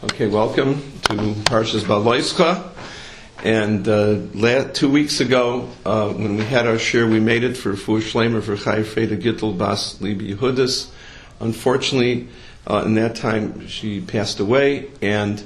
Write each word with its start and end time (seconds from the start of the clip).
Okay, 0.00 0.28
welcome 0.28 0.76
to 1.02 1.14
Parshas 1.50 1.82
Baloischa. 1.82 2.70
And 3.42 3.88
uh, 3.88 4.72
two 4.72 4.88
weeks 4.88 5.18
ago, 5.18 5.68
uh, 5.84 6.10
when 6.10 6.36
we 6.36 6.44
had 6.44 6.68
our 6.68 6.78
share, 6.78 7.04
we 7.08 7.18
made 7.18 7.42
it 7.42 7.56
for 7.56 7.74
Fu 7.74 8.00
Shlemer 8.00 8.40
for 8.40 8.56
Chai 8.56 8.82
Freda 8.84 9.20
Gittel 9.20 9.58
Bas 9.58 9.98
Libi 9.98 10.36
Yehudis. 10.36 10.90
Unfortunately, 11.40 12.28
uh, 12.68 12.84
in 12.86 12.94
that 12.94 13.16
time, 13.16 13.66
she 13.66 14.00
passed 14.00 14.38
away, 14.38 14.88
and 15.02 15.42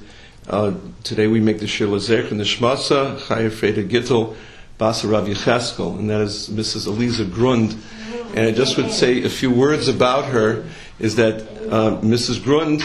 uh, 0.51 0.75
today 1.03 1.29
we 1.29 1.41
make 1.41 1.59
the 1.59 1.67
shir 1.67 1.87
Lazech 1.87 2.31
and 2.31 2.39
the 2.39 2.45
Shmasa 2.45 3.27
Chai 3.27 3.45
Freda 3.45 3.89
Gittel 3.89 4.37
Bas 4.77 5.03
Rav 5.03 5.29
Yecheskel, 5.29 5.99
and 5.99 6.11
that 6.11 6.21
is 6.21 6.51
Mrs. 6.51 6.89
Eliza 6.89 7.25
Grund. 7.25 7.75
And 8.37 8.41
I 8.41 8.51
just 8.51 8.77
would 8.77 8.91
say 8.91 9.23
a 9.23 9.31
few 9.31 9.51
words 9.51 9.89
about 9.89 10.27
her 10.27 10.67
is 10.99 11.17
that 11.17 11.41
uh, 11.71 11.99
Mrs. 12.03 12.43
Grund 12.43 12.83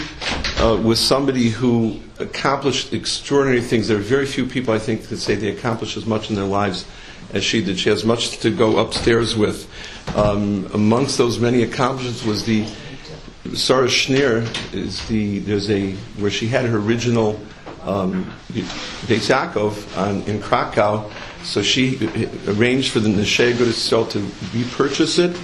uh, 0.58 0.96
somebody 0.96 1.50
who 1.50 2.00
accomplished 2.20 2.94
extraordinary 2.94 3.62
things. 3.62 3.88
There 3.88 3.98
are 3.98 4.02
very 4.02 4.26
few 4.26 4.46
people, 4.46 4.74
I 4.74 4.80
think, 4.80 5.04
that 5.04 5.18
say 5.18 5.36
they 5.36 5.50
accomplished 5.50 5.98
as 5.98 6.06
much 6.06 6.30
in 6.30 6.36
their 6.36 6.46
lives 6.46 6.86
as 7.34 7.44
she 7.44 7.64
did. 7.64 7.78
She 7.80 7.90
has 7.90 8.04
much 8.04 8.40
to 8.40 8.50
go 8.50 8.78
upstairs 8.80 9.36
with. 9.36 9.70
Um, 10.16 10.70
amongst 10.74 11.18
those 11.18 11.40
many 11.40 11.64
accomplishments 11.64 12.24
was 12.24 12.46
the 12.46 12.66
Sarah 13.54 13.88
Schenirer 13.88 14.44
is 14.74 15.08
the 15.08 15.40
there's 15.40 15.70
a 15.70 15.94
where 16.18 16.32
she 16.32 16.48
had 16.48 16.66
her 16.66 16.78
original 16.78 17.40
um, 17.84 18.32
in 20.28 20.42
Krakow. 20.42 21.10
So 21.44 21.62
she 21.62 21.98
arranged 22.48 22.92
for 22.92 23.00
the 23.00 23.10
Yisrael 23.10 24.10
to 24.10 24.20
repurchase 24.58 25.18
it 25.18 25.38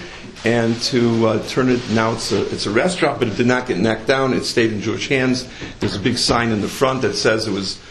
and 0.46 0.76
to 0.84 1.28
uh, 1.28 1.48
turn 1.48 1.70
it. 1.70 1.82
Now 1.92 2.14
it's 2.14 2.32
a 2.32 2.42
it's 2.52 2.66
a 2.66 2.72
restaurant, 2.72 3.20
but 3.20 3.28
it 3.28 3.38
did 3.38 3.48
not 3.48 3.68
get 3.68 3.78
knocked 3.78 4.08
down. 4.08 4.34
It 4.34 4.44
stayed 4.44 4.74
in 4.74 4.82
Jewish 4.82 5.08
hands. 5.08 5.48
There's 5.80 5.96
a 5.96 6.00
big 6.00 6.18
sign 6.18 6.52
in 6.52 6.62
the 6.62 6.68
front 6.68 7.02
that 7.04 7.16
says 7.16 7.48
it 7.48 7.52
was 7.52 7.82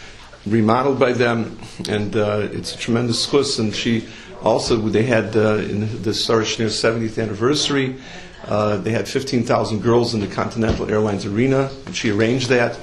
remodeled 0.45 0.99
by 0.99 1.13
them, 1.13 1.59
and 1.89 2.15
uh, 2.15 2.47
it's 2.51 2.75
a 2.75 2.77
tremendous 2.77 3.29
chus. 3.29 3.59
And 3.59 3.73
she 3.73 4.07
also 4.41 4.77
they 4.77 5.03
had 5.03 5.35
uh, 5.35 5.55
in 5.55 6.03
the 6.03 6.13
Sarah 6.13 6.43
70th 6.43 7.21
anniversary. 7.21 7.95
Uh, 8.45 8.75
they 8.75 8.91
had 8.91 9.07
15,000 9.07 9.81
girls 9.81 10.13
in 10.13 10.19
the 10.19 10.27
Continental 10.27 10.89
Airlines 10.89 11.25
arena, 11.25 11.71
and 11.85 11.95
she 11.95 12.11
arranged 12.11 12.49
that. 12.49 12.77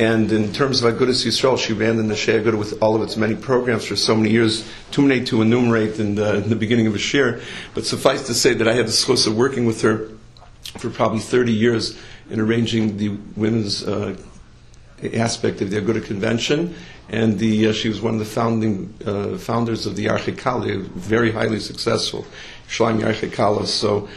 And 0.00 0.32
in 0.32 0.50
terms 0.54 0.82
of 0.82 0.94
Agudas 0.94 1.26
Yisrael, 1.26 1.58
she 1.58 1.74
ran 1.74 1.98
the 1.98 2.14
Agudah 2.14 2.56
with 2.56 2.82
all 2.82 2.96
of 2.96 3.02
its 3.02 3.18
many 3.18 3.34
programs 3.36 3.84
for 3.84 3.96
so 3.96 4.16
many 4.16 4.30
years, 4.30 4.66
too 4.90 5.02
many 5.02 5.22
to 5.26 5.42
enumerate 5.42 6.00
in 6.00 6.14
the, 6.14 6.36
in 6.36 6.48
the 6.48 6.56
beginning 6.56 6.86
of 6.86 6.94
a 6.94 6.98
share. 6.98 7.42
But 7.74 7.84
suffice 7.84 8.26
to 8.28 8.32
say 8.32 8.54
that 8.54 8.66
I 8.66 8.72
had 8.72 8.86
the 8.86 8.92
chance 8.92 9.26
of 9.26 9.36
working 9.36 9.66
with 9.66 9.82
her 9.82 10.08
for 10.78 10.88
probably 10.88 11.18
30 11.18 11.52
years 11.52 11.98
in 12.30 12.40
arranging 12.40 12.96
the 12.96 13.10
women's 13.36 13.86
uh, 13.86 14.16
aspect 15.12 15.60
of 15.60 15.70
the 15.70 15.82
Agudah 15.82 16.02
convention. 16.02 16.74
And 17.10 17.38
the, 17.38 17.66
uh, 17.66 17.72
she 17.74 17.90
was 17.90 18.00
one 18.00 18.14
of 18.14 18.20
the 18.20 18.24
founding 18.24 18.94
uh, 19.04 19.36
founders 19.36 19.84
of 19.84 19.96
the 19.96 20.06
Archikala, 20.06 20.80
very 20.80 21.30
highly 21.30 21.60
successful 21.60 22.24
Shlaim 22.70 23.00
Archikala. 23.02 23.66
So 23.66 24.08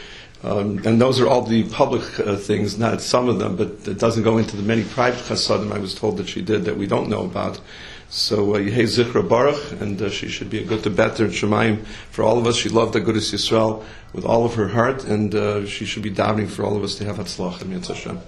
um, 0.43 0.81
and 0.85 0.99
those 0.99 1.21
are 1.21 1.27
all 1.27 1.41
the 1.41 1.63
public 1.69 2.19
uh, 2.19 2.35
things, 2.35 2.77
not 2.77 3.01
some 3.01 3.29
of 3.29 3.39
them, 3.39 3.55
but 3.55 3.87
it 3.87 3.97
doesn't 3.97 4.23
go 4.23 4.37
into 4.37 4.57
the 4.57 4.63
many 4.63 4.83
private 4.83 5.23
chasadim 5.23 5.71
I 5.71 5.79
was 5.79 5.95
told 5.95 6.17
that 6.17 6.27
she 6.27 6.41
did 6.41 6.65
that 6.65 6.75
we 6.75 6.85
don't 6.85 7.09
know 7.09 7.23
about. 7.23 7.61
So 8.09 8.55
uh, 8.55 8.59
Yehei 8.59 8.83
Zichra 8.83 9.27
Baruch, 9.27 9.81
and 9.81 10.01
uh, 10.01 10.09
she 10.09 10.27
should 10.27 10.49
be 10.49 10.59
a 10.59 10.65
good 10.65 10.83
to 10.83 10.89
better 10.89 11.25
in 11.25 11.31
Shemaim 11.31 11.85
for 12.11 12.23
all 12.23 12.37
of 12.37 12.45
us. 12.45 12.57
She 12.57 12.69
loved 12.69 12.93
the 12.93 13.01
Agudas 13.01 13.33
Yisrael 13.33 13.83
with 14.11 14.25
all 14.25 14.45
of 14.45 14.55
her 14.55 14.67
heart, 14.67 15.05
and 15.05 15.33
uh, 15.33 15.65
she 15.65 15.85
should 15.85 16.03
be 16.03 16.11
davening 16.11 16.49
for 16.49 16.63
all 16.63 16.75
of 16.75 16.83
us 16.83 16.95
to 16.95 17.05
have 17.05 17.17
Hatzlach 17.17 17.61
and 17.61 17.85
Hashem. 17.85 18.19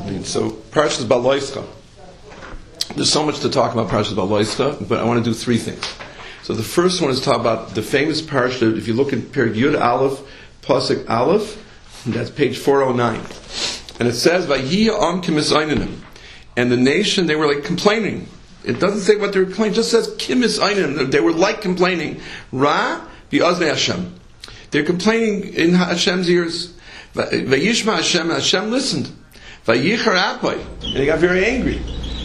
I 0.00 0.10
mean, 0.10 0.24
so 0.24 0.50
Parshas 0.50 1.04
Baloischa. 1.04 1.64
There's 2.96 3.12
so 3.12 3.24
much 3.24 3.40
to 3.40 3.50
talk 3.50 3.72
about 3.72 3.88
Parshas 3.88 4.14
Baloischa, 4.14 4.88
but 4.88 4.98
I 4.98 5.04
want 5.04 5.22
to 5.22 5.30
do 5.30 5.34
three 5.34 5.58
things. 5.58 5.84
So 6.42 6.54
the 6.54 6.64
first 6.64 7.00
one 7.00 7.10
is 7.10 7.20
talk 7.20 7.38
about 7.38 7.76
the 7.76 7.82
famous 7.82 8.20
parsha. 8.20 8.76
If 8.76 8.88
you 8.88 8.94
look 8.94 9.12
at 9.12 9.20
Perik 9.20 9.54
Yud 9.54 9.80
Aleph, 9.80 10.20
Pasuk 10.62 11.08
Aleph, 11.10 11.58
that's 12.06 12.30
page 12.30 12.58
409. 12.58 13.20
And 13.98 14.08
it 14.08 14.14
says, 14.14 14.48
And 16.56 16.72
the 16.72 16.76
nation, 16.76 17.26
they 17.26 17.36
were 17.36 17.52
like 17.52 17.64
complaining. 17.64 18.28
It 18.64 18.78
doesn't 18.78 19.00
say 19.00 19.16
what 19.16 19.32
they 19.32 19.40
were 19.40 19.46
complaining, 19.46 19.72
it 19.72 19.76
just 19.76 19.90
says 19.90 20.08
Kimis 20.16 20.60
Einim. 20.60 21.10
They 21.10 21.20
were 21.20 21.32
like 21.32 21.60
complaining. 21.60 22.20
Ra 22.52 23.04
Bi'azne 23.30 23.68
Hashem. 23.68 24.14
They're 24.70 24.84
complaining 24.84 25.52
in 25.54 25.74
Hashem's 25.74 26.30
ears. 26.30 26.74
Vayishma 27.14 27.96
Hashem, 27.96 28.30
Hashem 28.30 28.70
listened. 28.70 29.10
Vayichar 29.66 30.16
Apai. 30.16 30.58
And 30.82 30.96
he 30.96 31.06
got 31.06 31.18
very 31.18 31.44
angry. 31.44 31.80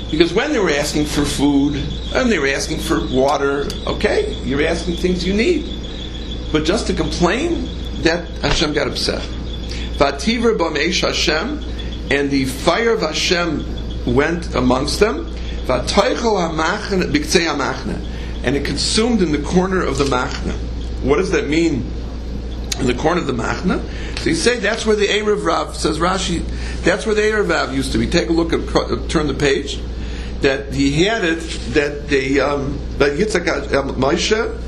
Because 0.09 0.33
when 0.33 0.53
they 0.53 0.59
were 0.59 0.71
asking 0.71 1.05
for 1.05 1.25
food, 1.25 1.75
and 2.15 2.31
they 2.31 2.39
were 2.39 2.47
asking 2.47 2.79
for 2.79 3.05
water, 3.07 3.67
okay, 3.85 4.33
you're 4.43 4.65
asking 4.65 4.95
things 4.95 5.27
you 5.27 5.33
need. 5.33 5.69
But 6.51 6.63
just 6.63 6.87
to 6.87 6.93
complain, 6.93 7.67
that 8.07 8.27
Hashem 8.39 8.73
got 8.73 8.87
upset. 8.87 9.21
Vativer 9.97 10.57
b'meish 10.57 11.01
Hashem, 11.01 11.63
and 12.09 12.31
the 12.31 12.45
fire 12.45 12.93
of 12.93 13.01
Hashem 13.01 13.65
went 14.15 14.55
amongst 14.55 15.01
them. 15.01 15.33
And 18.43 18.55
it 18.55 18.65
consumed 18.65 19.21
in 19.21 19.33
the 19.33 19.43
corner 19.45 19.81
of 19.81 19.97
the 19.97 20.05
machne. 20.05 20.53
What 21.03 21.17
does 21.17 21.31
that 21.31 21.49
mean? 21.49 21.91
In 22.79 22.85
the 22.85 22.93
corner 22.93 23.19
of 23.19 23.27
the 23.27 23.33
machne. 23.33 23.81
So 24.19 24.29
you 24.29 24.35
say 24.35 24.59
that's 24.59 24.85
where 24.85 24.95
the 24.95 25.07
Erev 25.07 25.43
Rav 25.43 25.75
says 25.75 25.99
Rashi. 25.99 26.45
That's 26.83 27.05
where 27.05 27.15
the 27.15 27.23
Erev 27.23 27.49
Rav 27.49 27.75
used 27.75 27.91
to 27.91 27.97
be. 27.97 28.07
Take 28.07 28.29
a 28.29 28.33
look 28.33 28.53
at 28.53 29.09
turn 29.09 29.27
the 29.27 29.33
page. 29.33 29.81
That 30.41 30.73
he 30.73 31.03
had 31.03 31.25
it 31.25 31.41
that 31.73 32.07
the 32.07 32.39
um, 32.39 32.79
that 32.99 33.17
Yitzchak 33.17 33.73
uh, 33.73 33.83
Moshe 33.93 34.61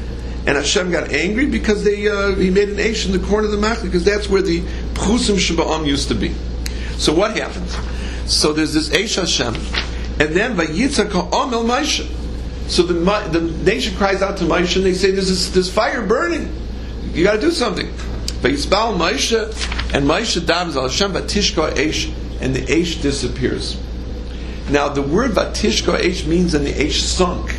and 0.50 0.58
Hashem 0.58 0.90
got 0.90 1.12
angry 1.12 1.46
because 1.46 1.84
they 1.84 2.08
uh, 2.08 2.34
he 2.34 2.50
made 2.50 2.70
an 2.70 2.80
ash 2.80 3.06
in 3.06 3.12
the 3.12 3.20
corner 3.20 3.46
of 3.46 3.52
the 3.52 3.58
Machna 3.58 3.84
because 3.84 4.04
that's 4.04 4.28
where 4.28 4.42
the 4.42 4.62
Pchusim 4.96 5.36
Shaba'am 5.36 5.86
used 5.86 6.08
to 6.08 6.16
be. 6.16 6.34
So 6.98 7.14
what 7.14 7.38
happens? 7.38 7.78
So 8.26 8.52
there's 8.52 8.74
this 8.74 8.92
ash 8.92 9.14
Hashem, 9.14 9.54
and 10.20 10.36
then 10.36 10.58
Vayitzak 10.58 11.12
Amel 11.12 11.64
Maisha. 11.66 12.10
So 12.68 12.82
the, 12.82 12.96
the 13.30 13.42
nation 13.64 13.96
cries 13.96 14.24
out 14.24 14.38
to 14.38 14.46
Maisha 14.46 14.78
and 14.78 14.86
they 14.88 14.96
say, 14.96 15.12
"There's 15.12 15.30
this, 15.30 15.52
this 15.52 15.72
fire 15.72 16.02
burning. 16.02 16.52
You 17.14 17.24
got 17.24 17.34
to 17.34 17.42
do 17.42 17.52
something." 17.52 17.86
Vayitzbal 18.42 18.98
Maisha 18.98 19.50
and 19.94 20.08
Maisha 20.08 20.42
davens 20.42 20.76
al 20.76 20.90
Hashem 20.90 21.14
Vatishka 21.14 21.78
ash, 21.78 22.12
and 22.42 22.56
the 22.56 22.64
ash 22.64 22.96
disappears. 22.96 23.80
Now 24.72 24.90
the 24.90 25.04
word 25.04 25.34
Vatishka 25.34 26.04
ash 26.04 26.26
means 26.26 26.56
and 26.56 26.66
the 26.66 26.88
ash 26.88 27.04
sunk. 27.04 27.56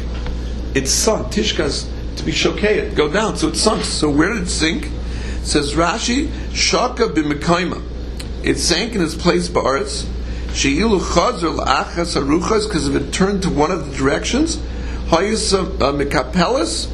It's 0.74 0.90
sunk. 0.90 1.28
Tishka's 1.28 1.88
to 2.20 2.26
be 2.26 2.32
shokayet, 2.32 2.94
go 2.94 3.10
down. 3.10 3.36
So 3.36 3.48
it 3.48 3.56
sunk. 3.56 3.84
So 3.84 4.10
where 4.10 4.32
did 4.32 4.44
it 4.44 4.48
sink? 4.48 4.86
It 4.86 5.46
says 5.46 5.74
Rashi, 5.74 6.30
Shaka 6.54 7.08
b'mekaima. 7.08 7.82
It 8.44 8.58
sank 8.58 8.94
in 8.94 9.02
its 9.02 9.14
place 9.14 9.48
ba'aretz. 9.48 10.04
Sheilu 10.50 11.00
chazer 11.00 11.58
la'achas 11.58 12.16
haruchas, 12.20 12.66
because 12.66 12.88
if 12.88 12.94
it 12.94 13.12
turned 13.12 13.42
to 13.42 13.50
one 13.50 13.70
of 13.70 13.90
the 13.90 13.96
directions, 13.96 14.56
hayis 15.08 15.54
uh, 15.54 15.92
mekapelis, 15.92 16.90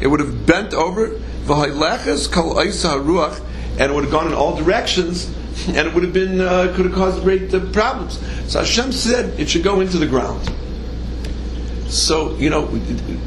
it 0.00 0.06
would 0.06 0.20
have 0.20 0.46
bent 0.46 0.74
over, 0.74 1.10
v'haylechas 1.44 2.30
kol 2.30 2.54
aisa 2.56 3.00
haruach, 3.00 3.40
and 3.72 3.90
it 3.90 3.94
would 3.94 4.04
have 4.04 4.12
gone 4.12 4.26
in 4.26 4.34
all 4.34 4.56
directions, 4.56 5.26
and 5.68 5.88
it 5.88 5.94
would 5.94 6.02
have 6.02 6.12
been, 6.12 6.40
uh, 6.40 6.72
could 6.76 6.86
have 6.86 6.94
caused 6.94 7.22
great 7.22 7.52
uh, 7.54 7.60
problems. 7.72 8.18
So 8.50 8.60
Hashem 8.60 8.92
said 8.92 9.38
it 9.40 9.48
should 9.48 9.62
go 9.62 9.80
into 9.80 9.98
the 9.98 10.06
ground. 10.06 10.52
So 11.88 12.36
you 12.36 12.50
know, 12.50 12.62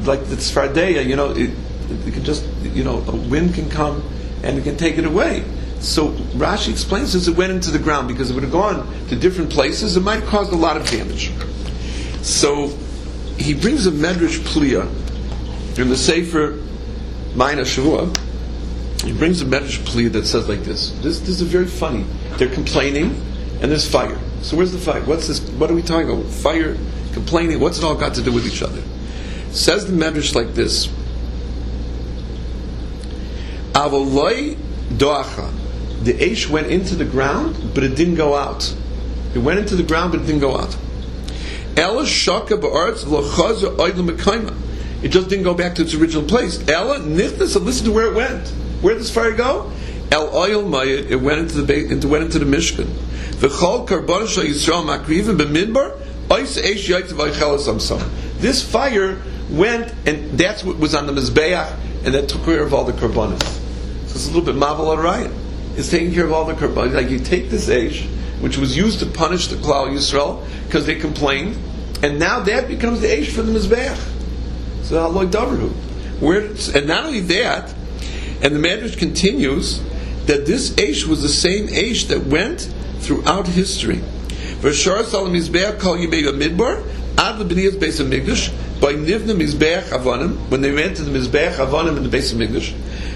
like 0.04 0.24
the 0.26 0.36
Tzfardeya, 0.36 1.04
you 1.04 1.16
know, 1.16 1.30
it, 1.30 1.50
it 2.06 2.14
can 2.14 2.24
just 2.24 2.46
you 2.62 2.84
know 2.84 2.98
a 2.98 3.16
wind 3.16 3.54
can 3.54 3.68
come 3.68 4.02
and 4.42 4.58
it 4.58 4.64
can 4.64 4.76
take 4.76 4.98
it 4.98 5.04
away. 5.04 5.44
So 5.80 6.10
Rashi 6.38 6.70
explains 6.70 7.12
this: 7.12 7.26
it 7.26 7.36
went 7.36 7.52
into 7.52 7.70
the 7.70 7.80
ground 7.80 8.08
because 8.08 8.30
it 8.30 8.34
would 8.34 8.44
have 8.44 8.52
gone 8.52 8.86
to 9.08 9.16
different 9.16 9.50
places. 9.50 9.96
It 9.96 10.00
might 10.00 10.20
have 10.20 10.28
caused 10.28 10.52
a 10.52 10.56
lot 10.56 10.76
of 10.76 10.86
damage. 10.86 11.32
So 12.22 12.68
he 13.36 13.54
brings 13.54 13.86
a 13.86 13.90
medrash 13.90 14.38
pliya 14.38 14.86
in 15.78 15.88
the 15.88 15.96
Sefer 15.96 16.52
Ma'ina 17.34 17.64
Shavua. 17.64 18.16
He 19.02 19.12
brings 19.12 19.42
a 19.42 19.44
medrash 19.44 19.78
pliya 19.78 20.12
that 20.12 20.26
says 20.26 20.48
like 20.48 20.60
this. 20.60 20.92
this. 21.02 21.18
This 21.18 21.40
is 21.40 21.42
very 21.42 21.66
funny. 21.66 22.04
They're 22.36 22.54
complaining, 22.54 23.20
and 23.60 23.70
there's 23.70 23.90
fire. 23.90 24.18
So 24.42 24.56
where's 24.56 24.70
the 24.70 24.78
fire? 24.78 25.00
What's 25.02 25.26
this? 25.26 25.40
What 25.40 25.68
are 25.68 25.74
we 25.74 25.82
talking 25.82 26.08
about? 26.08 26.26
Fire 26.26 26.76
complaining. 27.12 27.60
What's 27.60 27.78
it 27.78 27.84
all 27.84 27.94
got 27.94 28.14
to 28.14 28.22
do 28.22 28.32
with 28.32 28.46
each 28.46 28.62
other? 28.62 28.82
Says 29.50 29.86
the 29.86 29.92
Medrash 29.92 30.34
like 30.34 30.54
this. 30.54 30.88
Avoloi 33.72 34.56
doacha. 34.88 35.52
The 36.04 36.14
Aish 36.14 36.48
went 36.48 36.66
into 36.68 36.94
the 36.94 37.04
ground, 37.04 37.74
but 37.74 37.84
it 37.84 37.94
didn't 37.94 38.16
go 38.16 38.34
out. 38.34 38.74
It 39.34 39.38
went 39.38 39.60
into 39.60 39.76
the 39.76 39.82
ground, 39.82 40.12
but 40.12 40.20
it 40.20 40.26
didn't 40.26 40.40
go 40.40 40.56
out. 40.56 40.76
Ella 41.76 42.06
shaka 42.06 42.56
ba'aretz 42.56 43.04
It 45.02 45.08
just 45.08 45.28
didn't 45.28 45.44
go 45.44 45.54
back 45.54 45.74
to 45.76 45.82
its 45.82 45.94
original 45.94 46.24
place. 46.24 46.66
Ella 46.68 46.98
nichnas, 46.98 47.62
listen 47.62 47.86
to 47.86 47.92
where 47.92 48.06
it 48.06 48.14
went. 48.14 48.48
Where 48.82 48.94
did 48.94 49.02
this 49.02 49.14
fire 49.14 49.32
go? 49.32 49.72
El 50.10 50.36
oil 50.36 50.64
mayit, 50.64 51.10
it 51.10 51.16
went 51.16 51.38
into 51.38 51.62
the 51.62 51.86
into 51.86 52.08
went 52.08 52.24
into 52.24 52.38
the 52.38 52.44
Mishkan. 52.44 52.84
V'chol 53.40 53.86
karbon 53.88 54.26
Yisrael 54.26 54.84
makrivim 54.84 55.38
b'midbar 55.38 56.01
This 58.38 58.62
fire 58.62 59.18
went, 59.50 59.92
and 60.06 60.38
that's 60.38 60.64
what 60.64 60.78
was 60.78 60.94
on 60.94 61.06
the 61.06 61.12
Mizbeach, 61.12 61.76
and 62.04 62.14
that 62.14 62.28
took 62.28 62.44
care 62.44 62.62
of 62.62 62.72
all 62.72 62.84
the 62.84 62.92
karbanis. 62.92 63.42
So 63.42 64.14
it's 64.14 64.26
a 64.26 64.30
little 64.32 64.42
bit 64.42 64.56
Mavel 64.56 64.96
Ryan. 64.96 65.32
It's 65.76 65.90
taking 65.90 66.12
care 66.12 66.24
of 66.24 66.32
all 66.32 66.44
the 66.44 66.54
karbanis. 66.54 66.94
Like 66.94 67.10
you 67.10 67.18
take 67.18 67.50
this 67.50 67.68
age, 67.68 68.06
which 68.40 68.56
was 68.56 68.76
used 68.76 69.00
to 69.00 69.06
punish 69.06 69.48
the 69.48 69.56
Klal 69.56 69.90
Yisrael, 69.92 70.42
because 70.66 70.86
they 70.86 70.96
complained, 70.96 71.56
and 72.02 72.18
now 72.18 72.40
that 72.40 72.66
becomes 72.66 73.00
the 73.00 73.12
age 73.12 73.30
for 73.30 73.42
the 73.42 73.52
Mizbeach. 73.52 73.96
So 74.84 74.98
Allah 75.02 75.26
Davru. 75.26 75.72
And 76.74 76.86
not 76.86 77.04
only 77.04 77.20
that, 77.20 77.74
and 78.42 78.54
the 78.56 78.58
Medrash 78.58 78.96
continues 78.96 79.80
that 80.26 80.46
this 80.46 80.70
Aish 80.70 81.04
was 81.06 81.20
the 81.22 81.28
same 81.28 81.68
Aish 81.68 82.08
that 82.08 82.26
went 82.26 82.72
throughout 83.00 83.46
history. 83.46 84.00
V'shar 84.62 85.04
salam 85.04 85.32
kol 85.80 85.96
yimei 85.96 86.22
midbar 86.38 86.84
ad 87.18 87.40
lebniyas 87.40 87.72
beis 87.80 88.00
hamikdash 88.00 88.52
by 88.80 88.92
nivna 88.92 89.34
mizbeach 89.34 89.88
avanim 89.88 90.36
when 90.50 90.60
they 90.60 90.70
went 90.70 90.96
to 90.96 91.02
the 91.02 91.10
mizbeach 91.10 91.54
avanim 91.54 91.96
in 91.96 92.08
the 92.08 92.16
beis 92.16 92.32
hamikdash. 92.32 92.72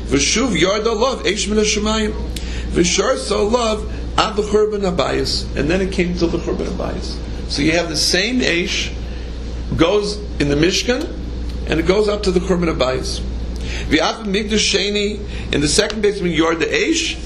V'shuv 0.07 0.57
yarda 0.61 0.93
love 0.99 1.23
Aish 1.23 1.49
min 1.49 1.59
hashemayim. 1.59 3.19
So 3.19 3.47
love 3.47 3.89
ad 4.19 4.37
l'churban 4.37 4.93
abayis 4.93 5.47
and 5.57 5.71
then 5.71 5.81
it 5.81 5.93
came 5.93 6.19
to 6.19 6.27
the 6.27 6.39
churban 6.39 6.67
abayis. 6.67 7.17
So 7.49 7.63
you 7.63 7.73
have 7.73 7.91
the 7.91 7.97
same 7.97 8.41
Aish 8.41 8.93
goes 9.77 10.19
in 10.41 10.49
the 10.49 10.57
Mishkan 10.57 11.09
and 11.69 11.79
it 11.79 11.87
goes 11.87 12.09
up 12.09 12.25
to 12.25 12.33
the 12.33 12.41
churban 12.41 12.77
abayis. 12.77 13.21
V'af 13.89 14.25
migdash 14.25 14.75
sheni 14.75 15.55
in 15.55 15.61
the 15.61 15.69
second 15.69 16.03
basement 16.03 16.35
yard 16.35 16.59
the 16.59 16.67
Aish 16.67 17.17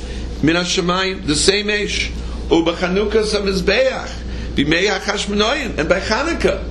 min 0.43 0.57
hashemayim 0.57 1.27
the 1.27 1.35
same 1.35 1.69
Aish. 1.69 2.13
Ubachanukah 2.51 3.25
samizbeach 3.25 4.11
b'mei 4.55 4.89
hachashmonoyin 4.89 5.79
and 5.79 5.89
by 5.89 6.01
Chanukah. 6.01 6.67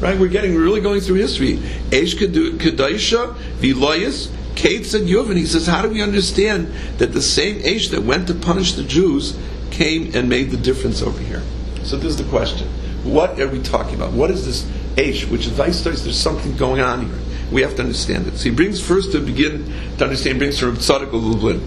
Right, 0.00 0.18
we're 0.18 0.28
getting 0.28 0.56
really 0.56 0.80
going 0.80 1.00
through 1.00 1.16
history. 1.16 1.58
Eish 1.90 2.16
Kedaisha, 2.16 3.34
Viloyas, 3.60 4.30
Kate 4.56 4.92
and 4.94 5.08
Yuvin. 5.08 5.36
He 5.36 5.46
says, 5.46 5.66
how 5.66 5.80
do 5.80 5.88
we 5.88 6.02
understand 6.02 6.72
that 6.98 7.12
the 7.12 7.22
same 7.22 7.60
Eish 7.60 7.90
that 7.92 8.02
went 8.02 8.26
to 8.26 8.34
punish 8.34 8.72
the 8.72 8.82
Jews 8.82 9.38
came 9.70 10.10
and 10.14 10.28
made 10.28 10.50
the 10.50 10.56
difference 10.56 11.02
over 11.02 11.20
here? 11.20 11.40
So 11.84 11.96
this 11.96 12.06
is 12.06 12.16
the 12.16 12.28
question. 12.30 12.66
What 13.04 13.40
are 13.40 13.46
we 13.46 13.62
talking 13.62 13.94
about? 13.94 14.12
What 14.12 14.32
is 14.32 14.44
this 14.44 14.64
Eish? 14.96 15.30
Which 15.30 15.46
advice 15.46 15.78
studies 15.78 16.02
there's 16.02 16.18
something 16.18 16.56
going 16.56 16.80
on 16.80 17.06
here. 17.06 17.18
We 17.52 17.62
have 17.62 17.76
to 17.76 17.82
understand 17.82 18.26
it. 18.26 18.38
So 18.38 18.50
he 18.50 18.50
brings 18.50 18.80
first 18.80 19.12
to 19.12 19.20
begin 19.20 19.72
to 19.98 20.04
understand, 20.04 20.38
brings 20.38 20.58
from 20.58 20.76
Tzadok 20.76 21.12
Lublin. 21.12 21.62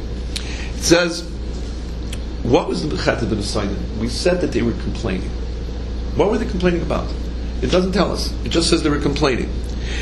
It 0.75 0.83
says, 0.83 1.23
what 2.49 2.67
was 2.67 2.87
the 2.87 2.95
Bechet 2.95 3.21
of 3.21 3.29
the 3.29 3.35
Messiah? 3.35 3.75
We 3.99 4.07
said 4.07 4.41
that 4.41 4.51
they 4.51 4.61
were 4.61 4.73
complaining. 4.73 5.29
What 6.15 6.29
were 6.29 6.37
they 6.37 6.45
complaining 6.45 6.81
about? 6.81 7.11
It 7.61 7.71
doesn't 7.71 7.93
tell 7.93 8.11
us. 8.11 8.31
It 8.45 8.49
just 8.49 8.69
says 8.69 8.83
they 8.83 8.89
were 8.89 8.99
complaining. 8.99 9.47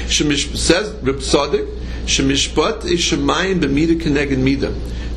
Shemish 0.07 0.55
says 0.57 0.91
Reb 1.01 1.15
Tzadok, 1.15 1.79
Shemishpat 2.05 2.83
is 2.85 2.99
Shemayim 2.99 3.61
b'mida 3.61 3.99
keneged 3.99 4.37
mida. 4.37 4.75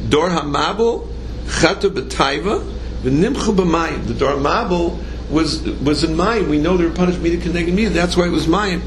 Dor 0.08 0.30
hamabel 0.30 1.08
chatu 1.46 1.90
b'taiva 1.90 2.64
v'nimchu 3.02 3.56
b'mayim. 3.56 4.06
The 4.06 4.14
Dor 4.14 4.34
hamabel 4.34 5.02
was 5.28 5.62
was 5.62 6.04
in 6.04 6.16
Mayim. 6.16 6.48
We 6.48 6.58
know 6.58 6.76
they 6.76 6.84
were 6.84 6.94
punished 6.94 7.20
mida 7.20 7.38
keneged 7.38 7.74
mida. 7.74 7.90
That's 7.90 8.16
why 8.16 8.26
it 8.26 8.30
was 8.30 8.46
Mayim. 8.46 8.80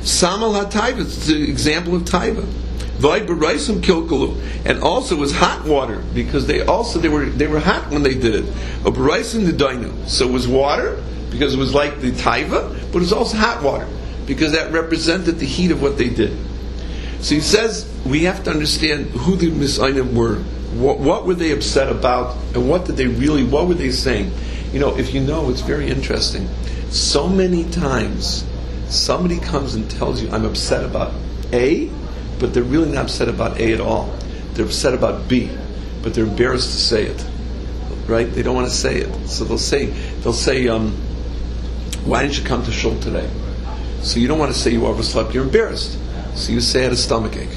Samal 0.00 0.64
hataiva. 0.64 1.00
It's 1.00 1.26
the 1.26 1.42
example 1.50 1.94
of 1.96 2.02
taiva 2.02 2.46
and 3.00 4.82
also 4.82 5.16
was 5.16 5.32
hot 5.32 5.64
water 5.66 6.02
because 6.14 6.46
they 6.46 6.62
also 6.64 6.98
they 6.98 7.08
were 7.08 7.26
they 7.26 7.46
were 7.46 7.60
hot 7.60 7.90
when 7.90 8.02
they 8.02 8.14
did 8.14 8.34
it. 8.34 8.44
Baraisim 8.84 9.46
the 9.46 9.52
dainu, 9.52 10.08
so 10.08 10.28
it 10.28 10.32
was 10.32 10.46
water 10.46 11.02
because 11.30 11.54
it 11.54 11.58
was 11.58 11.74
like 11.74 12.00
the 12.00 12.12
taiva, 12.12 12.70
but 12.92 12.98
it 12.98 13.00
was 13.00 13.12
also 13.12 13.36
hot 13.36 13.62
water 13.62 13.88
because 14.26 14.52
that 14.52 14.72
represented 14.72 15.38
the 15.38 15.46
heat 15.46 15.70
of 15.70 15.82
what 15.82 15.98
they 15.98 16.08
did. 16.08 16.36
So 17.20 17.34
he 17.34 17.40
says 17.40 17.90
we 18.06 18.24
have 18.24 18.44
to 18.44 18.50
understand 18.50 19.06
who 19.06 19.36
the 19.36 19.50
Misainim 19.50 20.14
were. 20.14 20.36
What, 20.74 20.98
what 20.98 21.24
were 21.24 21.34
they 21.34 21.52
upset 21.52 21.88
about, 21.88 22.36
and 22.54 22.68
what 22.68 22.84
did 22.84 22.96
they 22.96 23.06
really? 23.06 23.44
What 23.44 23.68
were 23.68 23.74
they 23.74 23.90
saying? 23.90 24.32
You 24.72 24.80
know, 24.80 24.96
if 24.96 25.14
you 25.14 25.20
know, 25.20 25.50
it's 25.50 25.60
very 25.60 25.88
interesting. 25.88 26.48
So 26.90 27.28
many 27.28 27.64
times, 27.70 28.44
somebody 28.88 29.38
comes 29.38 29.74
and 29.74 29.88
tells 29.90 30.20
you, 30.20 30.28
"I'm 30.30 30.44
upset 30.44 30.84
about 30.84 31.12
A," 31.52 31.90
but 32.38 32.54
they're 32.54 32.62
really 32.62 32.90
not 32.90 33.04
upset 33.04 33.28
about 33.28 33.60
A 33.60 33.72
at 33.72 33.80
all. 33.80 34.14
They're 34.54 34.66
upset 34.66 34.94
about 34.94 35.28
B, 35.28 35.50
but 36.02 36.14
they're 36.14 36.24
embarrassed 36.24 36.72
to 36.72 36.78
say 36.78 37.06
it. 37.06 37.24
Right? 38.06 38.30
They 38.30 38.42
don't 38.42 38.54
want 38.54 38.68
to 38.68 38.74
say 38.74 38.98
it. 38.98 39.28
So 39.28 39.44
they'll 39.44 39.58
say, 39.58 39.86
they'll 39.86 40.32
say, 40.32 40.68
um, 40.68 40.92
why 42.04 42.22
didn't 42.22 42.38
you 42.38 42.44
come 42.44 42.64
to 42.64 42.72
shul 42.72 42.98
today? 43.00 43.28
So 44.02 44.20
you 44.20 44.28
don't 44.28 44.38
want 44.38 44.52
to 44.52 44.58
say 44.58 44.70
you 44.70 44.86
overslept, 44.86 45.32
you're 45.34 45.44
embarrassed. 45.44 45.98
So 46.34 46.52
you 46.52 46.60
say 46.60 46.80
I 46.80 46.82
had 46.84 46.92
a 46.92 46.96
stomach 46.96 47.36
ache. 47.36 47.48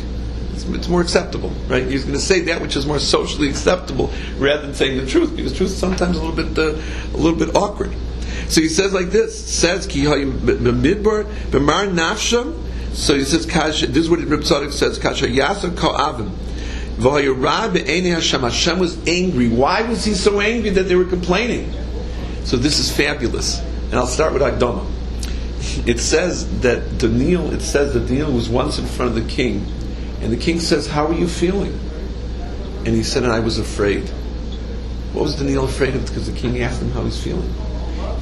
It's, 0.53 0.87
more 0.87 1.01
acceptable, 1.01 1.49
right? 1.67 1.87
You're 1.87 2.01
going 2.01 2.13
to 2.13 2.19
say 2.19 2.41
that 2.41 2.61
which 2.61 2.75
is 2.75 2.85
more 2.85 2.99
socially 2.99 3.47
acceptable 3.49 4.11
rather 4.37 4.63
than 4.63 4.73
saying 4.73 4.97
the 4.97 5.05
truth, 5.05 5.35
because 5.35 5.55
truth 5.55 5.71
is 5.71 5.77
sometimes 5.77 6.17
a 6.17 6.23
little 6.23 6.35
bit, 6.35 6.57
uh, 6.57 6.81
a 7.13 7.17
little 7.17 7.37
bit 7.37 7.55
awkward. 7.55 7.93
So 8.49 8.61
he 8.61 8.69
says 8.69 8.93
like 8.93 9.07
this: 9.07 9.37
says 9.37 9.85
ki 9.87 10.05
so 12.97 13.13
he 13.13 13.23
says, 13.25 13.45
Kasha, 13.45 13.85
this 13.85 14.05
is 14.05 14.09
what 14.09 14.19
Reb 14.21 14.39
Tzadok 14.39 14.73
says, 14.73 14.97
Kasha 14.97 15.27
Yasa 15.27 15.77
Ka'avim. 15.77 16.33
Hashem. 18.11 18.41
Hashem 18.41 18.79
was 18.79 19.07
angry. 19.07 19.49
Why 19.49 19.83
was 19.83 20.03
he 20.03 20.15
so 20.15 20.41
angry 20.41 20.71
that 20.71 20.83
they 20.83 20.95
were 20.95 21.05
complaining? 21.05 21.71
So 22.43 22.57
this 22.57 22.79
is 22.79 22.91
fabulous. 22.91 23.59
And 23.59 23.93
I'll 23.93 24.07
start 24.07 24.33
with 24.33 24.41
Agdama. 24.41 24.83
It 25.87 25.99
says 25.99 26.61
that 26.61 26.97
Daniel, 26.97 27.53
it 27.53 27.61
says 27.61 27.93
that 27.93 28.07
Daniel 28.07 28.33
was 28.33 28.49
once 28.49 28.79
in 28.79 28.87
front 28.87 29.15
of 29.15 29.23
the 29.23 29.29
king, 29.29 29.63
and 30.21 30.33
the 30.33 30.37
king 30.37 30.59
says, 30.59 30.87
How 30.87 31.05
are 31.05 31.13
you 31.13 31.27
feeling? 31.27 31.79
And 32.79 32.87
he 32.87 33.03
said, 33.03 33.25
I 33.25 33.41
was 33.41 33.59
afraid. 33.59 34.09
What 35.13 35.21
was 35.21 35.35
Daniel 35.35 35.65
afraid 35.65 35.93
of? 35.93 36.03
Because 36.07 36.25
the 36.25 36.35
king 36.35 36.63
asked 36.63 36.81
him 36.81 36.89
how 36.89 37.03
he's 37.03 37.23
feeling. 37.23 37.53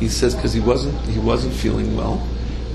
He 0.01 0.10
says, 0.10 0.36
because 0.36 0.51
he 0.51 0.60
wasn't 0.60 1.00
he 1.06 1.19
wasn't 1.19 1.54
feeling 1.54 1.95
well 1.95 2.27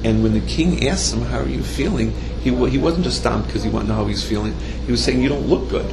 and 0.05 0.23
when 0.23 0.33
the 0.33 0.41
king 0.41 0.89
asked 0.89 1.15
him, 1.15 1.23
How 1.23 1.41
are 1.41 1.49
you 1.49 1.63
feeling? 1.63 2.13
He, 2.43 2.51
he 2.69 2.79
wasn't 2.79 3.05
just 3.05 3.21
stomped 3.21 3.49
because 3.49 3.63
he 3.63 3.71
wanted 3.71 3.87
to 3.87 3.93
know 3.93 3.97
how 3.97 4.07
he's 4.07 4.27
feeling. 4.27 4.55
He 4.87 4.91
was 4.91 5.05
saying, 5.05 5.23
You 5.23 5.29
don't 5.29 5.47
look 5.47 5.69
good. 5.69 5.93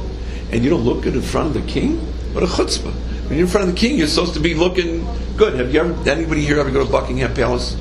And 0.50 0.64
you 0.64 0.70
don't 0.70 0.84
look 0.84 1.02
good 1.02 1.14
in 1.14 1.22
front 1.22 1.54
of 1.54 1.54
the 1.54 1.70
king? 1.70 1.98
What 2.32 2.42
a 2.42 2.46
chutzpah. 2.46 2.92
When 3.28 3.36
you're 3.36 3.46
in 3.46 3.52
front 3.52 3.68
of 3.68 3.74
the 3.74 3.78
king, 3.78 3.98
you're 3.98 4.06
supposed 4.06 4.34
to 4.34 4.40
be 4.40 4.54
looking 4.54 5.06
good. 5.36 5.54
Have 5.54 5.74
you 5.74 5.80
ever, 5.80 6.08
anybody 6.08 6.44
here 6.44 6.58
ever 6.58 6.70
go 6.70 6.84
to 6.84 6.90
Buckingham 6.90 7.34
Palace? 7.34 7.76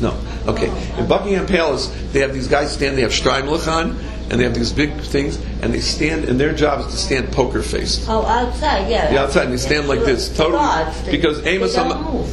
No. 0.00 0.18
Okay. 0.46 0.68
In 0.98 1.06
Buckingham 1.06 1.46
Palace, 1.46 1.86
they 2.12 2.20
have 2.20 2.34
these 2.34 2.48
guys 2.48 2.72
stand, 2.72 2.96
they 2.96 3.02
have 3.02 3.12
Streimlich 3.12 3.68
on, 3.68 3.96
and 4.30 4.40
they 4.40 4.44
have 4.44 4.54
these 4.54 4.72
big 4.72 4.92
things, 5.00 5.36
and 5.62 5.72
they 5.72 5.80
stand, 5.80 6.24
and 6.24 6.38
their 6.38 6.54
job 6.54 6.80
is 6.80 6.86
to 6.86 6.96
stand 6.96 7.32
poker 7.32 7.62
faced. 7.62 8.08
Oh, 8.08 8.24
outside, 8.26 8.90
yeah. 8.90 9.12
Yeah, 9.12 9.22
outside, 9.22 9.44
and 9.44 9.52
they 9.52 9.58
stand 9.58 9.88
like 9.88 10.00
this, 10.00 10.34
totally, 10.36 11.10
because 11.10 11.44
Amos, 11.46 11.76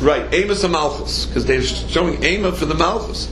right, 0.01 0.33
Amos 0.33 0.63
and 0.63 0.73
Malchus, 0.73 1.25
because 1.25 1.45
they're 1.45 1.61
showing 1.61 2.23
Amos 2.23 2.59
for 2.59 2.65
the 2.65 2.75
Malchus. 2.75 3.29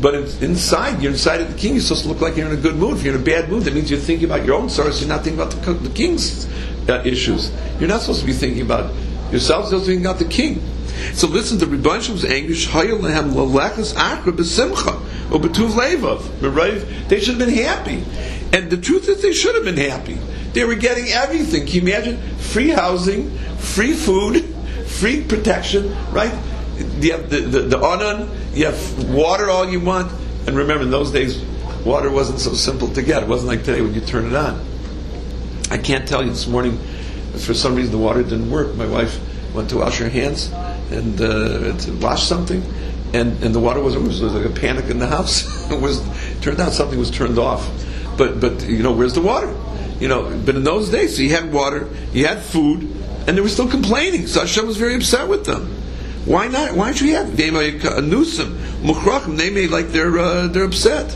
But 0.00 0.14
inside, 0.14 1.02
you're 1.02 1.12
inside 1.12 1.42
of 1.42 1.52
the 1.52 1.58
king. 1.58 1.74
You're 1.74 1.82
supposed 1.82 2.04
to 2.04 2.08
look 2.08 2.22
like 2.22 2.34
you're 2.34 2.46
in 2.46 2.58
a 2.58 2.60
good 2.60 2.76
mood. 2.76 2.96
If 2.96 3.04
you're 3.04 3.14
in 3.14 3.20
a 3.20 3.24
bad 3.24 3.50
mood, 3.50 3.64
that 3.64 3.74
means 3.74 3.90
you're 3.90 4.00
thinking 4.00 4.24
about 4.24 4.46
your 4.46 4.54
own 4.54 4.70
sorrows. 4.70 4.98
You're 4.98 5.10
not 5.10 5.24
thinking 5.24 5.38
about 5.38 5.52
the, 5.52 5.72
the 5.74 5.90
king's 5.90 6.46
uh, 6.88 7.02
issues. 7.04 7.52
You're 7.78 7.88
not 7.88 8.00
supposed 8.00 8.20
to 8.20 8.26
be 8.26 8.32
thinking 8.32 8.62
about 8.62 8.94
yourself. 9.30 9.64
You're 9.70 9.80
supposed 9.80 9.84
to 9.84 9.90
be 9.90 9.96
thinking 9.96 10.06
about 10.06 10.18
the 10.18 10.24
king. 10.24 10.62
So 11.14 11.26
listen, 11.28 11.58
the 11.58 11.66
Rebbeinu 11.66 12.10
was 12.10 12.24
angry. 12.24 12.54
They 17.08 17.20
should 17.20 17.36
have 17.36 17.38
been 17.38 17.54
happy. 17.54 18.04
And 18.52 18.70
the 18.70 18.76
truth 18.76 19.08
is, 19.08 19.22
they 19.22 19.32
should 19.32 19.54
have 19.54 19.64
been 19.64 19.76
happy. 19.76 20.18
They 20.52 20.64
were 20.64 20.74
getting 20.74 21.06
everything. 21.08 21.66
Can 21.66 21.74
you 21.74 21.82
imagine? 21.82 22.20
Free 22.38 22.68
housing, 22.68 23.30
free 23.58 23.92
food, 23.92 24.44
free 24.86 25.22
protection, 25.22 25.94
right? 26.10 26.32
You 27.00 27.12
have 27.12 27.30
the, 27.30 27.40
the, 27.40 27.60
the 27.60 27.78
onan, 27.78 28.28
you 28.54 28.66
have 28.66 29.10
water 29.10 29.50
all 29.50 29.68
you 29.68 29.80
want. 29.80 30.10
And 30.46 30.56
remember, 30.56 30.84
in 30.84 30.90
those 30.90 31.12
days, 31.12 31.40
water 31.84 32.10
wasn't 32.10 32.40
so 32.40 32.54
simple 32.54 32.88
to 32.88 33.02
get. 33.02 33.22
It 33.22 33.28
wasn't 33.28 33.48
like 33.48 33.64
today 33.64 33.82
when 33.82 33.94
you 33.94 34.00
turn 34.00 34.26
it 34.26 34.34
on. 34.34 34.64
I 35.70 35.78
can't 35.78 36.08
tell 36.08 36.24
you 36.24 36.30
this 36.30 36.48
morning, 36.48 36.78
for 37.36 37.54
some 37.54 37.76
reason 37.76 37.92
the 37.92 37.98
water 37.98 38.22
didn't 38.22 38.50
work. 38.50 38.74
My 38.74 38.86
wife 38.86 39.20
went 39.54 39.70
to 39.70 39.78
wash 39.78 39.98
her 39.98 40.08
hands 40.08 40.50
and 40.90 41.20
uh, 41.20 41.74
wash 42.00 42.24
something, 42.24 42.62
and, 43.12 43.42
and 43.42 43.54
the 43.54 43.60
water 43.60 43.80
was, 43.80 43.96
was, 43.96 44.20
was 44.20 44.34
like 44.34 44.44
a 44.44 44.50
panic 44.50 44.86
in 44.86 44.98
the 44.98 45.06
house. 45.06 45.70
it 45.72 45.80
was 45.80 46.00
turned 46.40 46.60
out 46.60 46.72
something 46.72 46.98
was 46.98 47.10
turned 47.10 47.38
off, 47.38 47.68
but 48.16 48.40
but 48.40 48.68
you 48.68 48.82
know 48.82 48.92
where's 48.92 49.14
the 49.14 49.20
water? 49.20 49.54
You 50.00 50.08
know, 50.08 50.40
but 50.44 50.56
in 50.56 50.64
those 50.64 50.90
days, 50.90 51.20
you 51.20 51.30
had 51.30 51.52
water, 51.52 51.88
you 52.12 52.26
had 52.26 52.40
food, 52.40 52.82
and 53.26 53.36
they 53.36 53.40
were 53.40 53.48
still 53.48 53.68
complaining. 53.68 54.26
So 54.26 54.40
Hashem 54.40 54.66
was 54.66 54.78
very 54.78 54.94
upset 54.94 55.28
with 55.28 55.44
them. 55.44 55.66
Why 56.24 56.48
not? 56.48 56.74
Why 56.74 56.86
don't 56.86 57.00
you 57.00 57.14
have 57.14 57.36
they 57.36 57.50
may 57.50 57.72
muchrachim? 57.72 59.36
They 59.36 59.50
may 59.50 59.66
like 59.66 59.88
they're 59.88 60.18
uh, 60.18 60.46
they're 60.48 60.64
upset. 60.64 61.10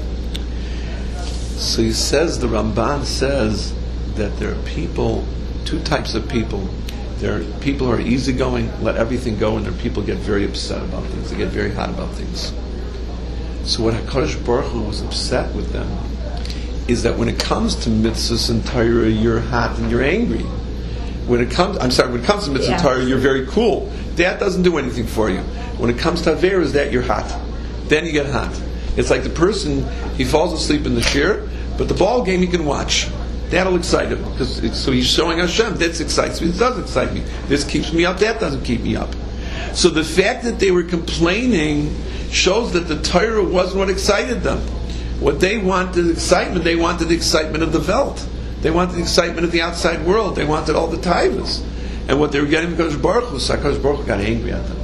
So 1.56 1.82
he 1.82 1.92
says 1.92 2.38
the 2.38 2.46
Ramban 2.46 3.04
says 3.04 3.74
that 4.16 4.36
there 4.38 4.52
are 4.52 4.62
people, 4.62 5.24
two 5.64 5.80
types 5.80 6.14
of 6.14 6.28
people 6.28 6.68
There 7.24 7.40
are 7.40 7.44
people 7.60 7.86
who 7.86 7.94
are 7.94 8.00
easygoing, 8.00 8.70
let 8.84 8.96
everything 8.96 9.38
go, 9.38 9.56
and 9.56 9.64
there 9.64 9.72
people 9.72 10.02
get 10.02 10.18
very 10.18 10.44
upset 10.44 10.82
about 10.82 11.04
things. 11.04 11.30
They 11.30 11.38
get 11.38 11.48
very 11.48 11.72
hot 11.72 11.88
about 11.88 12.10
things. 12.10 12.52
So 13.66 13.82
what 13.82 13.94
Hakadosh 13.94 14.44
Baruch 14.44 14.66
Hu 14.66 14.82
was 14.82 15.00
upset 15.00 15.54
with 15.54 15.72
them 15.72 15.88
is 16.86 17.02
that 17.04 17.16
when 17.16 17.30
it 17.30 17.38
comes 17.38 17.76
to 17.76 17.88
mitzvahs 17.88 18.50
and 18.50 18.62
Torah, 18.66 19.08
you're 19.08 19.40
hot 19.40 19.78
and 19.78 19.90
you're 19.90 20.02
angry. 20.02 20.42
When 21.26 21.40
it 21.40 21.50
comes, 21.50 21.78
I'm 21.78 21.90
sorry, 21.90 22.12
when 22.12 22.20
it 22.20 22.26
comes 22.26 22.44
to 22.44 22.50
mitzvah 22.50 22.72
Yeah. 22.72 22.82
Torah, 22.82 23.02
you're 23.02 23.16
very 23.16 23.46
cool. 23.46 23.90
That 24.16 24.38
doesn't 24.38 24.62
do 24.62 24.76
anything 24.76 25.06
for 25.06 25.30
you. 25.30 25.40
When 25.78 25.88
it 25.88 25.96
comes 25.96 26.20
to 26.24 26.32
Aver, 26.32 26.60
is 26.60 26.74
that 26.74 26.92
you're 26.92 27.00
hot. 27.00 27.34
Then 27.88 28.04
you 28.04 28.12
get 28.12 28.26
hot. 28.26 28.54
It's 28.98 29.08
like 29.08 29.22
the 29.22 29.30
person, 29.30 29.88
he 30.18 30.24
falls 30.24 30.52
asleep 30.52 30.84
in 30.84 30.94
the 30.94 31.00
chair, 31.00 31.48
but 31.78 31.88
the 31.88 31.94
ball 31.94 32.22
game 32.22 32.42
he 32.42 32.46
can 32.48 32.66
watch. 32.66 33.08
That'll 33.54 33.76
excite 33.76 34.10
him. 34.10 34.18
Because 34.32 34.76
so 34.76 34.90
he's 34.90 35.08
showing 35.08 35.38
Hashem, 35.38 35.76
this 35.76 36.00
excites 36.00 36.40
me, 36.40 36.48
this 36.48 36.58
does 36.58 36.76
excite 36.76 37.14
me. 37.14 37.20
This 37.46 37.62
keeps 37.62 37.92
me 37.92 38.04
up, 38.04 38.18
that 38.18 38.40
doesn't 38.40 38.64
keep 38.64 38.80
me 38.80 38.96
up. 38.96 39.14
So 39.74 39.90
the 39.90 40.02
fact 40.02 40.42
that 40.42 40.58
they 40.58 40.72
were 40.72 40.82
complaining 40.82 41.94
shows 42.30 42.72
that 42.72 42.88
the 42.88 43.00
Torah 43.00 43.44
wasn't 43.44 43.78
what 43.78 43.90
excited 43.90 44.42
them. 44.42 44.58
What 45.20 45.38
they 45.38 45.56
wanted 45.56 46.10
excitement, 46.10 46.64
they 46.64 46.74
wanted 46.74 47.04
the 47.04 47.14
excitement 47.14 47.62
of 47.62 47.72
the 47.72 47.78
Welt. 47.78 48.26
They 48.60 48.72
wanted 48.72 48.96
the 48.96 49.02
excitement 49.02 49.44
of 49.44 49.52
the 49.52 49.62
outside 49.62 50.04
world. 50.04 50.34
They 50.34 50.44
wanted 50.44 50.74
all 50.74 50.88
the 50.88 50.96
taivas. 50.96 51.64
And 52.08 52.18
what 52.18 52.32
they 52.32 52.40
were 52.40 52.48
getting 52.48 52.70
because 52.70 52.96
Baruch 52.96 53.26
Hu, 53.26 53.38
so 53.38 53.56
Baruch 53.56 54.00
Hu 54.00 54.04
got 54.04 54.18
angry 54.18 54.50
at 54.50 54.66
them. 54.66 54.78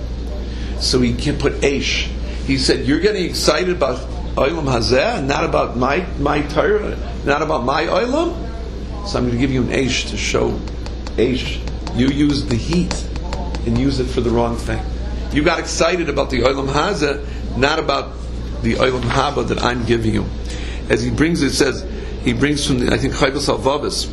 So 0.79 1.01
he 1.01 1.13
can 1.13 1.39
put 1.39 1.55
Aish. 1.55 2.05
He 2.47 2.57
said, 2.57 2.87
You're 2.87 3.01
getting 3.01 3.25
excited 3.25 3.71
about 3.71 3.99
Olam 4.37 4.67
Hazeh, 4.67 5.27
not 5.27 5.45
about 5.45 5.77
my, 5.77 6.07
my 6.21 6.43
Torah, 6.43 6.97
not 7.25 7.43
about 7.43 7.65
my 7.65 7.87
Olam? 7.87 8.50
So 9.07 9.19
I'm 9.19 9.27
going 9.27 9.33
to 9.33 9.39
give 9.39 9.51
you 9.51 9.63
an 9.63 9.69
Aish 9.69 10.11
to 10.11 10.17
show 10.17 10.53
Aish. 11.17 11.61
You 11.97 12.09
use 12.09 12.45
the 12.47 12.57
heat 12.57 12.95
and 13.67 13.77
use 13.77 13.99
it 14.01 14.05
for 14.05 14.21
the 14.21 14.31
wrong 14.31 14.57
thing. 14.57 14.83
You 15.33 15.43
got 15.43 15.59
excited 15.59 16.09
about 16.09 16.31
the 16.31 16.41
Olam 16.41 16.69
Haza, 16.69 17.25
not 17.57 17.79
about 17.79 18.13
the 18.63 18.75
Olam 18.75 19.03
Haba 19.03 19.49
that 19.49 19.63
I'm 19.63 19.85
giving 19.85 20.15
you. 20.15 20.25
As 20.89 21.03
he 21.03 21.11
brings 21.11 21.43
it, 21.43 21.53
says, 21.53 21.85
he 22.23 22.33
brings 22.33 22.67
from, 22.67 22.81
the, 22.81 22.93
I 22.93 22.99
think, 22.99 23.15
Chovos 23.15 23.49
HaLevavos. 23.49 24.09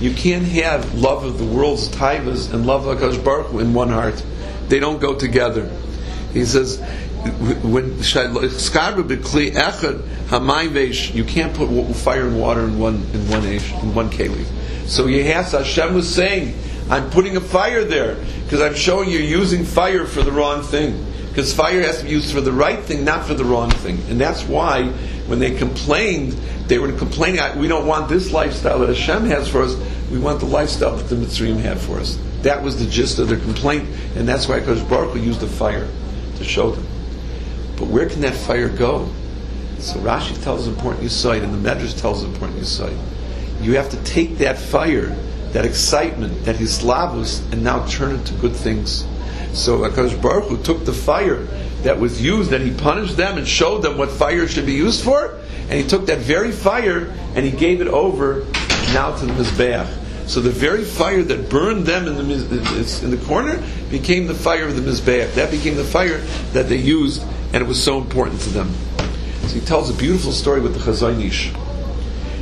You 0.00 0.12
can't 0.14 0.44
have 0.44 0.94
love 0.94 1.24
of 1.24 1.38
the 1.38 1.44
world's 1.44 1.88
taivas 1.88 2.52
and 2.52 2.66
love 2.66 2.86
of 2.86 2.98
HaKadosh 2.98 3.24
Baruch 3.24 3.46
Hu 3.48 3.58
in 3.58 3.74
one 3.74 3.88
heart. 3.88 4.22
They 4.68 4.78
don't 4.78 5.00
go 5.00 5.14
together. 5.14 5.70
He 6.36 6.44
says, 6.44 6.78
when 7.62 7.96
you 11.14 11.24
can't 11.24 11.54
put 11.54 11.96
fire 11.96 12.26
and 12.26 12.40
water 12.40 12.64
in 12.64 12.78
one 12.78 12.94
in 13.14 13.30
one 13.30 13.44
in 13.44 13.94
one 13.94 14.10
keli. 14.10 14.44
So 14.86 15.06
Yehas 15.06 15.52
Hashem 15.52 15.94
was 15.94 16.12
saying, 16.12 16.54
I'm 16.90 17.10
putting 17.10 17.36
a 17.36 17.40
fire 17.40 17.84
there 17.84 18.16
because 18.44 18.60
I'm 18.60 18.74
showing 18.74 19.10
you're 19.10 19.22
using 19.22 19.64
fire 19.64 20.06
for 20.06 20.22
the 20.22 20.30
wrong 20.30 20.62
thing. 20.62 21.04
Because 21.28 21.52
fire 21.52 21.82
has 21.82 21.98
to 21.98 22.04
be 22.04 22.10
used 22.10 22.32
for 22.32 22.40
the 22.40 22.52
right 22.52 22.78
thing, 22.78 23.04
not 23.04 23.26
for 23.26 23.34
the 23.34 23.44
wrong 23.44 23.70
thing. 23.70 23.98
And 24.08 24.18
that's 24.20 24.44
why 24.44 24.84
when 25.26 25.38
they 25.38 25.54
complained, 25.54 26.32
they 26.66 26.78
were 26.78 26.90
complaining, 26.92 27.40
we 27.58 27.68
don't 27.68 27.86
want 27.86 28.08
this 28.08 28.32
lifestyle 28.32 28.78
that 28.78 28.88
Hashem 28.88 29.26
has 29.26 29.48
for 29.48 29.62
us, 29.62 29.76
we 30.10 30.18
want 30.18 30.40
the 30.40 30.46
lifestyle 30.46 30.96
that 30.96 31.08
the 31.08 31.16
Mitzrayim 31.16 31.58
had 31.58 31.78
for 31.78 31.98
us. 31.98 32.18
That 32.42 32.62
was 32.62 32.78
the 32.78 32.90
gist 32.90 33.18
of 33.18 33.28
their 33.28 33.38
complaint, 33.38 33.86
and 34.14 34.26
that's 34.26 34.48
why 34.48 34.60
Kodesh 34.60 34.88
Baruch 34.88 35.16
used 35.16 35.40
the 35.40 35.46
fire 35.46 35.86
to 36.36 36.44
show 36.44 36.70
them. 36.70 36.86
But 37.76 37.88
where 37.88 38.08
can 38.08 38.20
that 38.22 38.34
fire 38.34 38.68
go? 38.68 39.08
So 39.78 39.98
Rashi 40.00 40.42
tells 40.42 40.66
an 40.66 40.74
important 40.74 41.02
insight, 41.02 41.42
and 41.42 41.52
the 41.52 41.68
Medrash 41.68 42.00
tells 42.00 42.22
an 42.22 42.32
important 42.32 42.58
insight. 42.58 42.96
You 43.60 43.74
have 43.74 43.90
to 43.90 44.02
take 44.04 44.38
that 44.38 44.58
fire, 44.58 45.14
that 45.52 45.66
excitement, 45.66 46.44
that 46.44 46.56
hislavus, 46.56 47.40
and 47.52 47.62
now 47.62 47.86
turn 47.86 48.16
it 48.16 48.24
to 48.26 48.34
good 48.34 48.54
things. 48.54 49.06
So 49.52 49.78
Hakadosh 49.78 50.20
Baruch 50.20 50.48
Hu 50.48 50.62
took 50.62 50.84
the 50.84 50.92
fire 50.92 51.42
that 51.82 51.98
was 51.98 52.22
used, 52.22 52.52
and 52.52 52.64
he 52.64 52.72
punished 52.76 53.16
them 53.16 53.38
and 53.38 53.46
showed 53.46 53.82
them 53.82 53.98
what 53.98 54.10
fire 54.10 54.48
should 54.48 54.66
be 54.66 54.74
used 54.74 55.04
for, 55.04 55.38
and 55.68 55.80
he 55.80 55.86
took 55.86 56.06
that 56.06 56.18
very 56.18 56.52
fire 56.52 57.12
and 57.34 57.44
he 57.44 57.50
gave 57.50 57.80
it 57.80 57.88
over 57.88 58.46
now 58.92 59.16
to 59.16 59.26
the 59.26 59.32
mizbeach. 59.32 60.05
So 60.26 60.40
the 60.40 60.50
very 60.50 60.84
fire 60.84 61.22
that 61.22 61.48
burned 61.48 61.86
them 61.86 62.06
in 62.08 62.16
the 62.16 63.00
in 63.02 63.10
the 63.10 63.24
corner 63.26 63.62
became 63.90 64.26
the 64.26 64.34
fire 64.34 64.64
of 64.64 64.74
the 64.74 64.82
mizbeach. 64.82 65.34
That 65.34 65.50
became 65.50 65.76
the 65.76 65.84
fire 65.84 66.18
that 66.52 66.68
they 66.68 66.76
used, 66.76 67.22
and 67.52 67.56
it 67.56 67.66
was 67.66 67.82
so 67.82 67.98
important 67.98 68.40
to 68.42 68.50
them. 68.50 68.74
So 69.42 69.54
he 69.54 69.60
tells 69.60 69.88
a 69.88 69.94
beautiful 69.94 70.32
story 70.32 70.60
with 70.60 70.74
the 70.74 70.80
Chazon 70.80 71.24
Ish. 71.24 71.52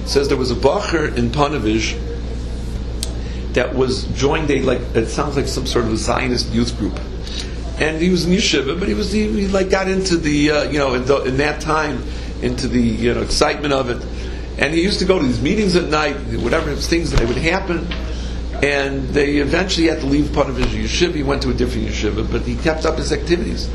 He 0.03 0.09
says 0.09 0.29
there 0.29 0.39
was 0.39 0.51
a 0.51 0.55
bacher 0.55 1.15
in 1.15 1.31
Ponevezh 1.31 2.01
that 3.53 3.75
was 3.75 4.05
joined 4.19 4.51
a 4.51 4.63
like 4.63 4.81
it 4.95 5.09
sounds 5.09 5.37
like 5.37 5.47
some 5.47 5.67
sort 5.67 5.85
of 5.85 5.93
a 5.93 5.97
Zionist 5.97 6.53
youth 6.53 6.77
group, 6.79 6.99
and 7.79 8.01
he 8.01 8.09
was 8.09 8.25
in 8.25 8.33
yeshiva, 8.33 8.79
but 8.79 8.89
he 8.89 8.95
was 8.95 9.13
he, 9.13 9.31
he 9.31 9.47
like 9.49 9.69
got 9.69 9.89
into 9.89 10.17
the 10.17 10.51
uh, 10.51 10.63
you 10.65 10.79
know 10.79 10.95
in, 10.95 11.05
the, 11.05 11.23
in 11.25 11.37
that 11.37 11.61
time 11.61 12.03
into 12.41 12.67
the 12.67 12.81
you 12.81 13.13
know 13.13 13.21
excitement 13.21 13.75
of 13.75 13.91
it, 13.91 14.03
and 14.59 14.73
he 14.73 14.83
used 14.83 14.99
to 15.01 15.05
go 15.05 15.19
to 15.19 15.27
these 15.27 15.41
meetings 15.41 15.77
at 15.77 15.89
night, 15.89 16.17
whatever 16.39 16.75
things 16.77 17.11
that 17.11 17.27
would 17.27 17.37
happen, 17.37 17.91
and 18.63 19.09
they 19.09 19.37
eventually 19.37 19.89
had 19.89 20.01
to 20.01 20.07
leave 20.07 20.33
part 20.33 20.49
of 20.49 20.57
his 20.57 20.69
yeshiva. 20.69 21.15
He 21.15 21.23
went 21.23 21.43
to 21.43 21.51
a 21.51 21.55
different 21.55 21.89
yeshiva, 21.89 22.31
but 22.31 22.43
he 22.43 22.57
kept 22.57 22.87
up 22.87 22.99
his 22.99 23.13
activities. 23.13 23.69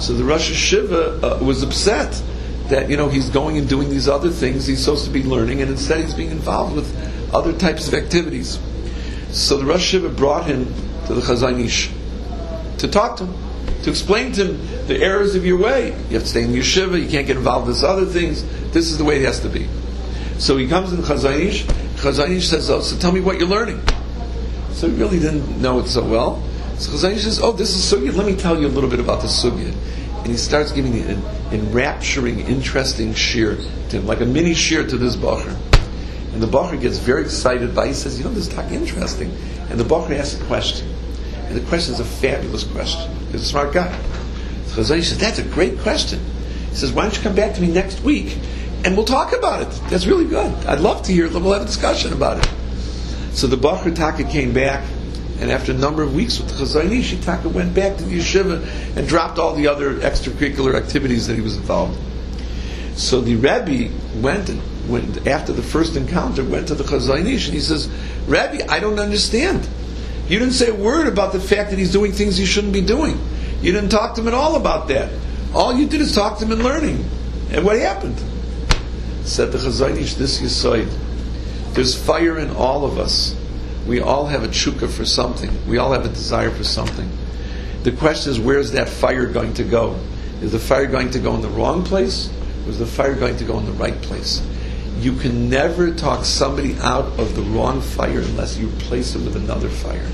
So 0.00 0.12
the 0.14 0.24
Rosh 0.24 0.50
Hashiva 0.50 1.40
uh, 1.40 1.44
was 1.44 1.62
upset 1.62 2.20
that 2.68 2.88
you 2.88 2.96
know 2.96 3.08
he's 3.08 3.28
going 3.28 3.58
and 3.58 3.68
doing 3.68 3.90
these 3.90 4.08
other 4.08 4.30
things 4.30 4.66
he's 4.66 4.82
supposed 4.82 5.04
to 5.04 5.10
be 5.10 5.22
learning, 5.22 5.60
and 5.60 5.70
instead 5.70 6.00
he's 6.00 6.14
being 6.14 6.30
involved 6.30 6.74
with 6.74 7.34
other 7.34 7.52
types 7.52 7.86
of 7.86 7.94
activities. 7.94 8.58
So 9.30 9.56
the 9.56 9.64
Rosh 9.64 9.94
Hashiva 9.94 10.16
brought 10.16 10.46
him 10.46 10.66
to 11.06 11.14
the 11.14 11.20
Chazon 11.20 11.62
Ish 11.62 11.90
to 12.78 12.88
talk 12.88 13.16
to 13.18 13.26
him, 13.26 13.82
to 13.82 13.90
explain 13.90 14.32
to 14.32 14.46
him 14.46 14.86
the 14.86 15.00
errors 15.00 15.34
of 15.34 15.44
your 15.44 15.58
way. 15.58 15.88
You 15.88 16.14
have 16.14 16.22
to 16.22 16.28
stay 16.28 16.44
in 16.44 16.50
yeshiva. 16.50 17.00
You 17.00 17.08
can't 17.08 17.26
get 17.26 17.36
involved 17.36 17.68
with 17.68 17.82
other 17.82 18.06
things. 18.06 18.42
This 18.72 18.90
is 18.90 18.98
the 18.98 19.04
way 19.04 19.16
it 19.16 19.24
has 19.24 19.40
to 19.40 19.48
be. 19.48 19.68
So 20.38 20.56
he 20.56 20.66
comes 20.68 20.92
in 20.92 20.98
Chazon 20.98 21.40
Ish. 21.40 21.64
Chazanish 21.96 22.42
says, 22.42 22.68
"Oh, 22.68 22.80
so 22.80 22.96
tell 22.96 23.12
me 23.12 23.20
what 23.20 23.38
you're 23.38 23.48
learning." 23.48 23.80
So 24.72 24.88
he 24.88 24.94
really 24.94 25.18
didn't 25.18 25.60
know 25.60 25.78
it 25.80 25.86
so 25.86 26.04
well. 26.04 26.42
So 26.78 26.92
Chazon 26.92 27.14
Ish 27.14 27.22
says, 27.22 27.40
"Oh, 27.40 27.52
this 27.52 27.74
is 27.74 27.82
sugya. 27.82 28.14
Let 28.14 28.26
me 28.26 28.34
tell 28.34 28.60
you 28.60 28.66
a 28.66 28.68
little 28.68 28.90
bit 28.90 29.00
about 29.00 29.22
the 29.22 29.28
sugya." 29.28 29.72
And 30.18 30.26
he 30.26 30.36
starts 30.36 30.72
giving 30.72 30.94
an 31.00 31.22
enrapturing, 31.52 32.40
interesting 32.40 33.14
shear 33.14 33.58
to 33.90 33.96
him, 33.96 34.06
like 34.06 34.20
a 34.20 34.26
mini 34.26 34.54
shear 34.54 34.86
to 34.86 34.96
this 34.96 35.16
bacher. 35.16 35.54
And 36.32 36.42
the 36.42 36.48
bacher 36.48 36.80
gets 36.80 36.98
very 36.98 37.22
excited 37.22 37.74
by. 37.74 37.88
He 37.88 37.92
says, 37.94 38.18
"You 38.18 38.24
know, 38.24 38.30
this 38.30 38.48
is 38.48 38.52
talk 38.52 38.72
interesting." 38.72 39.30
And 39.70 39.78
the 39.78 39.84
bacher 39.84 40.18
asks 40.18 40.40
a 40.40 40.44
question, 40.44 40.88
and 41.48 41.56
the 41.56 41.60
question 41.60 41.94
is 41.94 42.00
a 42.00 42.04
fabulous 42.04 42.64
question. 42.64 43.10
He's 43.30 43.42
a 43.42 43.46
smart 43.46 43.72
guy. 43.72 43.94
So 44.68 44.82
Chazon 44.82 44.98
Ish 44.98 45.08
says, 45.10 45.18
"That's 45.18 45.38
a 45.38 45.42
great 45.42 45.80
question." 45.80 46.18
He 46.70 46.76
says, 46.76 46.90
"Why 46.90 47.02
don't 47.02 47.16
you 47.16 47.22
come 47.22 47.34
back 47.34 47.54
to 47.54 47.60
me 47.60 47.68
next 47.68 48.02
week, 48.02 48.36
and 48.84 48.96
we'll 48.96 49.06
talk 49.06 49.32
about 49.32 49.62
it? 49.62 49.80
That's 49.88 50.06
really 50.06 50.26
good. 50.26 50.52
I'd 50.66 50.80
love 50.80 51.02
to 51.04 51.12
hear. 51.12 51.26
it. 51.26 51.32
We'll 51.32 51.52
have 51.52 51.62
a 51.62 51.66
discussion 51.66 52.12
about 52.12 52.38
it." 52.38 52.48
So 53.32 53.46
the 53.46 53.56
Bacher 53.56 53.94
Taka 53.94 54.24
came 54.24 54.52
back, 54.52 54.84
and 55.40 55.50
after 55.50 55.72
a 55.72 55.74
number 55.74 56.02
of 56.02 56.14
weeks 56.14 56.38
with 56.38 56.48
the 56.48 56.64
Chazanishi, 56.64 57.22
Taka 57.24 57.48
went 57.48 57.74
back 57.74 57.96
to 57.96 58.04
the 58.04 58.18
yeshiva 58.18 58.64
and 58.96 59.08
dropped 59.08 59.38
all 59.38 59.54
the 59.54 59.66
other 59.66 59.94
extracurricular 59.94 60.74
activities 60.74 61.26
that 61.26 61.34
he 61.34 61.40
was 61.40 61.56
involved. 61.56 61.96
in. 61.96 62.96
So 62.96 63.20
the 63.20 63.34
Rebbe 63.34 63.92
went 64.22 64.48
and 64.48 64.60
went 64.88 65.26
after 65.26 65.52
the 65.52 65.62
first 65.62 65.96
encounter, 65.96 66.44
went 66.44 66.68
to 66.68 66.74
the 66.74 66.84
Chazon 66.84 67.26
Ish, 67.26 67.46
and 67.46 67.54
he 67.54 67.60
says, 67.60 67.88
"Rebbe, 68.28 68.70
I 68.70 68.78
don't 68.78 69.00
understand. 69.00 69.66
You 70.28 70.38
didn't 70.38 70.54
say 70.54 70.68
a 70.68 70.74
word 70.74 71.08
about 71.08 71.32
the 71.32 71.40
fact 71.40 71.70
that 71.70 71.78
he's 71.78 71.90
doing 71.90 72.12
things 72.12 72.36
he 72.36 72.46
shouldn't 72.46 72.72
be 72.72 72.80
doing. 72.80 73.18
You 73.62 73.72
didn't 73.72 73.90
talk 73.90 74.14
to 74.14 74.20
him 74.20 74.28
at 74.28 74.34
all 74.34 74.56
about 74.56 74.88
that. 74.88 75.10
All 75.54 75.74
you 75.76 75.86
did 75.86 76.00
is 76.00 76.12
talk 76.12 76.38
to 76.38 76.44
him 76.44 76.52
in 76.52 76.62
learning. 76.62 77.04
And 77.50 77.64
what 77.64 77.78
happened?" 77.78 78.16
Said 79.24 79.52
the 79.52 79.58
Chazon 79.58 79.96
Ish, 79.98 80.14
"This 80.14 80.40
Yisoid." 80.40 80.88
There's 81.72 81.94
fire 81.94 82.38
in 82.38 82.50
all 82.50 82.84
of 82.84 82.98
us. 82.98 83.34
We 83.86 84.00
all 84.00 84.26
have 84.26 84.44
a 84.44 84.48
chukka 84.48 84.88
for 84.88 85.04
something. 85.04 85.50
We 85.66 85.78
all 85.78 85.92
have 85.92 86.04
a 86.04 86.08
desire 86.08 86.50
for 86.50 86.64
something. 86.64 87.10
The 87.82 87.92
question 87.92 88.32
is, 88.32 88.38
where's 88.38 88.72
that 88.72 88.88
fire 88.88 89.26
going 89.26 89.54
to 89.54 89.64
go? 89.64 89.96
Is 90.40 90.52
the 90.52 90.58
fire 90.58 90.86
going 90.86 91.10
to 91.10 91.18
go 91.18 91.34
in 91.34 91.42
the 91.42 91.48
wrong 91.48 91.84
place? 91.84 92.30
Or 92.64 92.70
is 92.70 92.78
the 92.78 92.86
fire 92.86 93.14
going 93.14 93.36
to 93.36 93.44
go 93.44 93.58
in 93.58 93.66
the 93.66 93.72
right 93.72 94.00
place? 94.02 94.40
You 95.00 95.14
can 95.16 95.50
never 95.50 95.90
talk 95.92 96.24
somebody 96.24 96.76
out 96.78 97.06
of 97.18 97.34
the 97.34 97.42
wrong 97.42 97.80
fire 97.80 98.20
unless 98.20 98.56
you 98.56 98.68
replace 98.68 99.14
it 99.14 99.22
with 99.22 99.36
another 99.36 99.68
fire. 99.68 100.06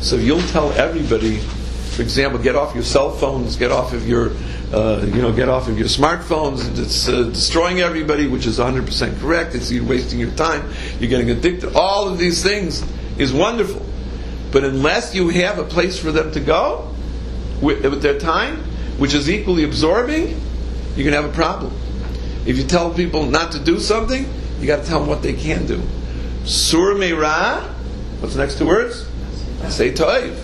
So 0.00 0.16
you'll 0.16 0.40
tell 0.48 0.72
everybody, 0.72 1.38
for 1.38 2.02
example, 2.02 2.38
get 2.38 2.56
off 2.56 2.74
your 2.74 2.84
cell 2.84 3.10
phones, 3.10 3.56
get 3.56 3.70
off 3.70 3.92
of 3.92 4.08
your, 4.08 4.30
uh, 4.72 5.04
you 5.06 5.22
know, 5.22 5.32
get 5.32 5.48
off 5.48 5.68
of 5.68 5.78
your 5.78 5.88
smartphones. 5.88 6.78
It's 6.78 7.08
uh, 7.08 7.24
destroying 7.24 7.80
everybody, 7.80 8.26
which 8.26 8.46
is 8.46 8.58
100% 8.58 9.20
correct. 9.20 9.54
It's 9.54 9.70
you're 9.70 9.84
wasting 9.84 10.18
your 10.18 10.30
time. 10.32 10.68
You're 10.98 11.10
getting 11.10 11.30
addicted. 11.30 11.74
All 11.74 12.08
of 12.08 12.18
these 12.18 12.42
things 12.42 12.84
is 13.18 13.32
wonderful, 13.32 13.84
but 14.50 14.64
unless 14.64 15.14
you 15.14 15.28
have 15.28 15.58
a 15.58 15.64
place 15.64 15.98
for 15.98 16.10
them 16.10 16.32
to 16.32 16.40
go 16.40 16.92
with, 17.60 17.84
with 17.84 18.02
their 18.02 18.18
time, 18.18 18.58
which 18.98 19.14
is 19.14 19.30
equally 19.30 19.64
absorbing, 19.64 20.40
you're 20.96 21.10
to 21.10 21.16
have 21.16 21.30
a 21.30 21.32
problem. 21.32 21.72
If 22.46 22.58
you 22.58 22.64
tell 22.64 22.92
people 22.92 23.26
not 23.26 23.52
to 23.52 23.58
do 23.58 23.80
something, 23.80 24.28
you 24.60 24.66
got 24.66 24.82
to 24.82 24.88
tell 24.88 25.00
them 25.00 25.08
what 25.08 25.22
they 25.22 25.32
can 25.32 25.66
do. 25.66 25.82
Sur 26.44 26.94
meira. 26.94 27.62
What's 28.20 28.34
the 28.34 28.40
next 28.40 28.58
two 28.58 28.66
words? 28.66 29.06
Say 29.68 29.92
toiv. 29.92 30.36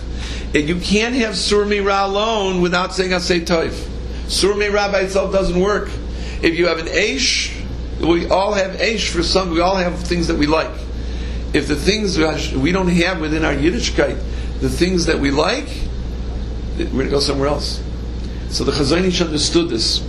You 0.53 0.79
can't 0.79 1.15
have 1.15 1.37
sur 1.37 1.65
meira 1.65 2.05
alone 2.05 2.61
without 2.61 2.93
saying 2.93 3.17
say 3.19 3.41
toiv. 3.41 3.87
Sur 4.31 4.53
Rabbi 4.53 5.01
itself 5.01 5.33
doesn't 5.33 5.59
work. 5.59 5.89
If 6.41 6.57
you 6.57 6.67
have 6.67 6.79
an 6.79 6.87
aish, 6.87 7.53
we 7.99 8.27
all 8.27 8.53
have 8.53 8.79
aish 8.79 9.09
for 9.09 9.23
some. 9.23 9.51
We 9.51 9.59
all 9.59 9.75
have 9.75 9.99
things 9.99 10.27
that 10.27 10.37
we 10.37 10.47
like. 10.47 10.71
If 11.53 11.67
the 11.67 11.75
things 11.75 12.17
we 12.55 12.71
don't 12.71 12.87
have 12.87 13.19
within 13.19 13.43
our 13.43 13.53
Yiddishkeit, 13.53 14.17
the 14.61 14.69
things 14.69 15.07
that 15.07 15.19
we 15.19 15.31
like, 15.31 15.67
we're 16.77 16.85
going 16.85 17.05
to 17.05 17.11
go 17.11 17.19
somewhere 17.19 17.49
else. 17.49 17.83
So 18.49 18.63
the 18.63 18.71
Chazon 18.71 19.03
Ish 19.03 19.19
understood 19.19 19.69
this. 19.69 19.99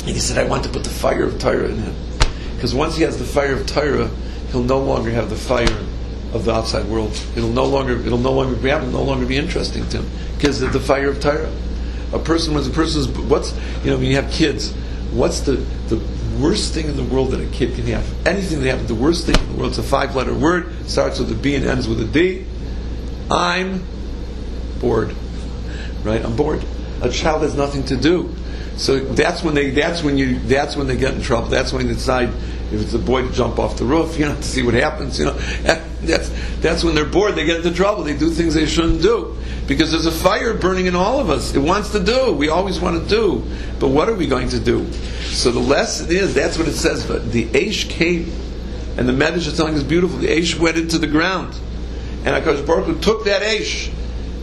And 0.00 0.10
he 0.10 0.18
said, 0.18 0.36
I 0.36 0.48
want 0.48 0.64
to 0.64 0.70
put 0.70 0.82
the 0.82 0.90
fire 0.90 1.22
of 1.22 1.38
Torah 1.38 1.68
in 1.68 1.78
him. 1.78 1.94
Because 2.56 2.74
once 2.74 2.96
he 2.96 3.04
has 3.04 3.18
the 3.18 3.24
fire 3.24 3.54
of 3.54 3.66
Torah, 3.66 4.10
he'll 4.50 4.64
no 4.64 4.80
longer 4.80 5.10
have 5.12 5.30
the 5.30 5.36
fire 5.36 5.70
of 6.32 6.44
the 6.44 6.52
outside 6.52 6.86
world. 6.86 7.12
It'll 7.36 7.50
no 7.50 7.66
longer, 7.66 8.00
it'll 8.00 8.18
no 8.18 8.32
longer 8.32 8.56
grab 8.56 8.82
him, 8.82 8.90
no 8.90 9.04
longer 9.04 9.26
be 9.26 9.36
interesting 9.36 9.88
to 9.90 9.98
him. 10.02 10.10
Because 10.36 10.60
of 10.60 10.72
the 10.72 10.80
fire 10.80 11.08
of 11.08 11.20
Torah. 11.20 11.52
A 12.12 12.18
person, 12.18 12.54
when 12.54 12.64
a 12.64 12.70
person's, 12.70 13.08
what's, 13.08 13.54
you 13.84 13.90
know, 13.90 13.96
when 13.96 14.06
you 14.06 14.16
have 14.16 14.30
kids, 14.30 14.72
what's 15.12 15.40
the, 15.40 15.52
the 15.88 16.00
worst 16.40 16.72
thing 16.72 16.86
in 16.86 16.96
the 16.96 17.04
world 17.04 17.32
that 17.32 17.40
a 17.40 17.46
kid 17.46 17.74
can 17.74 17.84
have? 17.86 18.26
Anything 18.26 18.60
that 18.60 18.70
happens, 18.70 18.88
the 18.88 18.94
worst 18.94 19.26
thing 19.26 19.38
in 19.38 19.52
the 19.52 19.58
world, 19.58 19.70
it's 19.70 19.78
a 19.78 19.82
five 19.82 20.14
letter 20.14 20.34
word, 20.34 20.72
starts 20.88 21.18
with 21.18 21.30
a 21.30 21.34
B 21.34 21.54
and 21.54 21.64
ends 21.64 21.86
with 21.86 22.00
a 22.00 22.04
D. 22.04 22.46
I'm 23.30 23.84
bored. 24.80 25.14
Right? 26.02 26.24
I'm 26.24 26.36
bored. 26.36 26.64
A 27.02 27.10
child 27.10 27.42
has 27.42 27.54
nothing 27.54 27.84
to 27.86 27.96
do. 27.96 28.34
So 28.76 29.00
that's 29.00 29.42
when 29.42 29.54
they 29.54 29.70
that's 29.70 30.04
when 30.04 30.16
you 30.16 30.38
that's 30.38 30.76
when 30.76 30.86
they 30.86 30.96
get 30.96 31.14
in 31.14 31.20
trouble. 31.20 31.48
That's 31.48 31.72
when 31.72 31.86
they 31.86 31.92
decide 31.92 32.30
if 32.72 32.82
it's 32.82 32.94
a 32.94 32.98
boy 32.98 33.22
to 33.22 33.32
jump 33.32 33.58
off 33.58 33.76
the 33.78 33.84
roof, 33.84 34.18
you 34.18 34.26
know, 34.26 34.34
to 34.34 34.42
see 34.42 34.62
what 34.62 34.74
happens. 34.74 35.18
You 35.18 35.26
know, 35.26 35.32
that's 36.02 36.30
that's 36.60 36.84
when 36.84 36.94
they're 36.94 37.04
bored. 37.04 37.34
They 37.34 37.44
get 37.44 37.56
into 37.56 37.72
trouble. 37.72 38.04
They 38.04 38.16
do 38.16 38.30
things 38.30 38.54
they 38.54 38.66
shouldn't 38.66 39.02
do 39.02 39.36
because 39.66 39.90
there's 39.90 40.06
a 40.06 40.12
fire 40.12 40.54
burning 40.54 40.86
in 40.86 40.94
all 40.94 41.20
of 41.20 41.30
us. 41.30 41.54
It 41.54 41.60
wants 41.60 41.92
to 41.92 42.02
do. 42.02 42.32
We 42.32 42.48
always 42.48 42.80
want 42.80 43.02
to 43.02 43.08
do, 43.08 43.44
but 43.78 43.88
what 43.88 44.08
are 44.08 44.14
we 44.14 44.26
going 44.26 44.48
to 44.50 44.60
do? 44.60 44.90
So 45.24 45.50
the 45.50 45.60
lesson 45.60 46.10
is 46.10 46.34
that's 46.34 46.58
what 46.58 46.68
it 46.68 46.74
says. 46.74 47.06
But 47.06 47.32
the 47.32 47.46
Aish 47.46 47.88
came, 47.88 48.30
and 48.96 49.08
the 49.08 49.12
Medrash 49.12 49.46
is 49.46 49.56
telling 49.56 49.74
us 49.74 49.82
beautiful. 49.82 50.18
The 50.18 50.28
Aish 50.28 50.58
went 50.58 50.76
into 50.76 50.98
the 50.98 51.06
ground, 51.06 51.54
and 52.24 52.44
Hakadosh 52.44 52.66
Baruch 52.66 53.00
took 53.00 53.24
that 53.24 53.42
Aish, 53.42 53.92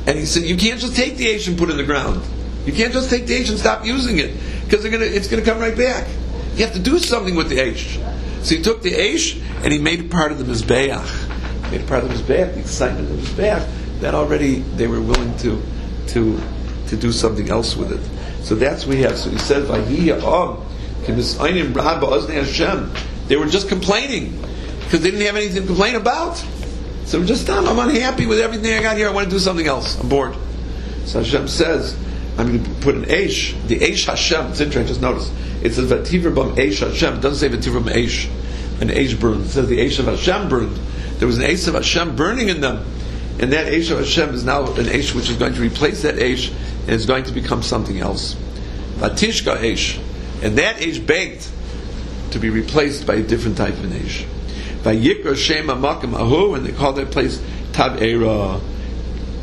and 0.08 0.18
he 0.18 0.26
said, 0.26 0.44
"You 0.44 0.58
can't 0.58 0.80
just 0.80 0.96
take 0.96 1.18
the 1.18 1.28
Aish 1.28 1.48
and 1.48 1.58
put 1.58 1.70
it 1.70 1.74
in 1.74 1.78
the 1.78 1.84
ground." 1.84 2.22
You 2.66 2.74
can't 2.74 2.92
just 2.92 3.10
take 3.12 3.28
the 3.28 3.36
H 3.36 3.50
and 3.50 3.60
stop 3.60 3.86
using 3.86 4.18
it 4.18 4.34
because 4.64 4.84
it's 4.86 5.28
going 5.28 5.44
to 5.44 5.50
come 5.50 5.60
right 5.60 5.78
back. 5.78 6.08
You 6.56 6.66
have 6.66 6.74
to 6.74 6.80
do 6.80 6.98
something 6.98 7.36
with 7.36 7.50
the 7.50 7.60
H. 7.60 8.00
So 8.46 8.56
he 8.56 8.62
took 8.62 8.84
the 8.84 8.94
H 8.94 9.42
and 9.64 9.74
he 9.74 9.80
made 9.80 10.12
part 10.12 10.32
of 10.32 10.38
the 10.38 10.44
Mizbeach. 10.44 11.72
Made 11.72 11.88
part 11.88 12.04
of 12.04 12.10
the 12.10 12.16
Mizbeach, 12.16 12.54
the 12.54 12.60
excitement 12.60 13.10
of 13.10 13.18
the 13.36 13.42
Mizbeach. 13.42 14.02
That 14.02 14.14
already 14.14 14.60
they 14.78 14.86
were 14.86 15.02
willing 15.02 15.36
to, 15.38 15.60
to, 16.10 16.40
to 16.90 16.96
do 16.96 17.12
something 17.12 17.50
else 17.50 17.76
with 17.76 17.92
it. 17.92 18.46
So 18.46 18.54
that's 18.54 18.86
what 18.86 18.98
we 18.98 19.02
have. 19.02 19.18
So 19.18 19.32
he 19.32 19.40
says, 19.40 19.68
They 23.28 23.36
were 23.36 23.48
just 23.48 23.68
complaining 23.68 24.40
because 24.82 25.02
they 25.02 25.10
didn't 25.10 25.26
have 25.26 25.36
anything 25.36 25.62
to 25.64 25.68
complain 25.68 25.96
about. 25.96 26.38
So 27.06 27.24
just, 27.26 27.50
I'm 27.50 27.80
unhappy 27.80 28.28
with 28.28 28.40
everything 28.40 28.78
I 28.78 28.84
got 28.84 28.96
here. 28.96 29.10
I 29.10 29.12
want 29.12 29.26
to 29.26 29.32
do 29.32 29.40
something 29.40 29.66
else. 29.66 30.00
I'm 30.00 30.08
bored. 30.08 30.36
So 31.06 31.18
Hashem 31.24 31.48
says, 31.48 31.98
I'm 32.38 32.48
going 32.48 32.64
to 32.64 32.70
put 32.82 32.96
an 32.96 33.06
Aish, 33.06 33.56
the 33.68 33.80
Aish 33.80 34.06
Hashem. 34.06 34.48
It's 34.48 34.60
interesting, 34.60 34.88
just 34.88 35.02
notice. 35.02 35.32
It 35.64 35.74
says 35.74 35.90
Vativra 35.90 36.36
Bam 36.36 36.56
Aish 36.56 36.80
Hashem. 36.80 37.16
It 37.16 37.22
doesn't 37.22 37.50
say 37.50 37.56
Vativra 37.56 37.84
Bam 37.86 37.94
Aish. 37.94 38.30
An 38.82 38.90
Aish 38.90 39.18
burned. 39.18 39.46
It 39.46 39.50
says 39.50 39.70
the 39.70 39.78
Aish 39.78 40.00
of 40.00 40.06
Hashem 40.06 40.50
burned. 40.50 40.76
There 41.18 41.28
was 41.28 41.38
an 41.38 41.46
Aish 41.46 41.68
of 41.68 41.76
Hashem 41.76 42.18
burning 42.18 42.50
in 42.50 42.60
them. 42.60 42.86
And 43.40 43.54
that 43.54 43.72
Aish 43.72 43.90
of 43.92 44.00
Hashem 44.00 44.34
is 44.34 44.44
now 44.44 44.64
an 44.66 44.86
Aish 44.86 45.16
which 45.16 45.30
is 45.30 45.38
going 45.38 45.54
to 45.54 45.62
replace 45.62 46.02
that 46.02 46.16
Aish 46.16 46.52
and 46.82 46.92
is 46.92 47.06
going 47.06 47.24
to 47.24 47.32
become 47.32 47.64
something 47.64 48.00
else. 48.00 48.36
Vatishka 48.98 49.58
Aish. 49.58 49.98
And 50.44 50.58
that 50.58 50.78
Aish 50.78 51.06
begged 51.06 51.48
to 52.32 52.40
be 52.40 52.50
replaced 52.50 53.08
by 53.08 53.16
a 53.16 53.24
different 53.24 53.56
type 53.56 53.74
of 53.74 53.86
an 53.86 53.92
Aish. 53.92 54.26
Vayikra 54.84 55.38
Shema 55.38 55.76
Makam 55.76 56.14
Ahu, 56.14 56.56
and 56.56 56.66
they 56.66 56.74
call 56.74 56.94
that 56.94 57.12
place 57.12 57.42
Tavera, 57.72 58.62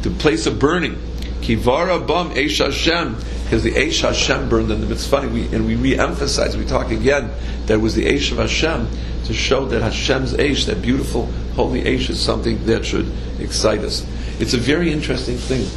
the 0.02 0.11
place 0.11 0.46
of 0.46 0.59
burning. 0.59 1.00
Kivara 1.42 2.07
bum 2.07 2.31
Eish 2.31 2.64
Hashem, 2.64 3.16
because 3.44 3.62
the 3.62 3.72
Eish 3.72 4.00
Hashem 4.00 4.48
burned 4.48 4.70
in 4.70 4.81
them. 4.81 4.92
It's 4.92 5.07
funny, 5.07 5.28
we, 5.28 5.55
and 5.55 5.66
we 5.66 5.74
re-emphasize, 5.74 6.57
we 6.57 6.64
talk 6.64 6.90
again, 6.90 7.31
that 7.66 7.81
was 7.81 7.94
the 7.94 8.07
Eish 8.07 8.33
of 8.33 8.38
Hashem 8.38 8.88
to 9.24 9.35
show 9.35 9.66
that 9.66 9.83
Hashem's 9.83 10.33
Eish, 10.35 10.66
that 10.66 10.81
beautiful, 10.81 11.26
holy 11.55 11.83
Eish, 11.83 12.11
is 12.11 12.20
something 12.20 12.64
that 12.66 12.85
should 12.85 13.11
excite 13.38 13.81
us. 13.81 14.07
It's 14.40 14.55
a 14.55 14.59
very 14.59 14.92
interesting 14.92 15.37
thing. 15.37 15.68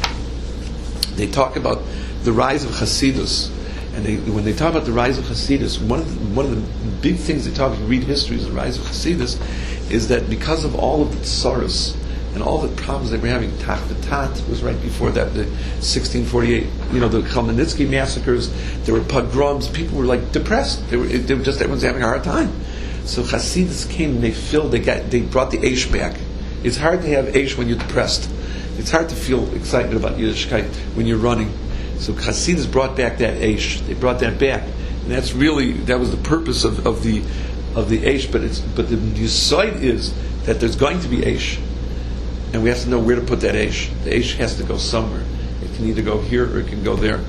They 1.16 1.26
talk 1.26 1.56
about 1.56 1.82
the 2.22 2.32
rise 2.32 2.64
of 2.64 2.70
Hasidus, 2.72 3.50
and 3.94 4.04
they, 4.04 4.16
when 4.30 4.44
they 4.44 4.52
talk 4.52 4.70
about 4.70 4.84
the 4.84 4.92
rise 4.92 5.18
of 5.18 5.24
Hasidus, 5.24 5.80
one 5.80 6.00
of 6.00 6.12
the, 6.12 6.34
one 6.34 6.46
of 6.46 6.54
the 6.54 6.90
big 7.00 7.16
things 7.16 7.46
they 7.48 7.54
talk, 7.54 7.72
if 7.72 7.80
you 7.80 7.86
read 7.86 8.04
history, 8.04 8.36
is 8.36 8.46
the 8.46 8.52
rise 8.52 8.78
of 8.78 8.84
Hasidus, 8.84 9.40
is 9.90 10.08
that 10.08 10.28
because 10.28 10.64
of 10.64 10.74
all 10.74 11.02
of 11.02 11.12
the 11.12 11.24
tsaros, 11.24 11.96
and 12.36 12.44
all 12.44 12.58
the 12.58 12.68
problems 12.82 13.10
they 13.10 13.16
were 13.16 13.28
having. 13.28 13.50
Tachvatat 13.52 14.46
was 14.46 14.62
right 14.62 14.78
before 14.82 15.10
that, 15.12 15.32
the 15.32 15.44
1648, 15.80 16.66
you 16.92 17.00
know, 17.00 17.08
the 17.08 17.22
Khmelnytsky 17.22 17.88
massacres. 17.88 18.52
There 18.84 18.94
were 18.94 19.02
pogroms. 19.04 19.68
People 19.68 19.96
were 19.96 20.04
like 20.04 20.32
depressed. 20.32 20.86
They 20.90 20.98
were, 20.98 21.06
they 21.06 21.32
were 21.32 21.42
just 21.42 21.62
everyone's 21.62 21.82
having 21.82 22.02
a 22.02 22.06
hard 22.06 22.24
time. 22.24 22.52
So 23.06 23.22
Hasidus 23.22 23.88
came 23.88 24.16
and 24.16 24.22
they 24.22 24.32
filled. 24.32 24.72
They 24.72 24.80
got 24.80 25.10
they 25.10 25.22
brought 25.22 25.50
the 25.50 25.56
Aish 25.56 25.90
back. 25.90 26.20
It's 26.62 26.76
hard 26.76 27.00
to 27.02 27.08
have 27.08 27.24
Aish 27.28 27.56
when 27.56 27.68
you're 27.68 27.78
depressed. 27.78 28.28
It's 28.76 28.90
hard 28.90 29.08
to 29.08 29.14
feel 29.14 29.50
excitement 29.54 29.96
about 29.96 30.18
Yiddishkeit 30.18 30.68
when 30.94 31.06
you're 31.06 31.16
running. 31.16 31.50
So 31.96 32.12
Hasidus 32.12 32.70
brought 32.70 32.98
back 32.98 33.16
that 33.18 33.40
Aish. 33.40 33.80
They 33.86 33.94
brought 33.94 34.20
that 34.20 34.38
back, 34.38 34.62
and 34.62 35.10
that's 35.10 35.32
really 35.32 35.72
that 35.88 35.98
was 35.98 36.10
the 36.10 36.18
purpose 36.18 36.64
of, 36.64 36.86
of 36.86 37.02
the 37.02 37.22
of 37.74 37.88
the 37.88 38.00
Aish. 38.00 38.30
But 38.30 38.42
it's 38.42 38.58
but 38.60 38.90
the 38.90 39.26
side 39.26 39.82
is 39.82 40.12
that 40.44 40.60
there's 40.60 40.76
going 40.76 41.00
to 41.00 41.08
be 41.08 41.22
Aish 41.22 41.62
and 42.56 42.62
we 42.62 42.70
have 42.70 42.80
to 42.80 42.88
know 42.88 42.98
where 42.98 43.16
to 43.16 43.20
put 43.20 43.40
that 43.40 43.54
ash. 43.54 43.90
The 44.04 44.16
ash 44.16 44.34
has 44.36 44.56
to 44.56 44.64
go 44.64 44.78
somewhere. 44.78 45.22
It 45.60 45.74
can 45.74 45.84
either 45.84 46.00
go 46.00 46.22
here 46.22 46.50
or 46.50 46.60
it 46.60 46.68
can 46.68 46.82
go 46.82 46.96
there. 46.96 47.20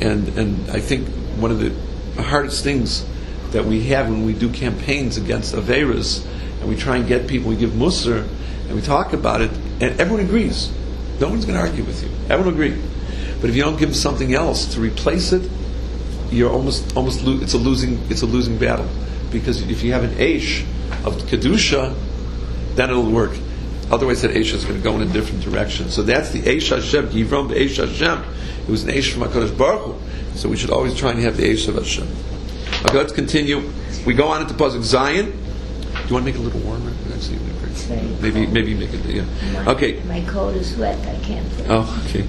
And, 0.00 0.26
and 0.36 0.68
I 0.68 0.80
think 0.80 1.06
one 1.38 1.52
of 1.52 1.60
the 1.60 1.72
hardest 2.20 2.64
things 2.64 3.06
that 3.52 3.64
we 3.66 3.84
have 3.84 4.08
when 4.08 4.24
we 4.24 4.32
do 4.32 4.50
campaigns 4.50 5.16
against 5.16 5.54
Averas, 5.54 6.26
and 6.58 6.68
we 6.68 6.74
try 6.74 6.96
and 6.96 7.06
get 7.06 7.28
people, 7.28 7.50
we 7.50 7.56
give 7.56 7.70
Musar, 7.70 8.26
and 8.66 8.74
we 8.74 8.82
talk 8.82 9.12
about 9.12 9.42
it, 9.42 9.52
and 9.80 10.00
everyone 10.00 10.24
agrees. 10.24 10.72
No 11.20 11.28
one's 11.28 11.44
going 11.44 11.56
to 11.56 11.64
argue 11.64 11.84
with 11.84 12.02
you. 12.02 12.08
Everyone 12.28 12.54
agree. 12.54 12.76
But 13.40 13.50
if 13.50 13.54
you 13.54 13.62
don't 13.62 13.78
give 13.78 13.90
them 13.90 13.94
something 13.94 14.34
else 14.34 14.74
to 14.74 14.80
replace 14.80 15.30
it, 15.30 15.48
you're 16.32 16.50
almost 16.50 16.96
almost 16.96 17.22
lo- 17.22 17.38
it's 17.40 17.54
a 17.54 17.58
losing 17.58 18.00
it's 18.10 18.22
a 18.22 18.26
losing 18.26 18.58
battle 18.58 18.88
because 19.30 19.62
if 19.62 19.84
you 19.84 19.92
have 19.92 20.02
an 20.02 20.14
Aish 20.16 20.62
of 21.04 21.14
kedusha, 21.28 21.94
then 22.74 22.90
it'll 22.90 23.08
work. 23.08 23.38
Otherwise, 23.90 24.22
that 24.22 24.32
Eish 24.32 24.54
is 24.54 24.64
going 24.64 24.76
to 24.76 24.82
go 24.82 24.94
in 24.96 25.02
a 25.02 25.12
different 25.12 25.42
direction. 25.42 25.90
So 25.90 26.02
that's 26.02 26.30
the 26.30 26.42
Eish 26.42 26.70
Hashem, 26.70 27.08
Yivram 27.08 27.50
Eish 27.50 27.76
Hashem. 27.76 28.24
It 28.62 28.70
was 28.70 28.84
an 28.84 28.90
Eish 28.90 29.12
from 29.12 29.22
HaKadosh 29.22 29.56
Baruch 29.56 29.82
Hu. 29.82 30.36
So 30.38 30.48
we 30.48 30.56
should 30.56 30.70
always 30.70 30.96
try 30.96 31.10
and 31.10 31.20
have 31.20 31.36
the 31.36 31.44
Eish 31.44 31.68
of 31.68 31.76
Hashem. 31.76 32.08
Okay, 32.86 32.96
let's 32.96 33.12
continue. 33.12 33.70
We 34.06 34.14
go 34.14 34.28
on 34.28 34.42
into 34.42 34.54
Pasuk 34.54 34.82
Zion. 34.82 35.26
Do 35.26 36.08
you 36.08 36.14
want 36.14 36.24
to 36.26 36.32
make 36.32 36.34
it 36.34 36.38
a 36.38 36.42
little 36.42 36.60
warmer? 36.60 36.92
Maybe, 37.88 38.46
maybe 38.46 38.74
make 38.74 38.92
it. 38.92 39.04
Yeah. 39.06 39.24
My, 39.52 39.72
okay. 39.72 40.00
My 40.04 40.22
coat 40.22 40.56
is 40.56 40.76
wet. 40.76 40.98
I 41.06 41.18
can't. 41.22 41.46
Oh, 41.68 42.04
okay. 42.06 42.26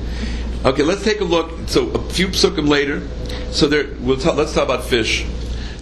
Okay, 0.65 0.83
let's 0.83 1.03
take 1.03 1.21
a 1.21 1.23
look. 1.23 1.51
So 1.67 1.89
a 1.91 2.09
few 2.09 2.27
psukim 2.27 2.67
later. 2.67 3.07
So 3.51 3.67
there, 3.67 3.87
we'll 4.01 4.17
talk, 4.17 4.35
let's 4.35 4.53
talk 4.53 4.65
about 4.65 4.83
fish. 4.83 5.25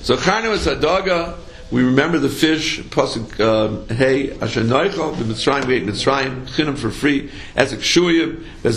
So 0.02 0.16
Charnu 0.16 0.52
is 0.52 0.68
Adaga 0.68 1.38
we 1.74 1.82
remember 1.82 2.20
the 2.20 2.30
fish, 2.30 2.82
pasuk 2.82 3.40
um, 3.40 3.88
hey 3.88 4.30
asher 4.40 4.62
noichel 4.62 5.18
the 5.18 5.24
Mitzrayim 5.24 5.66
we 5.66 5.78
ate 5.78 5.86
Mitzrayim 5.88 6.48
chinam 6.50 6.78
for 6.78 6.92
free 6.92 7.32
there's 7.56 7.74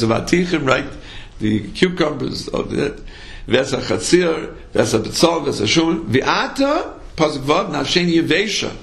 a 0.02 0.06
vatichim 0.06 0.66
right? 0.66 0.86
The 1.38 1.70
cucumbers 1.72 2.48
of 2.48 2.70
that 2.70 3.02
there's 3.46 3.74
a 3.74 3.82
chatzir 3.82 4.56
there's 4.72 4.94
a 4.94 5.00
betzal 5.00 5.44
there's 5.44 5.60
a 5.60 5.66
vi'ata 5.66 6.98
pasuk 7.16 7.42
vav 7.42 7.68
nafshen 7.68 8.10
yevesha. 8.10 8.74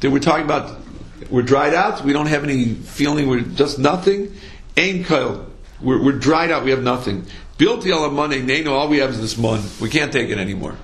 That 0.00 0.10
we're 0.10 0.18
talking 0.18 0.44
about 0.44 0.76
we're 1.30 1.42
dried 1.42 1.74
out 1.74 2.04
we 2.04 2.12
don't 2.12 2.26
have 2.26 2.42
any 2.42 2.74
feeling 2.74 3.28
we're 3.28 3.42
just 3.42 3.78
nothing. 3.78 4.34
Ain 4.76 5.04
kail 5.04 5.46
we're, 5.80 6.02
we're 6.02 6.18
dried 6.18 6.50
out 6.50 6.64
we 6.64 6.72
have 6.72 6.82
nothing. 6.82 7.24
Built 7.56 7.84
the 7.84 8.10
money 8.10 8.42
nano 8.42 8.74
all 8.74 8.88
we 8.88 8.98
have 8.98 9.10
is 9.10 9.20
this 9.20 9.38
mon 9.38 9.62
we 9.80 9.88
can't 9.88 10.12
take 10.12 10.28
it 10.28 10.38
anymore 10.38 10.76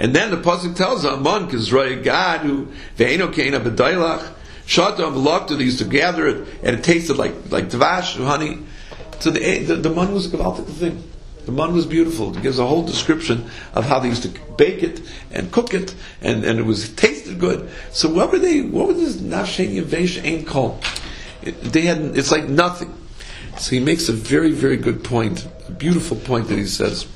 and 0.00 0.16
then 0.16 0.30
the 0.30 0.38
pasuk 0.38 0.74
tells 0.76 1.04
"Amon 1.04 1.50
kizroi 1.50 2.02
God 2.02 2.40
who 2.40 2.68
ve'eno 2.96 3.30
keina 3.32 3.60
b'dailach 3.60 4.32
shatam 4.66 5.12
v'lokta." 5.12 5.58
They 5.58 5.64
used 5.64 5.80
to 5.80 5.84
gather 5.84 6.26
it, 6.26 6.48
and 6.62 6.78
it 6.78 6.82
tasted 6.82 7.18
like 7.18 7.34
like 7.50 7.68
dvash 7.68 8.16
honey. 8.24 8.60
So 9.18 9.30
the 9.30 9.58
the, 9.58 9.76
the 9.76 9.90
man 9.90 10.14
was 10.14 10.32
a 10.32 10.36
gewaltige 10.36 10.72
thing. 10.72 11.04
The 11.44 11.52
man 11.52 11.74
was 11.74 11.84
beautiful. 11.84 12.34
It 12.34 12.42
gives 12.42 12.58
a 12.58 12.66
whole 12.66 12.82
description 12.82 13.50
of 13.74 13.84
how 13.84 13.98
they 13.98 14.08
used 14.08 14.22
to 14.22 14.30
bake 14.56 14.82
it 14.82 15.02
and 15.32 15.52
cook 15.52 15.74
it, 15.74 15.94
and, 16.22 16.44
and 16.44 16.58
it 16.58 16.64
was 16.64 16.88
tasted 16.90 17.38
good. 17.38 17.68
So 17.92 18.08
what 18.08 18.32
were 18.32 18.38
they? 18.38 18.62
What 18.62 18.88
was 18.88 18.96
this 18.96 19.16
nafshen 19.16 19.74
yavesh 19.74 20.24
ain't 20.24 20.46
called? 20.46 20.82
They 21.42 21.82
had. 21.82 22.16
It's 22.16 22.32
like 22.32 22.48
nothing. 22.48 22.94
So 23.58 23.72
he 23.72 23.80
makes 23.80 24.08
a 24.08 24.12
very 24.14 24.52
very 24.52 24.78
good 24.78 25.04
point, 25.04 25.46
a 25.68 25.72
beautiful 25.72 26.16
point 26.16 26.48
that 26.48 26.56
he 26.56 26.64
says. 26.64 27.06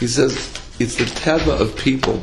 He 0.00 0.08
says 0.08 0.34
it's 0.80 0.96
the 0.96 1.04
teva 1.04 1.60
of 1.60 1.76
people 1.76 2.22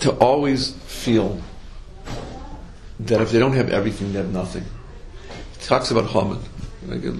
to 0.00 0.10
always 0.18 0.72
feel 0.86 1.40
that 3.00 3.20
if 3.20 3.30
they 3.30 3.38
don't 3.38 3.54
have 3.54 3.70
everything, 3.70 4.12
they 4.12 4.18
have 4.18 4.32
nothing. 4.32 4.64
He 5.58 5.64
talks 5.64 5.90
about 5.92 6.10
Haman. 6.10 6.40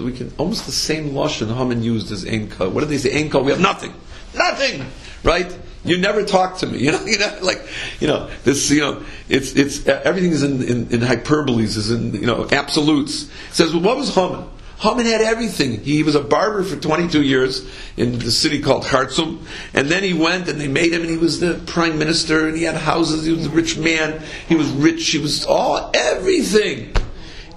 We 0.04 0.12
can 0.12 0.32
almost 0.36 0.66
the 0.66 0.72
same 0.72 1.10
lashon 1.10 1.54
Haman 1.56 1.82
used 1.82 2.10
as 2.10 2.24
Enka. 2.24 2.70
What 2.70 2.80
did 2.80 2.90
they 2.90 2.98
say? 2.98 3.22
Enka, 3.22 3.42
we 3.42 3.52
have 3.52 3.60
nothing, 3.60 3.94
nothing, 4.34 4.84
right? 5.22 5.56
You 5.84 5.98
never 5.98 6.24
talk 6.24 6.58
to 6.58 6.66
me, 6.66 6.78
you 6.84 6.92
know. 6.92 7.04
You 7.04 7.18
know, 7.18 7.38
like 7.40 7.62
you 8.00 8.08
know 8.08 8.28
this. 8.42 8.70
You 8.70 8.80
know, 8.80 9.04
it's 9.28 9.52
it's 9.52 9.86
everything 9.86 10.32
is 10.32 10.42
in, 10.42 10.62
in, 10.62 10.90
in 10.90 11.00
hyperboles, 11.00 11.76
is 11.76 11.90
in 11.90 12.14
you 12.14 12.26
know 12.26 12.48
absolutes. 12.50 13.24
It 13.24 13.54
says, 13.54 13.72
well, 13.72 13.82
what 13.82 13.96
was 13.96 14.14
Haman? 14.14 14.44
Haman 14.84 15.06
had 15.06 15.22
everything. 15.22 15.82
He 15.82 16.02
was 16.02 16.14
a 16.14 16.20
barber 16.20 16.62
for 16.62 16.76
22 16.76 17.22
years 17.22 17.66
in 17.96 18.18
the 18.18 18.30
city 18.30 18.60
called 18.60 18.84
Khartoum. 18.84 19.46
And 19.72 19.88
then 19.88 20.02
he 20.02 20.12
went 20.12 20.46
and 20.46 20.60
they 20.60 20.68
made 20.68 20.92
him 20.92 21.00
and 21.00 21.10
he 21.10 21.16
was 21.16 21.40
the 21.40 21.54
prime 21.66 21.98
minister 21.98 22.48
and 22.48 22.54
he 22.54 22.64
had 22.64 22.76
houses. 22.76 23.24
He 23.24 23.32
was 23.32 23.46
a 23.46 23.50
rich 23.50 23.78
man. 23.78 24.22
He 24.46 24.54
was 24.54 24.70
rich. 24.72 25.08
He 25.08 25.16
was 25.16 25.46
all, 25.46 25.90
everything. 25.94 26.94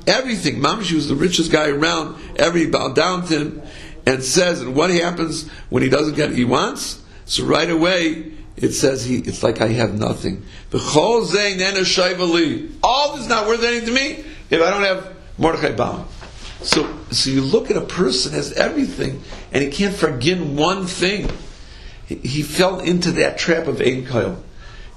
Everything. 0.07 0.61
Mamish 0.61 0.93
was 0.93 1.09
the 1.09 1.15
richest 1.15 1.51
guy 1.51 1.67
around. 1.67 2.15
Everybody 2.37 2.71
bowed 2.71 2.95
down 2.95 3.25
to 3.25 3.37
him 3.37 3.61
and 4.05 4.23
says, 4.23 4.61
and 4.61 4.73
what 4.73 4.89
happens 4.89 5.49
when 5.67 5.83
he 5.83 5.89
doesn't 5.89 6.15
get 6.15 6.29
what 6.29 6.37
he 6.37 6.45
wants? 6.45 7.03
So 7.25 7.43
right 7.43 7.69
away, 7.69 8.31
it 8.55 8.71
says 8.71 9.03
he, 9.03 9.17
it's 9.17 9.43
like 9.43 9.59
I 9.59 9.67
have 9.67 9.99
nothing. 9.99 10.45
All 10.71 11.19
this 13.11 13.23
is 13.23 13.27
not 13.27 13.47
worth 13.47 13.63
anything 13.63 13.87
to 13.87 13.93
me 13.93 14.23
if 14.49 14.61
I 14.61 14.69
don't 14.69 14.83
have 14.83 15.13
Mordechai 15.37 15.75
Baum. 15.75 16.07
So, 16.61 16.97
so 17.11 17.29
you 17.29 17.41
look 17.41 17.69
at 17.69 17.77
a 17.77 17.81
person 17.81 18.33
has 18.33 18.53
everything, 18.53 19.21
and 19.51 19.63
he 19.63 19.69
can't 19.69 19.95
forgive 19.95 20.57
one 20.57 20.85
thing. 20.85 21.29
He, 22.07 22.15
he 22.15 22.41
fell 22.41 22.79
into 22.79 23.11
that 23.13 23.37
trap 23.37 23.67
of 23.67 23.81
Ein 23.81 24.05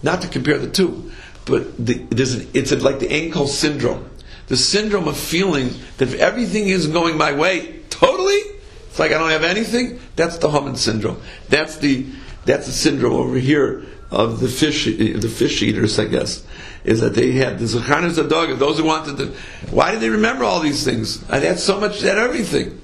Not 0.03 0.23
to 0.23 0.29
compare 0.29 0.59
the 0.59 0.71
two, 0.71 1.13
but 1.45 1.77
the, 1.85 1.95
an, 2.35 2.49
it's 2.55 2.73
like 2.73 2.99
the 2.99 3.13
Ein 3.13 3.47
syndrome. 3.47 4.09
The 4.49 4.57
syndrome 4.57 5.07
of 5.07 5.17
feeling 5.17 5.71
that 5.99 6.09
if 6.09 6.15
everything 6.15 6.69
isn't 6.69 6.93
going 6.93 7.17
my 7.17 7.33
way, 7.33 7.81
totally, 7.91 8.41
it's 8.89 8.99
like 8.99 9.13
I 9.13 9.19
don't 9.19 9.31
have 9.31 9.45
anything. 9.45 10.01
That's 10.17 10.39
the 10.39 10.51
Haman 10.51 10.77
syndrome. 10.77 11.21
That's 11.49 11.77
the 11.77 12.07
that's 12.51 12.67
the 12.67 12.73
syndrome 12.73 13.15
over 13.15 13.39
here 13.39 13.85
of 14.11 14.41
the 14.41 14.49
fish 14.49 14.85
the 14.85 15.33
fish 15.35 15.63
eaters, 15.63 15.99
I 15.99 16.07
guess 16.07 16.45
is 16.85 17.01
that 17.01 17.15
they 17.15 17.33
had 17.33 17.59
the 17.59 17.65
Zechanis 17.65 18.23
Adog, 18.23 18.59
those 18.59 18.79
who 18.79 18.85
wanted 18.85 19.19
to. 19.19 19.27
Why 19.71 19.93
did 19.93 20.01
they 20.01 20.09
remember 20.09 20.45
all 20.45 20.61
these 20.61 20.85
things? 20.85 21.29
I 21.31 21.39
had 21.39 21.59
so 21.59 21.79
much, 21.79 22.01
had 22.01 22.19
everything. 22.19 22.81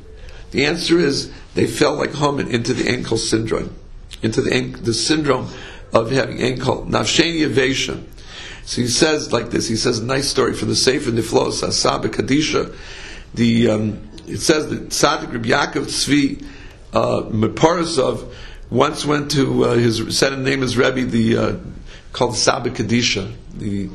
The 0.51 0.67
answer 0.67 0.99
is 0.99 1.33
they 1.55 1.67
fell 1.67 1.95
like 1.95 2.15
Haman 2.15 2.49
into 2.49 2.75
the 2.75 2.91
Ein 2.91 3.05
Kol 3.05 3.19
syndrome, 3.19 3.75
into 4.23 4.43
the, 4.43 4.61
the 4.83 4.95
syndrome 4.95 5.49
of 5.93 6.11
having 6.11 6.43
Ein 6.43 6.61
Kol, 6.61 6.85
Nafsheni 6.87 7.49
Avesha. 7.49 8.03
So 8.65 8.83
he 8.83 8.89
says 8.89 9.33
like 9.33 9.51
this, 9.51 9.69
he 9.69 9.77
says 9.77 10.01
a 10.01 10.05
nice 10.05 10.29
story 10.29 10.55
from 10.55 10.69
the 10.69 10.77
Sefer 10.77 11.11
Niflos, 11.11 11.63
Asaba 11.63 12.07
Kadisha. 12.07 12.75
The, 13.35 13.71
um, 13.71 14.09
it 14.27 14.39
says 14.39 14.69
that 14.71 14.89
Tzaddik 14.89 15.33
Reb 15.33 15.45
Yaakov 15.45 15.87
Tzvi 15.87 16.45
uh, 16.93 17.23
once 18.71 19.05
went 19.05 19.31
to 19.33 19.65
uh, 19.65 19.75
his, 19.75 20.19
said 20.19 20.39
name 20.39 20.63
is 20.63 20.77
Rebbe, 20.77 21.05
the 21.05 21.37
uh, 21.37 21.57
called 22.13 22.37
Saba 22.37 22.71
Kadisha, 22.71 23.33
the 23.55 23.89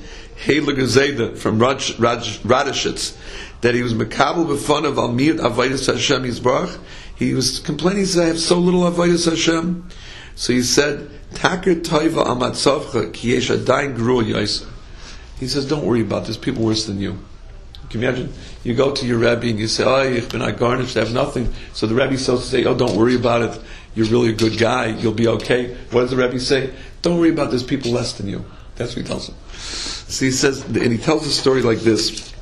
Heilige 0.43 0.83
Zayda 0.83 1.37
from 1.37 1.59
Raj, 1.59 1.99
Raj, 1.99 2.39
Radishitz, 2.39 3.17
that 3.61 3.75
he 3.75 3.83
was 3.83 3.93
Makabal 3.93 4.45
b'fun 4.45 4.85
of 4.85 4.95
Almiyat 4.95 5.39
Avaydus 5.39 5.91
Hashem 5.91 6.23
Yisbarach. 6.23 6.79
He 7.15 7.33
was 7.33 7.59
complaining, 7.59 7.99
he 7.99 8.05
said, 8.05 8.23
I 8.23 8.27
have 8.27 8.39
so 8.39 8.57
little 8.57 8.81
Avaydus 8.81 9.29
Hashem. 9.29 9.87
So 10.35 10.53
he 10.53 10.63
said, 10.63 11.09
Takir 11.33 11.83
Toiva 11.83 12.25
Amatzovcha 12.25 13.11
Kiyesh 13.11 13.55
Adain 13.55 13.95
Gru 13.95 14.23
Yaisa. 14.23 14.67
He 15.39 15.47
says, 15.47 15.67
don't 15.67 15.85
worry 15.85 16.01
about 16.01 16.25
this, 16.25 16.37
people 16.37 16.63
worse 16.63 16.85
than 16.85 16.99
you. 16.99 17.19
Can 17.89 18.01
you 18.01 18.07
imagine? 18.07 18.33
You 18.63 18.73
go 18.73 18.93
to 18.93 19.05
your 19.05 19.17
Rebbe 19.17 19.47
and 19.47 19.59
you 19.59 19.67
say, 19.67 19.83
oh, 19.83 20.03
ich 20.03 20.29
bin 20.29 20.39
garnished, 20.55 20.95
I 20.95 21.01
have 21.01 21.13
nothing. 21.13 21.53
So 21.73 21.87
the 21.87 21.95
Rebbe 21.95 22.17
says, 22.17 22.47
say, 22.47 22.63
oh, 22.63 22.75
don't 22.75 22.95
worry 22.95 23.15
about 23.15 23.41
it. 23.41 23.61
You're 23.93 24.07
really 24.07 24.29
a 24.29 24.33
good 24.33 24.57
guy. 24.57 24.87
You'll 24.87 25.13
be 25.13 25.27
okay. 25.27 25.75
What 25.91 26.01
does 26.01 26.11
the 26.11 26.17
Rebbe 26.17 26.39
say? 26.39 26.73
Don't 27.01 27.19
worry 27.19 27.29
about 27.29 27.51
this 27.51 27.63
people 27.63 27.91
less 27.91 28.13
than 28.13 28.27
you. 28.27 28.45
That's 28.75 28.95
what 28.95 29.01
he 29.01 29.07
tells 29.07 29.27
him. 29.27 29.35
So 29.57 30.25
he 30.25 30.31
says, 30.31 30.63
and 30.65 30.91
he 30.91 30.97
tells 30.97 31.25
a 31.25 31.31
story 31.31 31.61
like 31.61 31.79
this. 31.79 32.33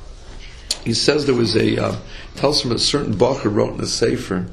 He 0.84 0.94
says 0.94 1.26
there 1.26 1.34
was 1.34 1.56
a, 1.56 1.76
uh, 1.82 1.96
tells 2.36 2.64
him 2.64 2.72
a 2.72 2.78
certain 2.78 3.14
Bacher 3.14 3.52
wrote 3.52 3.74
in 3.74 3.80
a 3.80 3.86
Sefer 3.86 4.46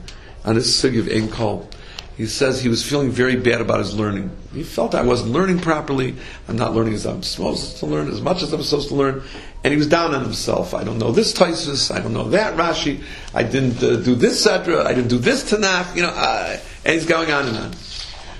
on 0.43 0.55
this 0.55 0.75
city 0.75 0.99
of 0.99 1.05
Enkol. 1.05 1.71
He 2.17 2.25
says 2.25 2.59
he 2.59 2.67
was 2.67 2.83
feeling 2.83 3.11
very 3.11 3.35
bad 3.35 3.61
about 3.61 3.77
his 3.77 3.93
learning. 3.93 4.31
He 4.51 4.63
felt 4.63 4.95
I 4.95 5.03
wasn't 5.03 5.33
learning 5.33 5.59
properly. 5.59 6.15
I'm 6.47 6.55
not 6.55 6.73
learning 6.73 6.95
as 6.95 7.05
I'm 7.05 7.21
supposed 7.21 7.77
to 7.77 7.85
learn, 7.85 8.07
as 8.07 8.21
much 8.21 8.41
as 8.41 8.51
I'm 8.51 8.63
supposed 8.63 8.89
to 8.89 8.95
learn. 8.95 9.21
And 9.63 9.71
he 9.71 9.77
was 9.77 9.85
down 9.85 10.15
on 10.15 10.23
himself. 10.23 10.73
I 10.73 10.83
don't 10.83 10.97
know 10.97 11.11
this 11.11 11.31
Taisus. 11.31 11.95
I 11.95 11.99
don't 11.99 12.13
know 12.13 12.29
that 12.29 12.57
Rashi. 12.57 13.03
I 13.35 13.43
didn't 13.43 13.83
uh, 13.83 13.97
do 13.97 14.15
this 14.15 14.43
Sedra. 14.47 14.83
I 14.83 14.95
didn't 14.95 15.09
do 15.09 15.19
this 15.19 15.51
Tanakh. 15.51 15.95
You 15.95 16.01
know, 16.01 16.09
uh, 16.09 16.57
and 16.83 16.93
he's 16.95 17.05
going 17.05 17.31
on 17.31 17.49
and 17.49 17.57
on. 17.57 17.71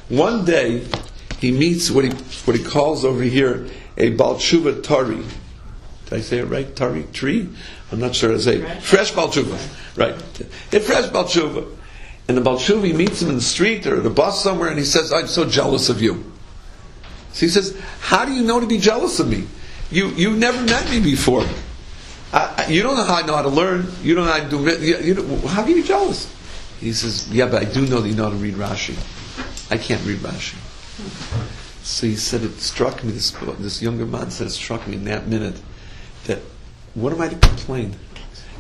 One 0.09 0.43
day, 0.43 0.87
he 1.37 1.51
meets 1.51 1.91
what 1.91 2.03
he 2.03 2.09
what 2.45 2.57
he 2.57 2.63
calls 2.63 3.05
over 3.05 3.21
here 3.21 3.67
a 3.95 4.11
Balchuva 4.15 4.81
Tari. 4.81 5.23
Did 6.05 6.13
I 6.13 6.21
say 6.21 6.39
it 6.39 6.45
right? 6.45 6.75
Tari 6.75 7.03
tree? 7.13 7.47
I'm 7.91 7.99
not 7.99 8.15
sure 8.15 8.31
to 8.31 8.39
say 8.39 8.61
fresh, 8.61 9.11
fresh 9.11 9.13
Balchuva. 9.13 9.59
Right. 9.95 10.15
A 10.73 10.79
fresh 10.79 11.09
Balchuva. 11.11 11.76
And 12.27 12.37
the 12.37 12.41
Balchuva 12.41 12.93
meets 12.93 13.21
him 13.21 13.29
in 13.29 13.35
the 13.35 13.41
street 13.41 13.87
or 13.87 14.01
the 14.01 14.09
bus 14.09 14.43
somewhere 14.43 14.69
and 14.69 14.77
he 14.77 14.83
says, 14.83 15.13
I'm 15.13 15.27
so 15.27 15.47
jealous 15.47 15.89
of 15.89 16.01
you. 16.01 16.31
So 17.31 17.45
he 17.45 17.49
says, 17.49 17.79
How 17.99 18.25
do 18.25 18.33
you 18.33 18.43
know 18.43 18.59
to 18.59 18.67
be 18.67 18.77
jealous 18.77 19.19
of 19.19 19.29
me? 19.29 19.47
You 19.89 20.09
you've 20.09 20.37
never 20.37 20.61
met 20.63 20.89
me 20.89 20.99
before. 20.99 21.45
I, 22.33 22.67
you 22.67 22.83
don't 22.83 22.97
know 22.97 23.05
how 23.05 23.15
I 23.15 23.25
know 23.25 23.35
how 23.35 23.43
to 23.43 23.49
learn. 23.49 23.87
You 24.01 24.15
don't 24.15 24.25
know 24.25 24.31
how 24.33 24.43
to 24.43 24.49
do. 24.49 24.85
You, 24.85 24.97
you 24.97 25.47
how 25.47 25.61
can 25.61 25.69
you 25.69 25.81
be 25.81 25.87
jealous? 25.87 26.33
He 26.79 26.91
says, 26.91 27.31
Yeah, 27.31 27.47
but 27.47 27.61
I 27.61 27.65
do 27.65 27.87
know 27.87 28.01
that 28.01 28.09
you 28.09 28.15
know 28.15 28.25
how 28.25 28.31
to 28.31 28.35
read 28.35 28.55
Rashi. 28.55 28.95
I 29.71 29.77
can't 29.77 30.03
read 30.05 30.19
Rashi. 30.19 30.55
So 31.83 32.05
he 32.05 32.17
said, 32.17 32.43
it 32.43 32.59
struck 32.59 33.01
me, 33.03 33.13
this, 33.13 33.31
this 33.59 33.81
younger 33.81 34.05
man 34.05 34.29
said, 34.29 34.47
it 34.47 34.51
struck 34.51 34.85
me 34.87 34.97
in 34.97 35.05
that 35.05 35.27
minute 35.27 35.59
that 36.25 36.39
what 36.95 37.13
am 37.13 37.21
I 37.21 37.29
to 37.29 37.35
complain? 37.35 37.95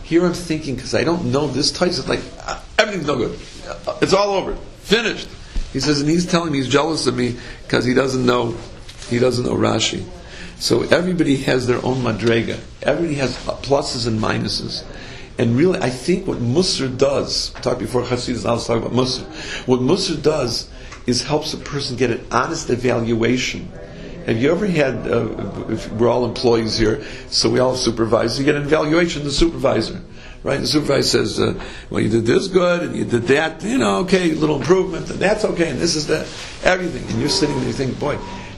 Here 0.03 0.25
I'm 0.25 0.33
thinking, 0.33 0.75
because 0.75 0.95
I 0.95 1.03
don't 1.03 1.25
know 1.25 1.47
this 1.47 1.71
type, 1.71 1.89
it's 1.89 2.07
like, 2.07 2.21
uh, 2.45 2.61
everything's 2.87 3.07
no 3.07 3.17
good. 3.17 3.39
It's 4.01 4.13
all 4.13 4.35
over. 4.35 4.55
Finished. 4.81 5.27
He 5.73 5.79
says, 5.79 5.99
and 6.01 6.09
he's 6.09 6.25
telling 6.25 6.51
me 6.51 6.59
he's 6.59 6.67
jealous 6.67 7.07
of 7.07 7.15
me 7.15 7.37
because 7.63 7.85
he 7.85 7.93
doesn't 7.93 8.25
know, 8.25 8.55
he 9.09 9.19
doesn't 9.19 9.45
know 9.45 9.55
Rashi. 9.55 10.05
So 10.59 10.83
everybody 10.83 11.37
has 11.37 11.67
their 11.67 11.83
own 11.85 11.97
madrega. 11.97 12.59
Everybody 12.81 13.15
has 13.15 13.35
pluses 13.37 14.07
and 14.07 14.19
minuses. 14.19 14.83
And 15.37 15.55
really, 15.55 15.79
I 15.79 15.89
think 15.89 16.25
what 16.25 16.39
Musar 16.39 16.97
does, 16.97 17.51
talk 17.61 17.77
before 17.77 18.01
Hasidus, 18.01 18.45
I 18.45 18.53
was 18.53 18.65
talking 18.65 18.83
about 18.83 18.95
Musar. 18.95 19.25
What 19.67 19.81
Musar 19.81 20.21
does 20.21 20.69
is 21.05 21.23
helps 21.23 21.53
a 21.53 21.57
person 21.57 21.95
get 21.95 22.09
an 22.09 22.25
honest 22.31 22.69
evaluation. 22.69 23.71
Have 24.25 24.37
you 24.37 24.51
ever 24.51 24.65
had, 24.65 25.07
uh, 25.07 25.77
we're 25.93 26.09
all 26.09 26.25
employees 26.25 26.77
here, 26.77 27.03
so 27.29 27.49
we 27.49 27.59
all 27.59 27.71
have 27.71 27.79
supervisors, 27.79 28.39
you 28.39 28.45
get 28.45 28.55
an 28.55 28.63
evaluation 28.63 29.21
of 29.21 29.25
the 29.25 29.31
supervisor. 29.31 30.01
Right? 30.43 30.59
The 30.59 30.67
supervisor 30.67 31.25
says, 31.25 31.39
uh, 31.39 31.61
well, 31.89 32.01
you 32.01 32.09
did 32.09 32.25
this 32.25 32.47
good, 32.47 32.83
and 32.83 32.95
you 32.95 33.05
did 33.05 33.23
that, 33.23 33.63
you 33.63 33.77
know, 33.77 33.97
okay, 33.99 34.31
little 34.31 34.57
improvement, 34.57 35.09
and 35.09 35.19
that's 35.19 35.43
okay, 35.43 35.69
and 35.69 35.79
this 35.79 35.95
is 35.95 36.07
that, 36.07 36.27
everything. 36.63 37.03
And 37.09 37.19
you're 37.19 37.29
sitting 37.29 37.55
there, 37.57 37.67
you 37.67 37.73
think, 37.73 37.99
boy, 37.99 38.17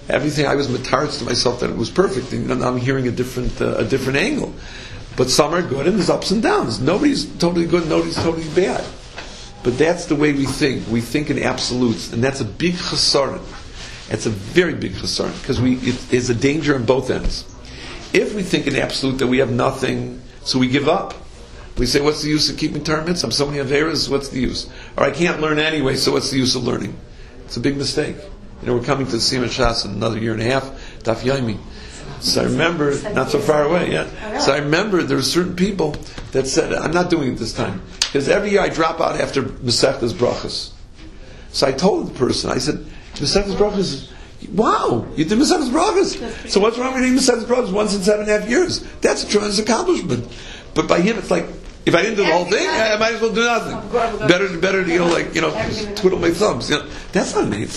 everything, 0.09 0.45
I 0.45 0.55
was 0.55 0.67
matarz 0.67 1.19
to 1.19 1.25
myself 1.25 1.61
that 1.61 1.69
it 1.69 1.77
was 1.77 1.89
perfect, 1.89 2.31
and 2.33 2.47
now 2.47 2.67
I'm 2.67 2.77
hearing 2.77 3.07
a 3.07 3.11
different, 3.11 3.59
uh, 3.61 3.77
a 3.77 3.85
different 3.85 4.19
angle. 4.19 4.53
But 5.15 5.29
some 5.29 5.53
are 5.53 5.61
good, 5.61 5.87
and 5.87 5.97
there's 5.97 6.09
ups 6.09 6.31
and 6.31 6.41
downs. 6.41 6.79
Nobody's 6.79 7.25
totally 7.37 7.65
good, 7.65 7.87
nobody's 7.89 8.15
totally 8.15 8.47
bad. 8.55 8.85
But 9.63 9.77
that's 9.77 10.05
the 10.05 10.15
way 10.15 10.31
we 10.31 10.45
think. 10.45 10.87
We 10.87 11.01
think 11.01 11.29
in 11.29 11.41
absolutes, 11.41 12.13
and 12.13 12.23
that's 12.23 12.39
a 12.39 12.45
big 12.45 12.75
chesaron. 12.75 13.41
It's 14.09 14.25
a 14.25 14.29
very 14.29 14.73
big 14.73 14.93
chesaron 14.93 15.39
because 15.41 15.59
we 15.59 15.77
a 16.29 16.33
danger 16.33 16.75
on 16.75 16.85
both 16.85 17.09
ends. 17.09 17.43
If 18.13 18.33
we 18.33 18.43
think 18.43 18.65
in 18.67 18.75
absolute 18.75 19.17
that 19.19 19.27
we 19.27 19.39
have 19.39 19.51
nothing, 19.51 20.21
so 20.43 20.57
we 20.57 20.67
give 20.67 20.87
up. 20.87 21.13
We 21.79 21.85
say, 21.85 22.01
"What's 22.01 22.21
the 22.21 22.29
use 22.29 22.49
of 22.49 22.57
keeping 22.57 22.83
termits? 22.83 23.23
I'm 23.23 23.31
so 23.31 23.45
many 23.45 23.57
averas. 23.57 24.09
What's 24.09 24.29
the 24.29 24.41
use?" 24.41 24.69
Or 24.97 25.03
I 25.03 25.11
can't 25.11 25.41
learn 25.41 25.57
anyway, 25.57 25.95
so 25.95 26.11
what's 26.11 26.29
the 26.29 26.37
use 26.37 26.55
of 26.55 26.65
learning? 26.65 26.95
It's 27.45 27.57
a 27.57 27.61
big 27.61 27.77
mistake. 27.77 28.17
You 28.61 28.67
know, 28.67 28.75
we're 28.75 28.83
coming 28.83 29.05
to 29.07 29.13
the 29.13 29.17
Sima 29.17 29.45
Shas 29.45 29.85
in 29.85 29.91
another 29.91 30.19
year 30.19 30.33
and 30.33 30.41
a 30.41 30.45
half. 30.45 30.69
Daf 31.03 31.21
Yomi. 31.21 31.57
So 32.19 32.41
I 32.41 32.45
remember, 32.45 32.99
not 33.13 33.29
so 33.29 33.39
far 33.39 33.63
away, 33.63 33.91
yeah. 33.93 34.07
Oh, 34.21 34.39
so 34.39 34.51
I 34.51 34.57
remember 34.57 35.01
there 35.03 35.15
were 35.15 35.23
certain 35.23 35.55
people 35.55 35.95
that 36.33 36.47
said, 36.47 36.73
I'm 36.73 36.91
not 36.91 37.09
doing 37.09 37.31
it 37.33 37.35
this 37.37 37.53
time. 37.53 37.81
Because 37.99 38.27
every 38.27 38.51
year 38.51 38.59
I 38.59 38.67
drop 38.67 38.99
out 38.99 39.19
after 39.21 39.43
Masechtas 39.43 40.11
Brachas. 40.11 40.71
So 41.51 41.67
I 41.67 41.71
told 41.71 42.09
the 42.09 42.19
person, 42.19 42.49
I 42.51 42.57
said, 42.57 42.85
Masechtas 43.15 43.55
Brachas, 43.55 44.11
wow, 44.53 45.07
you 45.15 45.23
did 45.23 45.39
Masechtas 45.39 45.69
Brachas. 45.69 46.49
So 46.49 46.59
what's 46.59 46.77
wrong 46.77 46.93
with 46.93 47.03
doing 47.03 47.15
Masechtas 47.15 47.45
Brachas 47.45 47.71
once 47.71 47.95
in 47.95 48.01
seven 48.01 48.21
and 48.21 48.29
a 48.29 48.39
half 48.39 48.49
years? 48.49 48.83
That's 48.99 49.23
a 49.23 49.27
tremendous 49.27 49.59
accomplishment. 49.59 50.27
But 50.73 50.89
by 50.89 50.99
him, 50.99 51.17
it's 51.17 51.31
like, 51.31 51.45
if 51.85 51.95
I 51.95 52.01
didn't 52.01 52.17
do 52.17 52.25
the 52.25 52.31
whole 52.31 52.45
thing, 52.45 52.67
I 52.67 52.97
might 52.97 53.13
as 53.13 53.21
well 53.21 53.33
do 53.33 53.43
nothing. 53.43 54.27
Better, 54.27 54.57
better 54.57 54.83
to, 54.83 54.91
you 54.91 54.99
know, 54.99 55.07
like, 55.07 55.33
you 55.33 55.41
know, 55.41 55.51
twiddle 55.95 56.19
my 56.19 56.31
thumbs. 56.31 56.69
You 56.69 56.77
know, 56.77 56.89
that's 57.11 57.35
not 57.35 57.45
an. 57.45 57.67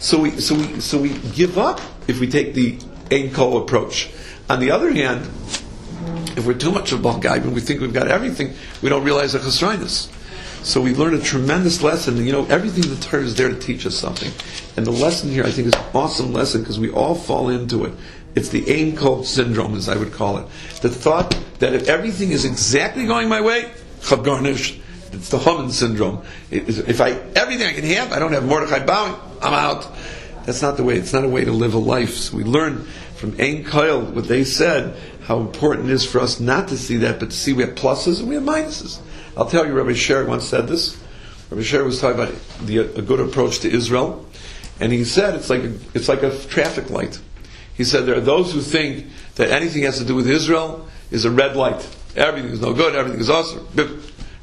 So 0.00 0.20
we, 0.20 0.40
so 0.40 0.54
we, 0.54 0.80
so 0.80 0.98
we 1.00 1.18
give 1.32 1.58
up 1.58 1.80
if 2.06 2.20
we 2.20 2.28
take 2.28 2.54
the 2.54 2.78
Ein 3.10 3.32
Kol 3.32 3.58
approach. 3.58 4.10
On 4.48 4.60
the 4.60 4.70
other 4.70 4.92
hand, 4.92 5.22
if 6.36 6.46
we're 6.46 6.54
too 6.54 6.70
much 6.70 6.92
of 6.92 7.04
a 7.04 7.18
guy 7.18 7.36
and 7.36 7.54
we 7.54 7.60
think 7.60 7.80
we've 7.80 7.92
got 7.92 8.08
everything, 8.08 8.54
we 8.80 8.88
don't 8.88 9.04
realize 9.04 9.32
the 9.32 9.40
chesroinus. 9.40 10.08
So 10.62 10.80
we 10.80 10.94
learn 10.94 11.14
a 11.14 11.20
tremendous 11.20 11.82
lesson, 11.82 12.24
you 12.24 12.32
know 12.32 12.44
everything 12.46 12.88
the 12.92 13.00
Torah 13.00 13.22
is 13.22 13.34
there 13.36 13.48
to 13.48 13.58
teach 13.58 13.86
us 13.86 13.96
something. 13.96 14.30
And 14.76 14.86
the 14.86 14.90
lesson 14.90 15.30
here, 15.30 15.44
I 15.44 15.50
think, 15.50 15.68
is 15.68 15.74
an 15.74 15.84
awesome 15.94 16.32
lesson 16.32 16.62
because 16.62 16.78
we 16.78 16.90
all 16.90 17.14
fall 17.14 17.48
into 17.48 17.84
it. 17.84 17.94
It's 18.38 18.50
the 18.50 18.72
Ein 18.72 18.96
Kol 18.96 19.24
syndrome, 19.24 19.74
as 19.74 19.88
I 19.88 19.96
would 19.96 20.12
call 20.12 20.38
it. 20.38 20.46
The 20.80 20.88
thought 20.88 21.36
that 21.58 21.74
if 21.74 21.88
everything 21.88 22.30
is 22.30 22.44
exactly 22.44 23.04
going 23.04 23.28
my 23.28 23.40
way, 23.40 23.72
garnish. 24.22 24.78
It's 25.10 25.30
the 25.30 25.40
Haman 25.40 25.72
syndrome. 25.72 26.22
If 26.48 27.00
I 27.00 27.10
everything 27.34 27.66
I 27.66 27.72
can 27.72 27.82
have, 27.84 28.12
I 28.12 28.20
don't 28.20 28.32
have 28.32 28.46
Mordechai 28.46 28.86
bowing. 28.86 29.16
I'm 29.42 29.54
out. 29.54 29.90
That's 30.46 30.62
not 30.62 30.76
the 30.76 30.84
way. 30.84 30.98
It's 30.98 31.12
not 31.12 31.24
a 31.24 31.28
way 31.28 31.46
to 31.46 31.50
live 31.50 31.74
a 31.74 31.78
life. 31.78 32.14
So 32.14 32.36
we 32.36 32.44
learn 32.44 32.84
from 33.16 33.34
Ein 33.40 33.64
Kol 33.64 34.02
what 34.02 34.28
they 34.28 34.44
said 34.44 34.96
how 35.24 35.40
important 35.40 35.90
it 35.90 35.92
is 35.92 36.06
for 36.06 36.20
us 36.20 36.38
not 36.38 36.68
to 36.68 36.78
see 36.78 36.98
that, 36.98 37.18
but 37.18 37.30
to 37.30 37.36
see 37.36 37.52
we 37.52 37.64
have 37.64 37.74
pluses 37.74 38.20
and 38.20 38.28
we 38.28 38.36
have 38.36 38.44
minuses. 38.44 39.00
I'll 39.36 39.50
tell 39.50 39.66
you, 39.66 39.72
Rabbi 39.72 39.94
Sher 39.94 40.24
once 40.26 40.44
said 40.44 40.68
this. 40.68 40.96
Rabbi 41.50 41.64
Sher 41.64 41.82
was 41.82 42.00
talking 42.00 42.20
about 42.20 42.34
the, 42.60 42.78
a 42.78 43.02
good 43.02 43.18
approach 43.18 43.58
to 43.60 43.68
Israel, 43.68 44.24
and 44.78 44.92
he 44.92 45.02
said 45.02 45.34
it's 45.34 45.50
like 45.50 45.64
a, 45.64 45.72
it's 45.92 46.08
like 46.08 46.22
a 46.22 46.38
traffic 46.46 46.88
light. 46.90 47.18
He 47.78 47.84
said 47.84 48.04
there 48.04 48.16
are 48.16 48.20
those 48.20 48.52
who 48.52 48.60
think 48.60 49.06
that 49.36 49.50
anything 49.50 49.84
has 49.84 49.98
to 49.98 50.04
do 50.04 50.16
with 50.16 50.28
Israel 50.28 50.86
is 51.10 51.24
a 51.24 51.30
red 51.30 51.56
light. 51.56 51.88
Everything 52.16 52.50
is 52.50 52.60
no 52.60 52.74
good. 52.74 52.94
Everything 52.96 53.20
is 53.20 53.30
awesome. 53.30 53.66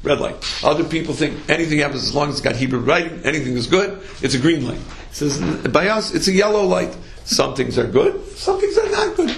Red 0.02 0.20
light. 0.20 0.36
Other 0.64 0.84
people 0.84 1.14
think 1.14 1.50
anything 1.50 1.80
happens 1.80 2.04
as 2.04 2.14
long 2.14 2.30
as 2.30 2.36
it's 2.36 2.40
got 2.40 2.56
Hebrew 2.56 2.78
writing, 2.78 3.20
anything 3.24 3.54
is 3.54 3.66
good, 3.66 4.02
it's 4.22 4.34
a 4.34 4.38
green 4.38 4.66
light. 4.66 4.78
He 5.10 5.14
says, 5.14 5.68
by 5.68 5.88
us, 5.88 6.14
it's 6.14 6.28
a 6.28 6.32
yellow 6.32 6.64
light. 6.64 6.96
Some 7.24 7.54
things 7.54 7.76
are 7.76 7.86
good, 7.86 8.24
some 8.36 8.60
things 8.60 8.78
are 8.78 8.90
not 8.90 9.16
good. 9.16 9.36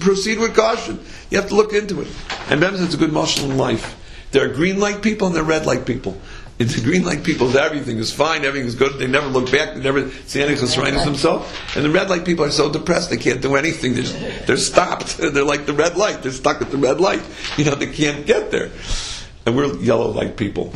Proceed 0.00 0.38
with 0.38 0.56
caution. 0.56 0.98
You 1.30 1.38
have 1.38 1.48
to 1.50 1.54
look 1.54 1.72
into 1.74 2.00
it. 2.00 2.08
And 2.48 2.60
Bem 2.60 2.74
it's 2.74 2.94
a 2.94 2.96
good 2.96 3.12
marshal 3.12 3.50
in 3.50 3.58
life. 3.58 3.96
There 4.32 4.48
are 4.48 4.52
green 4.52 4.80
light 4.80 5.02
people 5.02 5.26
and 5.26 5.36
there 5.36 5.42
are 5.42 5.46
red 5.46 5.66
light 5.66 5.86
people. 5.86 6.20
It's 6.58 6.80
green 6.80 7.04
light 7.04 7.22
people, 7.22 7.54
everything 7.58 7.98
is 7.98 8.10
fine, 8.10 8.46
everything 8.46 8.66
is 8.66 8.74
good, 8.74 8.98
they 8.98 9.06
never 9.06 9.26
look 9.26 9.52
back, 9.52 9.74
they 9.74 9.82
never 9.82 10.10
see 10.26 10.42
any 10.42 10.54
chesroinus 10.54 11.04
themselves. 11.04 11.52
And 11.74 11.84
the 11.84 11.90
red 11.90 12.08
light 12.08 12.24
people 12.24 12.46
are 12.46 12.50
so 12.50 12.72
depressed, 12.72 13.10
they 13.10 13.18
can't 13.18 13.42
do 13.42 13.56
anything, 13.56 13.92
they're, 13.92 14.40
they're 14.46 14.56
stopped. 14.56 15.18
They're 15.18 15.44
like 15.44 15.66
the 15.66 15.74
red 15.74 15.98
light, 15.98 16.22
they're 16.22 16.32
stuck 16.32 16.62
at 16.62 16.70
the 16.70 16.78
red 16.78 16.98
light. 16.98 17.22
You 17.58 17.66
know, 17.66 17.74
they 17.74 17.92
can't 17.92 18.24
get 18.24 18.50
there. 18.50 18.70
And 19.44 19.54
we're 19.54 19.76
yellow 19.76 20.10
light 20.10 20.36
people. 20.36 20.72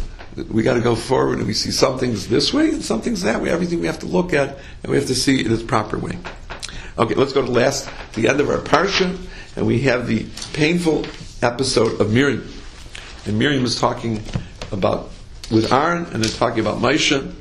We 0.51 0.63
got 0.63 0.75
to 0.75 0.81
go 0.81 0.95
forward 0.95 1.39
and 1.39 1.47
we 1.47 1.55
see 1.55 1.71
some 1.71 1.99
things 1.99 2.29
this 2.29 2.53
way 2.53 2.69
and 2.69 2.85
some 2.85 3.01
things 3.01 3.23
that 3.23 3.41
way. 3.41 3.51
Everything 3.51 3.81
we 3.81 3.87
have 3.87 3.99
to 4.01 4.07
look 4.07 4.33
at 4.33 4.59
and 4.83 4.91
we 4.91 4.97
have 4.97 5.07
to 5.07 5.15
see 5.15 5.45
in 5.45 5.53
its 5.53 5.63
proper 5.63 5.99
way. 5.99 6.19
Okay, 6.99 7.15
let's 7.15 7.33
go 7.33 7.41
to 7.41 7.47
the 7.47 7.59
last, 7.59 7.89
the 8.15 8.29
end 8.29 8.41
of 8.41 8.51
our 8.51 8.59
parsha, 8.59 9.17
and 9.57 9.67
we 9.67 9.81
have 9.83 10.07
the 10.07 10.27
painful 10.53 11.07
episode 11.43 12.01
of 12.01 12.13
Miriam. 12.13 12.47
And 13.25 13.39
Miriam 13.39 13.65
is 13.65 13.81
talking 13.81 14.23
about 14.73 15.11
with 15.51 15.73
Aaron, 15.73 16.07
and 16.13 16.23
they're 16.23 16.39
talking 16.39 16.61
about 16.61 16.79
Moshe. 16.79 17.35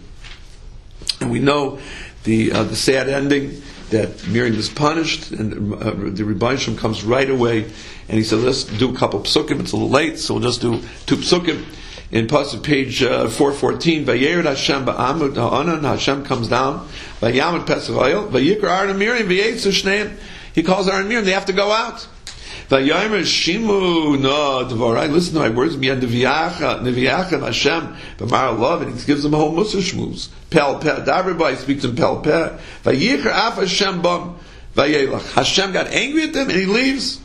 And 1.22 1.32
we 1.32 1.40
know 1.40 1.80
the 2.24 2.52
uh, 2.52 2.64
the 2.64 2.76
sad 2.76 3.10
ending 3.10 3.62
that 3.90 4.28
Miriam 4.28 4.56
is 4.56 4.70
punished, 4.70 5.32
and 5.32 5.74
uh, 5.74 5.92
the 5.92 6.24
Rebbeinu 6.24 6.78
comes 6.78 7.04
right 7.04 7.30
away, 7.30 7.64
and 7.64 8.18
he 8.18 8.24
said, 8.24 8.40
"Let's 8.40 8.64
do 8.64 8.94
a 8.94 8.98
couple 8.98 9.20
psukim. 9.22 9.60
It's 9.60 9.72
a 9.72 9.76
little 9.76 9.90
late, 9.90 10.20
so 10.20 10.36
we'll 10.36 10.44
just 10.44 10.62
do 10.62 10.82
two 11.06 11.18
psukim." 11.18 11.66
In 12.12 12.28
passage 12.28 12.64
page 12.64 13.04
uh, 13.04 13.30
414, 13.30 14.04
Vayered 14.04 14.46
Hashem 14.46 14.84
ba'amud 14.84 15.36
ha'anan, 15.36 15.84
Hashem 15.84 16.26
comes 16.26 16.48
down, 16.48 16.88
Vayamud 17.22 17.68
Pesach 17.68 17.96
oil, 17.96 18.28
Vayikra 18.28 18.64
Aaron 18.64 18.90
and 18.90 18.98
Miriam, 18.98 19.30
Vayetzu 19.30 19.72
Shneim. 19.72 20.18
He 20.56 20.64
calls 20.64 20.88
Aaron 20.88 21.02
and 21.02 21.10
Miriam, 21.10 21.26
they 21.26 21.34
have 21.34 21.46
to 21.46 21.54
go 21.54 21.72
out. 21.72 22.08
Vayomer 22.70 23.22
Shimu 23.22 24.22
no 24.22 24.64
Dvorai. 24.66 25.12
Listen 25.12 25.34
to 25.34 25.40
my 25.40 25.50
words. 25.50 25.76
Miyan 25.76 26.02
Neviacha 26.02 26.82
Neviacha 26.82 27.42
Hashem 27.42 27.96
b'mar 28.18 28.58
love, 28.58 28.84
and 28.84 28.96
he 28.96 29.06
gives 29.06 29.24
them 29.24 29.34
a 29.34 29.38
whole 29.38 29.54
mussar 29.54 29.82
shmuz. 29.82 30.30
Pel 30.52 30.78
Peh. 30.78 31.04
Davrbai 31.04 31.58
speaks 31.58 31.84
in 31.84 31.96
Pel 31.96 32.22
Peh. 32.22 32.58
Vayikra 32.84 33.50
Af 33.50 33.56
Hashem 33.56 34.04
bam 34.04 34.38
Vayelach. 34.76 35.34
Hashem 35.34 35.72
got 35.72 35.88
angry 35.88 36.24
at 36.24 36.34
them 36.34 36.50
and 36.50 36.60
he 36.60 36.68
leaves, 36.68 37.20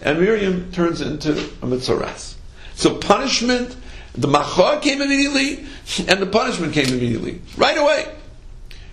and 0.00 0.20
Miriam 0.20 0.72
turns 0.72 1.02
into 1.02 1.32
a 1.32 1.66
mitzaras. 1.66 2.36
So 2.74 2.96
punishment. 2.96 3.76
The 4.14 4.26
machor 4.26 4.82
came 4.82 5.00
immediately, 5.00 5.66
and 6.08 6.18
the 6.18 6.26
punishment 6.26 6.72
came 6.72 6.86
immediately, 6.86 7.40
right 7.56 7.78
away. 7.78 8.06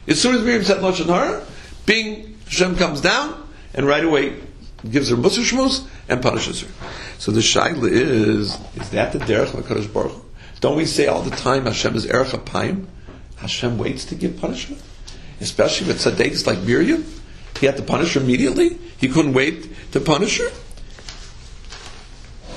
As 0.07 0.21
soon 0.21 0.35
as 0.35 0.41
Miriam 0.43 0.63
said 0.63 0.79
Lashon 0.79 1.07
Hara, 1.07 1.43
Bing 1.87 2.37
Hashem 2.45 2.75
comes 2.75 3.01
down, 3.01 3.47
and 3.73 3.87
right 3.87 4.03
away 4.03 4.35
gives 4.91 5.09
her 5.09 5.17
Musa 5.17 5.41
Shmuz 5.41 5.87
and 6.07 6.21
punishes 6.21 6.61
her. 6.61 6.67
So 7.17 7.31
the 7.31 7.41
Shaila 7.41 7.89
is, 7.89 8.57
is 8.75 8.89
that 8.91 9.13
the 9.13 9.19
Derech 9.19 9.47
HaKadosh 9.47 9.91
Baruch 9.91 10.21
Don't 10.61 10.77
we 10.77 10.85
say 10.85 11.07
all 11.07 11.21
the 11.21 11.35
time 11.35 11.65
Hashem 11.65 11.95
is 11.95 12.05
Erech 12.05 12.27
HaPayim? 12.27 12.85
Hashem 13.37 13.77
waits 13.77 14.05
to 14.05 14.15
give 14.15 14.39
punishment? 14.39 14.81
Especially 15.41 15.87
with 15.87 15.99
tzaddiks 15.99 16.47
like 16.47 16.59
Miriam? 16.59 17.05
He 17.59 17.65
had 17.65 17.77
to 17.77 17.83
punish 17.83 18.13
her 18.13 18.21
immediately? 18.21 18.77
He 18.97 19.09
couldn't 19.09 19.33
wait 19.33 19.69
to 19.91 19.99
punish 19.99 20.39
her? 20.39 20.49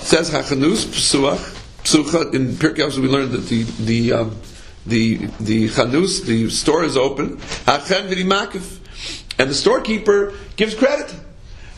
says 0.08 0.30
Hachanus 0.30 0.86
Psuach, 0.86 1.36
Psucha, 1.84 2.34
in 2.34 2.52
Pirkei 2.52 2.96
we 2.96 3.08
learned 3.08 3.32
that 3.32 3.46
the, 3.48 3.64
the, 3.64 4.12
um, 4.14 4.40
the, 4.86 5.16
the 5.38 5.68
Chanus, 5.68 6.24
the 6.24 6.48
store 6.48 6.82
is 6.82 6.96
open, 6.96 7.36
V'Dimakif, 7.36 8.78
and 9.38 9.50
the 9.50 9.54
storekeeper 9.54 10.32
gives 10.56 10.74
credit. 10.74 11.14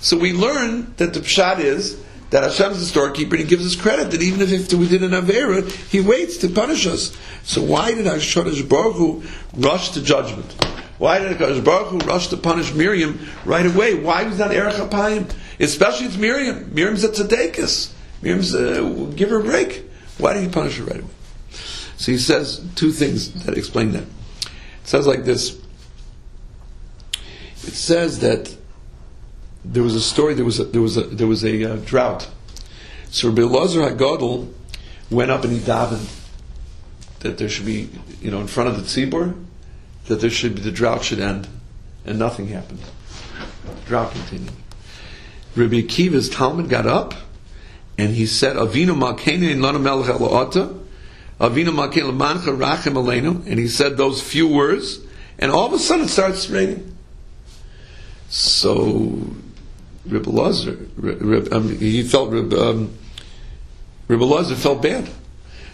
So 0.00 0.18
we 0.18 0.32
learn 0.32 0.94
that 0.96 1.12
the 1.14 1.20
pshat 1.20 1.60
is 1.60 2.02
that 2.30 2.42
Hashem 2.42 2.72
is 2.72 2.80
the 2.80 2.86
storekeeper 2.86 3.34
and 3.34 3.44
He 3.44 3.48
gives 3.48 3.66
us 3.66 3.80
credit 3.80 4.12
that 4.12 4.22
even 4.22 4.40
if 4.40 4.72
we 4.72 4.88
did 4.88 5.02
an 5.02 5.10
avera, 5.10 5.70
He 5.90 6.00
waits 6.00 6.38
to 6.38 6.48
punish 6.48 6.86
us. 6.86 7.16
So 7.42 7.62
why 7.62 7.92
did 7.94 8.06
Hashem 8.06 8.68
Baruch 8.68 8.96
Hu 8.96 9.22
rush 9.56 9.90
to 9.90 10.02
judgment? 10.02 10.52
Why 10.98 11.18
did 11.18 11.36
Hashem 11.36 11.64
Baruch 11.64 11.88
Hu 11.88 11.98
rush 11.98 12.28
to 12.28 12.36
punish 12.36 12.72
Miriam 12.72 13.26
right 13.44 13.66
away? 13.66 13.94
Why 13.94 14.24
was 14.24 14.38
that 14.38 14.52
Erech 14.52 14.74
HaPayim? 14.74 15.34
Especially 15.58 16.06
it's 16.06 16.16
Miriam. 16.16 16.72
Miriam's 16.72 17.04
a 17.04 17.08
tzaddikus. 17.08 17.92
Miriam's 18.22 18.54
uh, 18.54 19.12
give 19.16 19.30
her 19.30 19.40
a 19.40 19.44
break. 19.44 19.84
Why 20.18 20.34
did 20.34 20.44
He 20.44 20.48
punish 20.48 20.78
her 20.78 20.84
right 20.84 21.00
away? 21.00 21.10
So 21.96 22.12
He 22.12 22.18
says 22.18 22.64
two 22.76 22.92
things 22.92 23.44
that 23.44 23.58
explain 23.58 23.92
that. 23.92 24.04
It 24.04 24.48
says 24.84 25.06
like 25.06 25.24
this. 25.24 25.60
It 27.62 27.74
says 27.74 28.20
that 28.20 28.56
there 29.64 29.82
was 29.82 29.94
a 29.94 30.00
story. 30.00 30.34
There 30.34 30.44
was 30.44 30.58
a, 30.58 30.64
there 30.64 30.82
was 30.82 30.96
a, 30.96 31.02
there 31.02 31.26
was 31.26 31.44
a 31.44 31.72
uh, 31.72 31.76
drought. 31.84 32.28
So 33.10 33.28
Rabbi 33.28 33.42
Lazar 33.42 33.80
Hagadol 33.82 34.52
went 35.10 35.30
up 35.30 35.44
and 35.44 35.52
he 35.52 35.58
davened 35.58 36.16
that 37.20 37.38
there 37.38 37.48
should 37.48 37.66
be, 37.66 37.90
you 38.20 38.30
know, 38.30 38.40
in 38.40 38.46
front 38.46 38.70
of 38.70 38.76
the 38.76 38.82
tzibur, 38.82 39.44
that 40.06 40.20
there 40.20 40.30
should 40.30 40.54
be 40.54 40.62
the 40.62 40.70
drought 40.70 41.04
should 41.04 41.20
end, 41.20 41.46
and 42.04 42.18
nothing 42.18 42.48
happened. 42.48 42.80
Drought 43.86 44.12
continued. 44.12 44.52
Rabbi 45.56 45.82
Akiva's 45.82 46.28
Talmud 46.28 46.68
got 46.68 46.86
up 46.86 47.14
and 47.98 48.14
he 48.14 48.26
said, 48.26 48.56
"Avinu 48.56 48.96
malkeinu 48.96 49.50
in 49.50 49.60
lana 49.60 49.78
melech 49.78 50.08
Avinu 51.40 51.70
malkeinu 51.70 52.12
lemancha 52.12 52.56
rachem 52.56 52.94
aleinu," 52.94 53.46
and 53.46 53.58
he 53.58 53.68
said 53.68 53.96
those 53.96 54.22
few 54.22 54.46
words, 54.46 55.00
and 55.38 55.50
all 55.50 55.66
of 55.66 55.72
a 55.72 55.78
sudden 55.78 56.04
it 56.04 56.08
starts 56.08 56.48
raining. 56.48 56.96
So 58.28 59.34
Rebbe 60.06 60.30
Lazar, 60.30 60.76
um, 61.52 61.76
he 61.78 62.02
felt 62.02 62.32
um, 62.32 62.96
Rebbe 64.08 64.24
Lazar 64.24 64.54
felt 64.56 64.82
bad. 64.82 65.08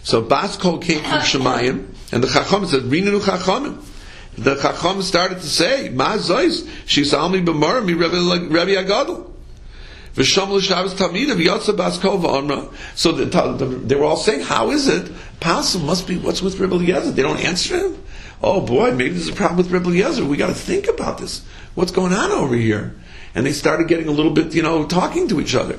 So 0.03 0.23
Baskol 0.23 0.81
came 0.81 0.99
from 0.99 1.19
Shemayim, 1.19 1.87
and 2.11 2.23
the 2.23 2.27
Chacham 2.27 2.65
said, 2.65 2.83
"Rinenu 2.83 3.19
Chachamim." 3.19 3.83
The 4.37 4.55
Chacham 4.55 5.01
started 5.01 5.39
to 5.39 5.47
say, 5.47 5.89
"Ma 5.89 6.17
zois 6.17 6.63
shisami 6.85 7.43
b'mar 7.45 7.83
mi 7.83 7.93
Rebbe 7.93 8.15
Agadol." 8.15 9.31
So 10.15 10.31
the, 13.11 13.25
the, 13.25 13.65
they 13.65 13.95
were 13.95 14.05
all 14.05 14.17
saying, 14.17 14.41
"How 14.41 14.71
is 14.71 14.87
it? 14.87 15.11
Possible 15.39 15.85
must 15.85 16.07
be 16.07 16.17
what's 16.17 16.41
with 16.41 16.59
Rebbe 16.59 16.73
Eliezer. 16.73 17.11
They 17.11 17.21
don't 17.21 17.39
answer 17.39 17.77
him. 17.77 18.03
Oh 18.41 18.61
boy, 18.61 18.91
maybe 18.93 19.13
there's 19.15 19.29
a 19.29 19.33
problem 19.33 19.57
with 19.57 19.69
Rebbe 19.71 19.89
Eliezer. 19.89 20.25
We 20.25 20.37
got 20.37 20.47
to 20.47 20.55
think 20.55 20.87
about 20.87 21.19
this. 21.19 21.45
what's 21.75 21.91
going 21.91 22.13
on 22.13 22.31
over 22.31 22.55
here? 22.55 22.95
And 23.37 23.45
they 23.45 23.51
started 23.51 23.87
getting 23.87 24.07
a 24.07 24.11
little 24.11 24.31
bit, 24.31 24.55
you 24.55 24.63
know, 24.63 24.87
talking 24.87 25.27
to 25.27 25.39
each 25.39 25.53
other. 25.53 25.75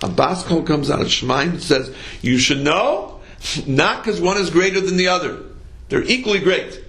A 0.00 0.08
Baskol 0.08 0.64
comes 0.64 0.92
out 0.92 1.00
of 1.00 1.08
Shemaim 1.08 1.50
and 1.50 1.60
says, 1.60 1.92
you 2.22 2.38
should 2.38 2.60
know, 2.60 3.18
not 3.66 4.04
because 4.04 4.20
one 4.20 4.36
is 4.36 4.48
greater 4.48 4.80
than 4.80 4.96
the 4.96 5.08
other. 5.08 5.42
They're 5.88 6.04
equally 6.04 6.38
great. 6.38 6.80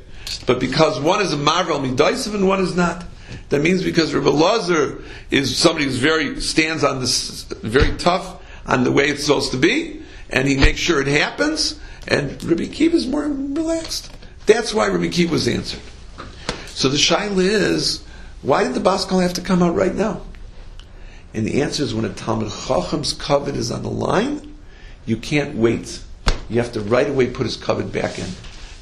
But 0.45 0.59
because 0.59 0.99
one 0.99 1.23
is 1.23 1.33
a 1.33 1.37
Marvel 1.37 1.79
Midaisav 1.79 2.35
and 2.35 2.47
one 2.47 2.59
is 2.59 2.75
not. 2.75 3.03
That 3.49 3.63
means 3.63 3.83
because 3.83 4.13
Rabbi 4.13 4.29
Lazar 4.29 5.03
is 5.31 5.57
somebody 5.57 5.85
who's 5.85 5.97
very, 5.97 6.39
stands 6.39 6.83
on 6.83 6.99
this, 6.99 7.41
very 7.45 7.97
tough 7.97 8.43
on 8.67 8.83
the 8.83 8.91
way 8.91 9.05
it's 9.05 9.25
supposed 9.25 9.49
to 9.53 9.57
be, 9.57 10.03
and 10.29 10.47
he 10.47 10.55
makes 10.55 10.79
sure 10.79 11.01
it 11.01 11.07
happens, 11.07 11.79
and 12.07 12.43
Rabbi 12.43 12.65
Kiva 12.65 12.95
is 12.95 13.07
more 13.07 13.23
relaxed. 13.23 14.15
That's 14.45 14.71
why 14.71 14.87
Rabbi 14.87 15.07
Kiva 15.07 15.31
was 15.31 15.47
answered. 15.47 15.81
So 16.67 16.89
the 16.89 16.97
shaila 16.97 17.39
is, 17.39 18.03
why 18.41 18.63
did 18.63 18.73
the 18.73 18.79
Bas 18.79 19.05
Kol 19.05 19.19
have 19.19 19.33
to 19.33 19.41
come 19.41 19.61
out 19.61 19.75
right 19.75 19.93
now? 19.93 20.21
And 21.33 21.45
the 21.45 21.61
answer 21.61 21.83
is 21.83 21.93
when 21.93 22.05
a 22.05 22.09
Talmud 22.09 22.51
Chacham's 22.51 23.13
kavod 23.13 23.55
is 23.55 23.71
on 23.71 23.83
the 23.83 23.89
line, 23.89 24.55
you 25.05 25.17
can't 25.17 25.55
wait. 25.55 26.01
You 26.49 26.59
have 26.59 26.71
to 26.73 26.81
right 26.81 27.09
away 27.09 27.29
put 27.29 27.45
his 27.45 27.57
kavod 27.57 27.91
back 27.91 28.19
in. 28.19 28.27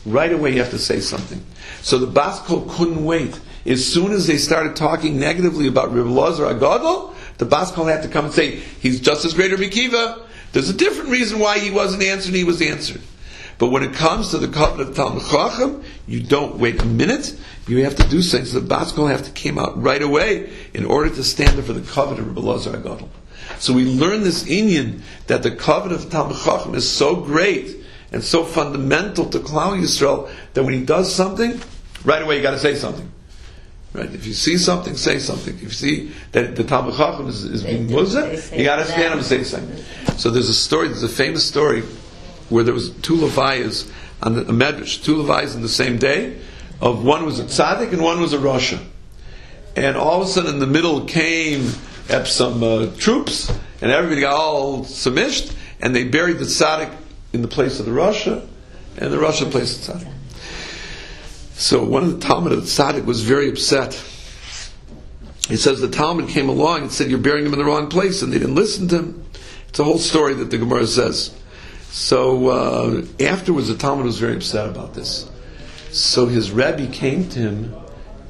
Right 0.05 0.31
away 0.31 0.53
you 0.53 0.59
have 0.59 0.71
to 0.71 0.79
say 0.79 0.99
something. 0.99 1.43
So 1.81 1.97
the 1.97 2.07
Bas 2.07 2.39
Kol 2.41 2.61
couldn't 2.69 3.03
wait. 3.03 3.39
As 3.65 3.85
soon 3.85 4.11
as 4.11 4.25
they 4.25 4.37
started 4.37 4.75
talking 4.75 5.19
negatively 5.19 5.67
about 5.67 5.93
Rabbi 5.93 6.09
Lazar 6.09 6.45
Agadol, 6.45 7.13
the 7.37 7.45
Bas 7.45 7.71
Kol 7.71 7.85
had 7.85 8.01
to 8.03 8.07
come 8.07 8.25
and 8.25 8.33
say, 8.33 8.55
he's 8.55 8.99
just 8.99 9.25
as 9.25 9.33
great 9.33 9.51
as 9.51 9.59
Rabbi 9.59 9.71
Kiva. 9.71 10.25
There's 10.53 10.69
a 10.69 10.73
different 10.73 11.09
reason 11.09 11.39
why 11.39 11.59
he 11.59 11.69
wasn't 11.69 12.03
answered, 12.03 12.33
he 12.33 12.43
was 12.43 12.61
answered. 12.61 13.01
But 13.59 13.67
when 13.67 13.83
it 13.83 13.93
comes 13.93 14.29
to 14.29 14.37
the 14.37 14.47
covenant 14.47 14.91
of 14.91 14.95
Talmud 14.95 15.23
Chacham, 15.29 15.83
you 16.07 16.21
don't 16.21 16.57
wait 16.57 16.81
a 16.81 16.85
minute. 16.85 17.37
You 17.67 17.83
have 17.83 17.95
to 17.97 18.07
do 18.07 18.21
things. 18.21 18.53
The 18.53 18.61
Bas 18.61 18.93
Kol 18.93 19.07
have 19.07 19.31
to 19.31 19.31
come 19.31 19.59
out 19.59 19.79
right 19.79 20.01
away 20.01 20.49
in 20.73 20.85
order 20.85 21.13
to 21.13 21.23
stand 21.25 21.59
up 21.59 21.65
for 21.65 21.73
the 21.73 21.81
covenant 21.81 22.29
of 22.29 22.35
Rabbi 22.35 22.47
Lazar 22.47 22.71
Agadol. 22.71 23.09
So 23.59 23.73
we 23.73 23.83
learn 23.83 24.23
this 24.23 24.45
Inyan 24.45 25.01
that 25.27 25.43
the 25.43 25.51
covenant 25.51 26.05
of 26.05 26.09
Talmud 26.09 26.37
Chacham 26.37 26.73
is 26.73 26.89
so 26.89 27.17
great 27.17 27.75
and 28.13 28.23
so 28.23 28.45
fundamental 28.45 29.25
to 29.29 29.39
Klal 29.39 29.77
Yisrael 29.77 30.31
that 30.53 30.63
when 30.63 30.73
he 30.73 30.85
does 30.85 31.13
something, 31.13 31.59
right 32.05 32.21
away 32.21 32.37
you 32.37 32.41
got 32.41 32.51
to 32.51 32.59
say 32.59 32.75
something. 32.75 33.11
Right? 33.91 34.13
If 34.13 34.25
you 34.25 34.33
see 34.33 34.57
something, 34.57 34.95
say 34.95 35.19
something. 35.19 35.55
If 35.55 35.63
you 35.63 35.69
see 35.69 36.11
that 36.31 36.55
the 36.55 36.63
Talmud 36.63 36.95
Chacham 36.95 37.27
is, 37.27 37.43
is 37.43 37.63
being 37.63 37.87
muzah, 37.87 38.57
you 38.57 38.63
got 38.63 38.77
to 38.77 38.85
stand 38.85 39.07
up 39.07 39.17
and 39.17 39.25
say 39.25 39.43
something. 39.43 39.83
So 40.17 40.29
there's 40.29 40.47
a 40.47 40.53
story. 40.53 40.87
There's 40.87 41.03
a 41.03 41.09
famous 41.09 41.45
story 41.45 41.83
where 42.49 42.63
there 42.63 42.73
was 42.73 42.89
two 42.89 43.15
Levias 43.15 43.91
on 44.21 44.35
the, 44.35 44.41
a 44.41 44.51
medrash, 44.51 45.03
two 45.03 45.15
Levias 45.15 45.55
in 45.55 45.62
the 45.62 45.69
same 45.69 45.97
day. 45.97 46.39
Of 46.81 47.03
one 47.03 47.25
was 47.25 47.39
a 47.39 47.43
tzaddik 47.43 47.91
and 47.91 48.01
one 48.01 48.21
was 48.21 48.33
a 48.33 48.38
rasha. 48.38 48.79
And 49.75 49.95
all 49.95 50.21
of 50.21 50.27
a 50.27 50.31
sudden, 50.31 50.53
in 50.53 50.59
the 50.59 50.67
middle 50.67 51.05
came 51.05 51.71
up 52.09 52.25
some 52.27 52.63
uh, 52.63 52.88
troops, 52.97 53.49
and 53.81 53.91
everybody 53.91 54.21
got 54.21 54.33
all 54.33 54.83
submished, 54.83 55.53
and 55.81 55.95
they 55.95 56.05
buried 56.05 56.39
the 56.39 56.45
tzaddik 56.45 56.93
in 57.33 57.41
the 57.41 57.47
place 57.47 57.79
of 57.79 57.85
the 57.85 57.91
rasha, 57.91 58.47
and 58.97 59.13
the 59.13 59.17
rasha 59.17 59.49
placed 59.49 59.85
the 59.85 59.93
tzaddik. 59.93 60.13
So 61.53 61.83
one 61.83 62.03
of 62.03 62.19
the 62.19 62.25
Talmud 62.25 62.53
of 62.53 62.62
the 62.62 62.67
tzaddik 62.67 63.05
was 63.05 63.21
very 63.21 63.49
upset. 63.49 63.93
He 65.47 65.57
says 65.57 65.81
the 65.81 65.89
Talmud 65.89 66.29
came 66.29 66.47
along 66.47 66.83
and 66.83 66.91
said, 66.91 67.09
"You're 67.09 67.19
burying 67.19 67.45
him 67.45 67.53
in 67.53 67.59
the 67.59 67.65
wrong 67.65 67.89
place," 67.89 68.21
and 68.21 68.31
they 68.31 68.39
didn't 68.39 68.55
listen 68.55 68.88
to 68.89 68.99
him. 68.99 69.25
It's 69.67 69.79
a 69.79 69.83
whole 69.83 69.99
story 69.99 70.33
that 70.35 70.51
the 70.51 70.57
Gemara 70.57 70.88
says. 70.88 71.31
So 71.91 72.49
uh, 72.49 73.06
afterwards, 73.19 73.67
the 73.67 73.75
Talmud 73.75 74.06
was 74.06 74.19
very 74.19 74.36
upset 74.36 74.69
about 74.69 74.93
this. 74.93 75.30
So 75.91 76.28
his 76.28 76.52
Rebbe 76.52 76.88
came 76.88 77.28
to 77.30 77.39
him 77.39 77.75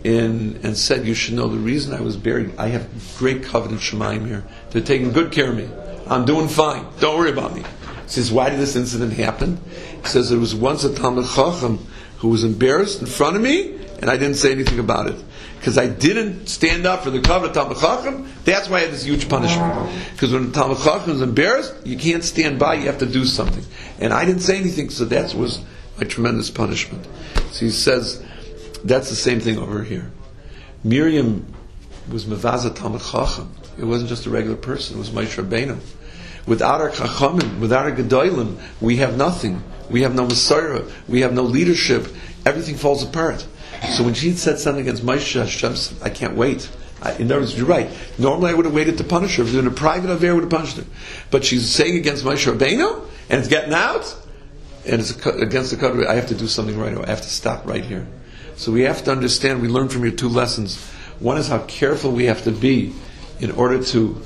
in, 0.04 0.60
and 0.64 0.78
said, 0.78 1.06
"You 1.06 1.14
should 1.14 1.34
know 1.34 1.50
the 1.50 1.58
reason 1.58 1.94
I 1.94 2.02
was 2.02 2.16
buried. 2.16 2.54
I 2.58 2.68
have 2.70 2.88
great 3.18 3.44
covenant 3.44 3.82
Shemaim 3.82 4.26
here. 4.26 4.46
They're 4.72 4.82
taking 4.82 5.12
good 5.12 5.32
care 5.32 5.50
of 5.50 5.58
me. 5.58 5.70
I'm 6.08 6.26
doing 6.26 6.48
fine. 6.48 6.86
Don't 7.00 7.18
worry 7.18 7.32
about 7.32 7.54
me." 7.54 7.64
He 8.06 8.10
says, 8.10 8.32
"Why 8.32 8.50
did 8.50 8.60
this 8.60 8.78
incident 8.78 9.14
happen?" 9.14 9.60
He 10.02 10.08
says, 10.08 10.30
"There 10.30 10.40
was 10.40 10.56
once 10.56 10.86
a 10.86 10.94
Talmud 10.94 11.26
Chacham 11.26 11.86
who 12.20 12.30
was 12.30 12.46
embarrassed 12.46 13.02
in 13.02 13.08
front 13.08 13.36
of 13.36 13.42
me, 13.42 13.76
and 14.02 14.10
I 14.10 14.16
didn't 14.16 14.38
say 14.38 14.54
anything 14.54 14.80
about 14.80 15.08
it." 15.08 15.18
Because 15.60 15.78
I 15.78 15.88
didn't 15.88 16.48
stand 16.48 16.86
up 16.86 17.04
for 17.04 17.10
the 17.10 17.20
covenant 17.20 17.54
Talmud 17.54 17.78
Chacham, 17.78 18.32
that's 18.46 18.70
why 18.70 18.78
I 18.78 18.82
had 18.82 18.92
this 18.92 19.04
huge 19.04 19.28
punishment. 19.28 19.92
Because 20.14 20.32
when 20.32 20.54
Talmud 20.54 20.78
Chacham 20.78 21.12
is 21.12 21.22
embarrassed, 21.22 21.76
you 21.84 21.98
can't 21.98 22.24
stand 22.24 22.58
by, 22.58 22.76
you 22.76 22.86
have 22.86 23.00
to 23.00 23.06
do 23.06 23.26
something. 23.26 23.66
And 24.00 24.14
I 24.14 24.24
didn't 24.24 24.42
say 24.42 24.58
anything, 24.58 24.90
so 24.90 25.04
that 25.06 25.34
was 25.34 25.62
my 25.98 26.06
tremendous 26.06 26.50
punishment. 26.50 27.06
So 27.52 27.66
he 27.66 27.72
says, 27.72 28.24
that's 28.86 29.10
the 29.10 29.18
same 29.18 29.42
thing 29.42 29.58
over 29.58 29.84
here. 29.84 30.10
Miriam 30.84 31.54
was 32.10 32.24
Mavaza 32.24 32.74
Talmud 32.74 33.02
Chacham. 33.02 33.54
It 33.78 33.84
wasn't 33.84 34.10
just 34.10 34.26
a 34.26 34.30
regular 34.30 34.56
person, 34.56 34.96
it 34.96 35.00
was 35.00 35.10
Moshe 35.10 35.44
Rabbeinu. 35.44 35.78
Without 36.48 36.80
our 36.80 36.90
Chachamim, 36.90 37.60
without 37.60 37.86
our 37.86 37.92
Gedolim, 37.92 38.58
we 38.80 38.96
have 38.98 39.18
nothing. 39.18 39.62
We 39.90 40.04
have 40.04 40.16
no 40.16 40.26
Messiah, 40.26 40.84
we 41.08 41.22
have 41.22 41.34
no 41.34 41.44
leadership. 41.44 42.08
Everything 42.46 42.76
falls 42.76 43.04
apart. 43.04 43.46
So 43.96 44.04
when 44.04 44.14
she 44.14 44.32
said 44.34 44.60
something 44.60 44.82
against 44.82 45.04
Moshe, 45.06 45.40
Hashem 45.40 45.76
said, 45.76 45.98
I 46.02 46.10
can't 46.10 46.36
wait. 46.36 46.70
I, 47.02 47.14
in 47.14 47.32
other 47.32 47.42
words, 47.42 47.58
you're 47.58 47.66
right. 47.66 47.90
Normally 48.18 48.52
I 48.52 48.54
would 48.54 48.66
have 48.66 48.74
waited 48.74 48.98
to 48.98 49.04
punish 49.04 49.38
her. 49.38 49.44
If 49.44 49.56
in 49.56 49.68
a 49.68 49.72
private 49.72 50.10
affair, 50.10 50.32
I 50.32 50.34
would 50.34 50.44
have 50.44 50.52
punished 50.52 50.78
her. 50.78 50.86
But 51.32 51.46
she's 51.46 51.70
saying 51.70 51.96
against 51.98 52.26
Moshe 52.26 52.52
Rabbeinu, 52.52 53.06
and 53.30 53.40
it's 53.40 53.48
getting 53.48 53.74
out, 53.74 54.16
and 54.86 55.00
it's 55.00 55.12
against 55.26 55.72
the 55.72 55.78
covenant. 55.78 56.10
I 56.10 56.16
have 56.16 56.28
to 56.28 56.36
do 56.36 56.48
something 56.48 56.78
right 56.78 56.94
away. 56.94 57.06
I 57.06 57.10
have 57.10 57.22
to 57.22 57.30
stop 57.30 57.66
right 57.66 57.84
here. 57.84 58.06
So 58.58 58.74
we 58.74 58.82
have 58.82 59.04
to 59.06 59.12
understand, 59.12 59.62
we 59.62 59.70
learn 59.70 59.88
from 59.88 60.04
your 60.04 60.12
two 60.12 60.28
lessons. 60.28 60.78
One 61.20 61.38
is 61.38 61.48
how 61.48 61.60
careful 61.60 62.12
we 62.12 62.26
have 62.26 62.44
to 62.44 62.52
be 62.52 62.94
in 63.40 63.52
order 63.52 63.82
to 63.82 64.22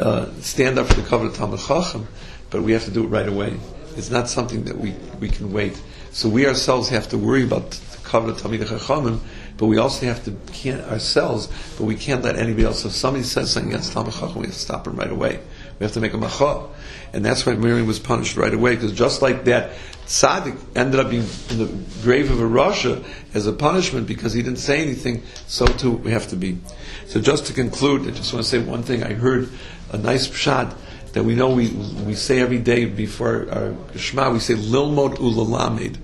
uh, 0.00 0.32
stand 0.40 0.78
up 0.78 0.86
for 0.86 0.94
the 0.94 1.06
covenant 1.06 1.36
Talmud 1.36 1.60
Chacham, 1.60 2.08
but 2.50 2.62
we 2.62 2.72
have 2.72 2.84
to 2.86 2.90
do 2.90 3.04
it 3.04 3.08
right 3.08 3.28
away. 3.28 3.56
It's 3.96 4.10
not 4.10 4.28
something 4.28 4.64
that 4.64 4.76
we, 4.76 4.94
we 5.20 5.28
can 5.28 5.52
wait. 5.52 5.80
So 6.10 6.28
we 6.28 6.46
ourselves 6.46 6.88
have 6.88 7.08
to 7.10 7.18
worry 7.18 7.44
about 7.44 7.78
Chachamim, 8.08 9.20
but 9.56 9.66
we 9.66 9.78
also 9.78 10.06
have 10.06 10.24
to 10.24 10.32
can't 10.52 10.82
ourselves, 10.84 11.48
but 11.76 11.84
we 11.84 11.94
can't 11.94 12.22
let 12.22 12.36
anybody 12.36 12.64
else. 12.64 12.84
If 12.84 12.92
somebody 12.92 13.24
says 13.24 13.52
something 13.52 13.72
against 13.72 13.92
Talmud 13.92 14.12
Chacham, 14.12 14.36
we 14.36 14.46
have 14.46 14.54
to 14.54 14.60
stop 14.60 14.84
them 14.84 14.96
right 14.96 15.10
away. 15.10 15.40
We 15.78 15.84
have 15.84 15.92
to 15.92 16.00
make 16.00 16.14
a 16.14 16.18
macha. 16.18 16.68
And 17.12 17.24
that's 17.24 17.46
why 17.46 17.54
Miriam 17.54 17.86
was 17.86 17.98
punished 17.98 18.36
right 18.36 18.52
away, 18.52 18.74
because 18.74 18.92
just 18.92 19.22
like 19.22 19.44
that, 19.44 19.72
tzaddik 20.06 20.58
ended 20.74 21.00
up 21.00 21.10
being 21.10 21.26
in 21.50 21.58
the 21.58 22.02
grave 22.02 22.30
of 22.30 22.40
a 22.40 22.44
rasha 22.44 23.04
as 23.34 23.46
a 23.46 23.52
punishment 23.52 24.06
because 24.06 24.32
he 24.32 24.42
didn't 24.42 24.58
say 24.58 24.80
anything, 24.80 25.22
so 25.46 25.66
too 25.66 25.92
we 25.92 26.10
have 26.10 26.28
to 26.28 26.36
be. 26.36 26.58
So 27.06 27.20
just 27.20 27.46
to 27.46 27.52
conclude, 27.52 28.08
I 28.08 28.10
just 28.10 28.32
want 28.32 28.44
to 28.44 28.50
say 28.50 28.58
one 28.58 28.82
thing. 28.82 29.02
I 29.02 29.12
heard 29.12 29.50
a 29.92 29.98
nice 29.98 30.28
pshat 30.28 30.74
that 31.12 31.24
we 31.24 31.34
know 31.34 31.50
we, 31.50 31.70
we 32.06 32.14
say 32.14 32.40
every 32.40 32.58
day 32.58 32.84
before 32.84 33.48
our 33.50 33.74
Shema, 33.96 34.30
we 34.30 34.38
say 34.40 34.54
Lilmod 34.54 35.16
Ulalamed. 35.16 35.96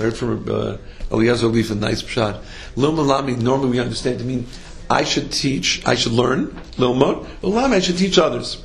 I 0.00 0.04
heard 0.04 0.16
from 0.16 0.48
uh, 0.48 0.78
Eliezer 1.12 1.46
Leaf 1.48 1.70
a 1.70 1.74
nice 1.74 2.02
pshat. 2.02 2.42
Lilmod 2.74 3.04
Ulamed, 3.04 3.42
normally 3.42 3.72
we 3.72 3.80
understand 3.80 4.18
to 4.20 4.24
mean 4.24 4.46
I 4.88 5.04
should 5.04 5.30
teach, 5.30 5.86
I 5.86 5.94
should 5.94 6.12
learn, 6.12 6.46
Lilmod. 6.78 7.26
Ulamed, 7.42 7.72
I 7.74 7.80
should 7.80 7.98
teach 7.98 8.18
others. 8.18 8.64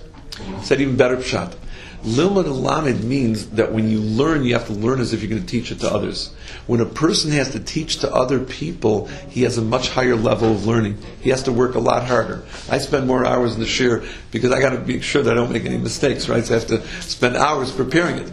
Said 0.63 0.79
even 0.79 0.95
better 0.95 1.17
pshat. 1.17 1.57
Lilmud 2.05 2.45
Alamed 2.45 3.03
means 3.03 3.47
that 3.49 3.73
when 3.73 3.89
you 3.89 3.99
learn, 3.99 4.45
you 4.45 4.53
have 4.53 4.67
to 4.67 4.73
learn 4.73 5.01
as 5.01 5.11
if 5.11 5.21
you're 5.21 5.29
going 5.29 5.41
to 5.41 5.47
teach 5.47 5.71
it 5.71 5.79
to 5.79 5.91
others. 5.91 6.33
When 6.67 6.79
a 6.79 6.85
person 6.85 7.31
has 7.31 7.51
to 7.51 7.59
teach 7.59 7.97
to 7.97 8.13
other 8.13 8.39
people, 8.39 9.07
he 9.27 9.41
has 9.41 9.57
a 9.57 9.61
much 9.61 9.89
higher 9.89 10.15
level 10.15 10.51
of 10.51 10.67
learning. 10.67 10.99
He 11.21 11.31
has 11.31 11.43
to 11.43 11.51
work 11.51 11.73
a 11.73 11.79
lot 11.79 12.05
harder. 12.05 12.45
I 12.69 12.77
spend 12.77 13.07
more 13.07 13.25
hours 13.25 13.55
in 13.55 13.59
the 13.59 13.65
shiur 13.65 14.07
because 14.31 14.51
I 14.51 14.61
got 14.61 14.69
to 14.69 14.79
make 14.79 15.01
sure 15.03 15.23
that 15.23 15.31
I 15.31 15.35
don't 15.35 15.51
make 15.51 15.65
any 15.65 15.79
mistakes, 15.79 16.29
right? 16.29 16.45
So 16.45 16.55
I 16.55 16.59
have 16.59 16.67
to 16.67 16.87
spend 17.01 17.35
hours 17.35 17.71
preparing 17.71 18.19
it. 18.19 18.31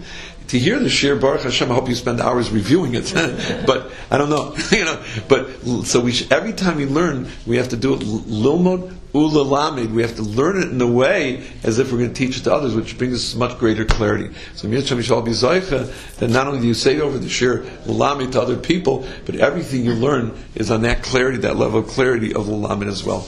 To 0.53 0.59
hear 0.59 0.79
the 0.79 0.91
shiur, 0.91 1.19
Baruch 1.19 1.45
Hashem, 1.45 1.73
I 1.73 1.75
hope 1.75 1.89
you 1.89 1.95
spend 1.95 2.21
hours 2.21 2.51
reviewing 2.51 2.93
it. 2.95 3.11
but 3.67 3.91
I 4.11 4.19
don't 4.19 4.29
know, 4.29 4.55
you 4.71 4.85
know. 4.85 5.03
But 5.27 5.49
so 5.87 5.99
we 5.99 6.13
should, 6.13 6.31
every 6.31 6.53
time 6.53 6.77
we 6.77 6.85
learn, 6.85 7.27
we 7.47 7.57
have 7.57 7.71
to 7.71 7.77
do 7.79 7.95
it 7.95 8.01
lilmod 8.01 8.95
ulalamid. 9.15 9.93
We 9.93 10.03
have 10.03 10.17
to 10.17 10.23
learn 10.23 10.59
it 10.63 10.69
in 10.69 10.79
a 10.83 10.87
way 10.87 11.49
as 11.63 11.79
if 11.79 11.91
we're 11.91 12.01
going 12.01 12.13
to 12.13 12.15
teach 12.15 12.37
it 12.37 12.43
to 12.43 12.53
others, 12.53 12.75
which 12.75 12.99
brings 12.99 13.15
us 13.15 13.35
much 13.35 13.59
greater 13.59 13.87
clarity. 13.87 14.29
So 14.55 14.69
Mitzvah 14.69 14.97
Mishal 14.97 15.27
Bizoicha, 15.27 16.19
that 16.19 16.29
not 16.29 16.47
only 16.47 16.61
do 16.61 16.67
you 16.67 16.75
say 16.75 17.01
over 17.01 17.17
the 17.17 17.29
shiur 17.29 17.65
ulamid 17.87 18.33
to 18.33 18.43
other 18.43 18.59
people, 18.59 19.07
but 19.25 19.37
everything 19.37 19.87
you 19.87 19.95
learn 19.95 20.37
is 20.55 20.71
on 20.71 20.83
that 20.83 21.03
clarity, 21.03 21.39
that 21.39 21.57
level 21.57 21.81
of 21.81 21.87
clarity 21.87 22.35
of 22.35 22.45
ulamid 22.45 22.89
as 22.89 23.03
well. 23.05 23.27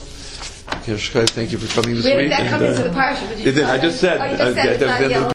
Okay, 0.67 0.97
thank 0.97 1.51
you 1.51 1.57
for 1.59 1.81
coming 1.81 1.95
this 1.95 2.05
Wait, 2.05 2.17
week. 2.17 2.29
that 2.29 2.41
and, 2.41 2.49
comes 2.49 2.63
uh, 2.63 2.65
into 2.67 2.83
the 2.83 2.89
parsha. 2.89 3.27
but 3.27 3.37
you- 3.37 3.49
it 3.49 3.51
did. 3.53 3.63
I 3.65 3.77
just 3.77 3.99
said. 3.99 4.19
Oh, 4.19 4.25
you 4.25 4.37
just 4.37 4.41
uh, 4.41 4.53
said 4.53 4.83
uh, 4.83 4.85
not 4.87 4.99
the- 4.99 5.09
yellow. 5.09 5.23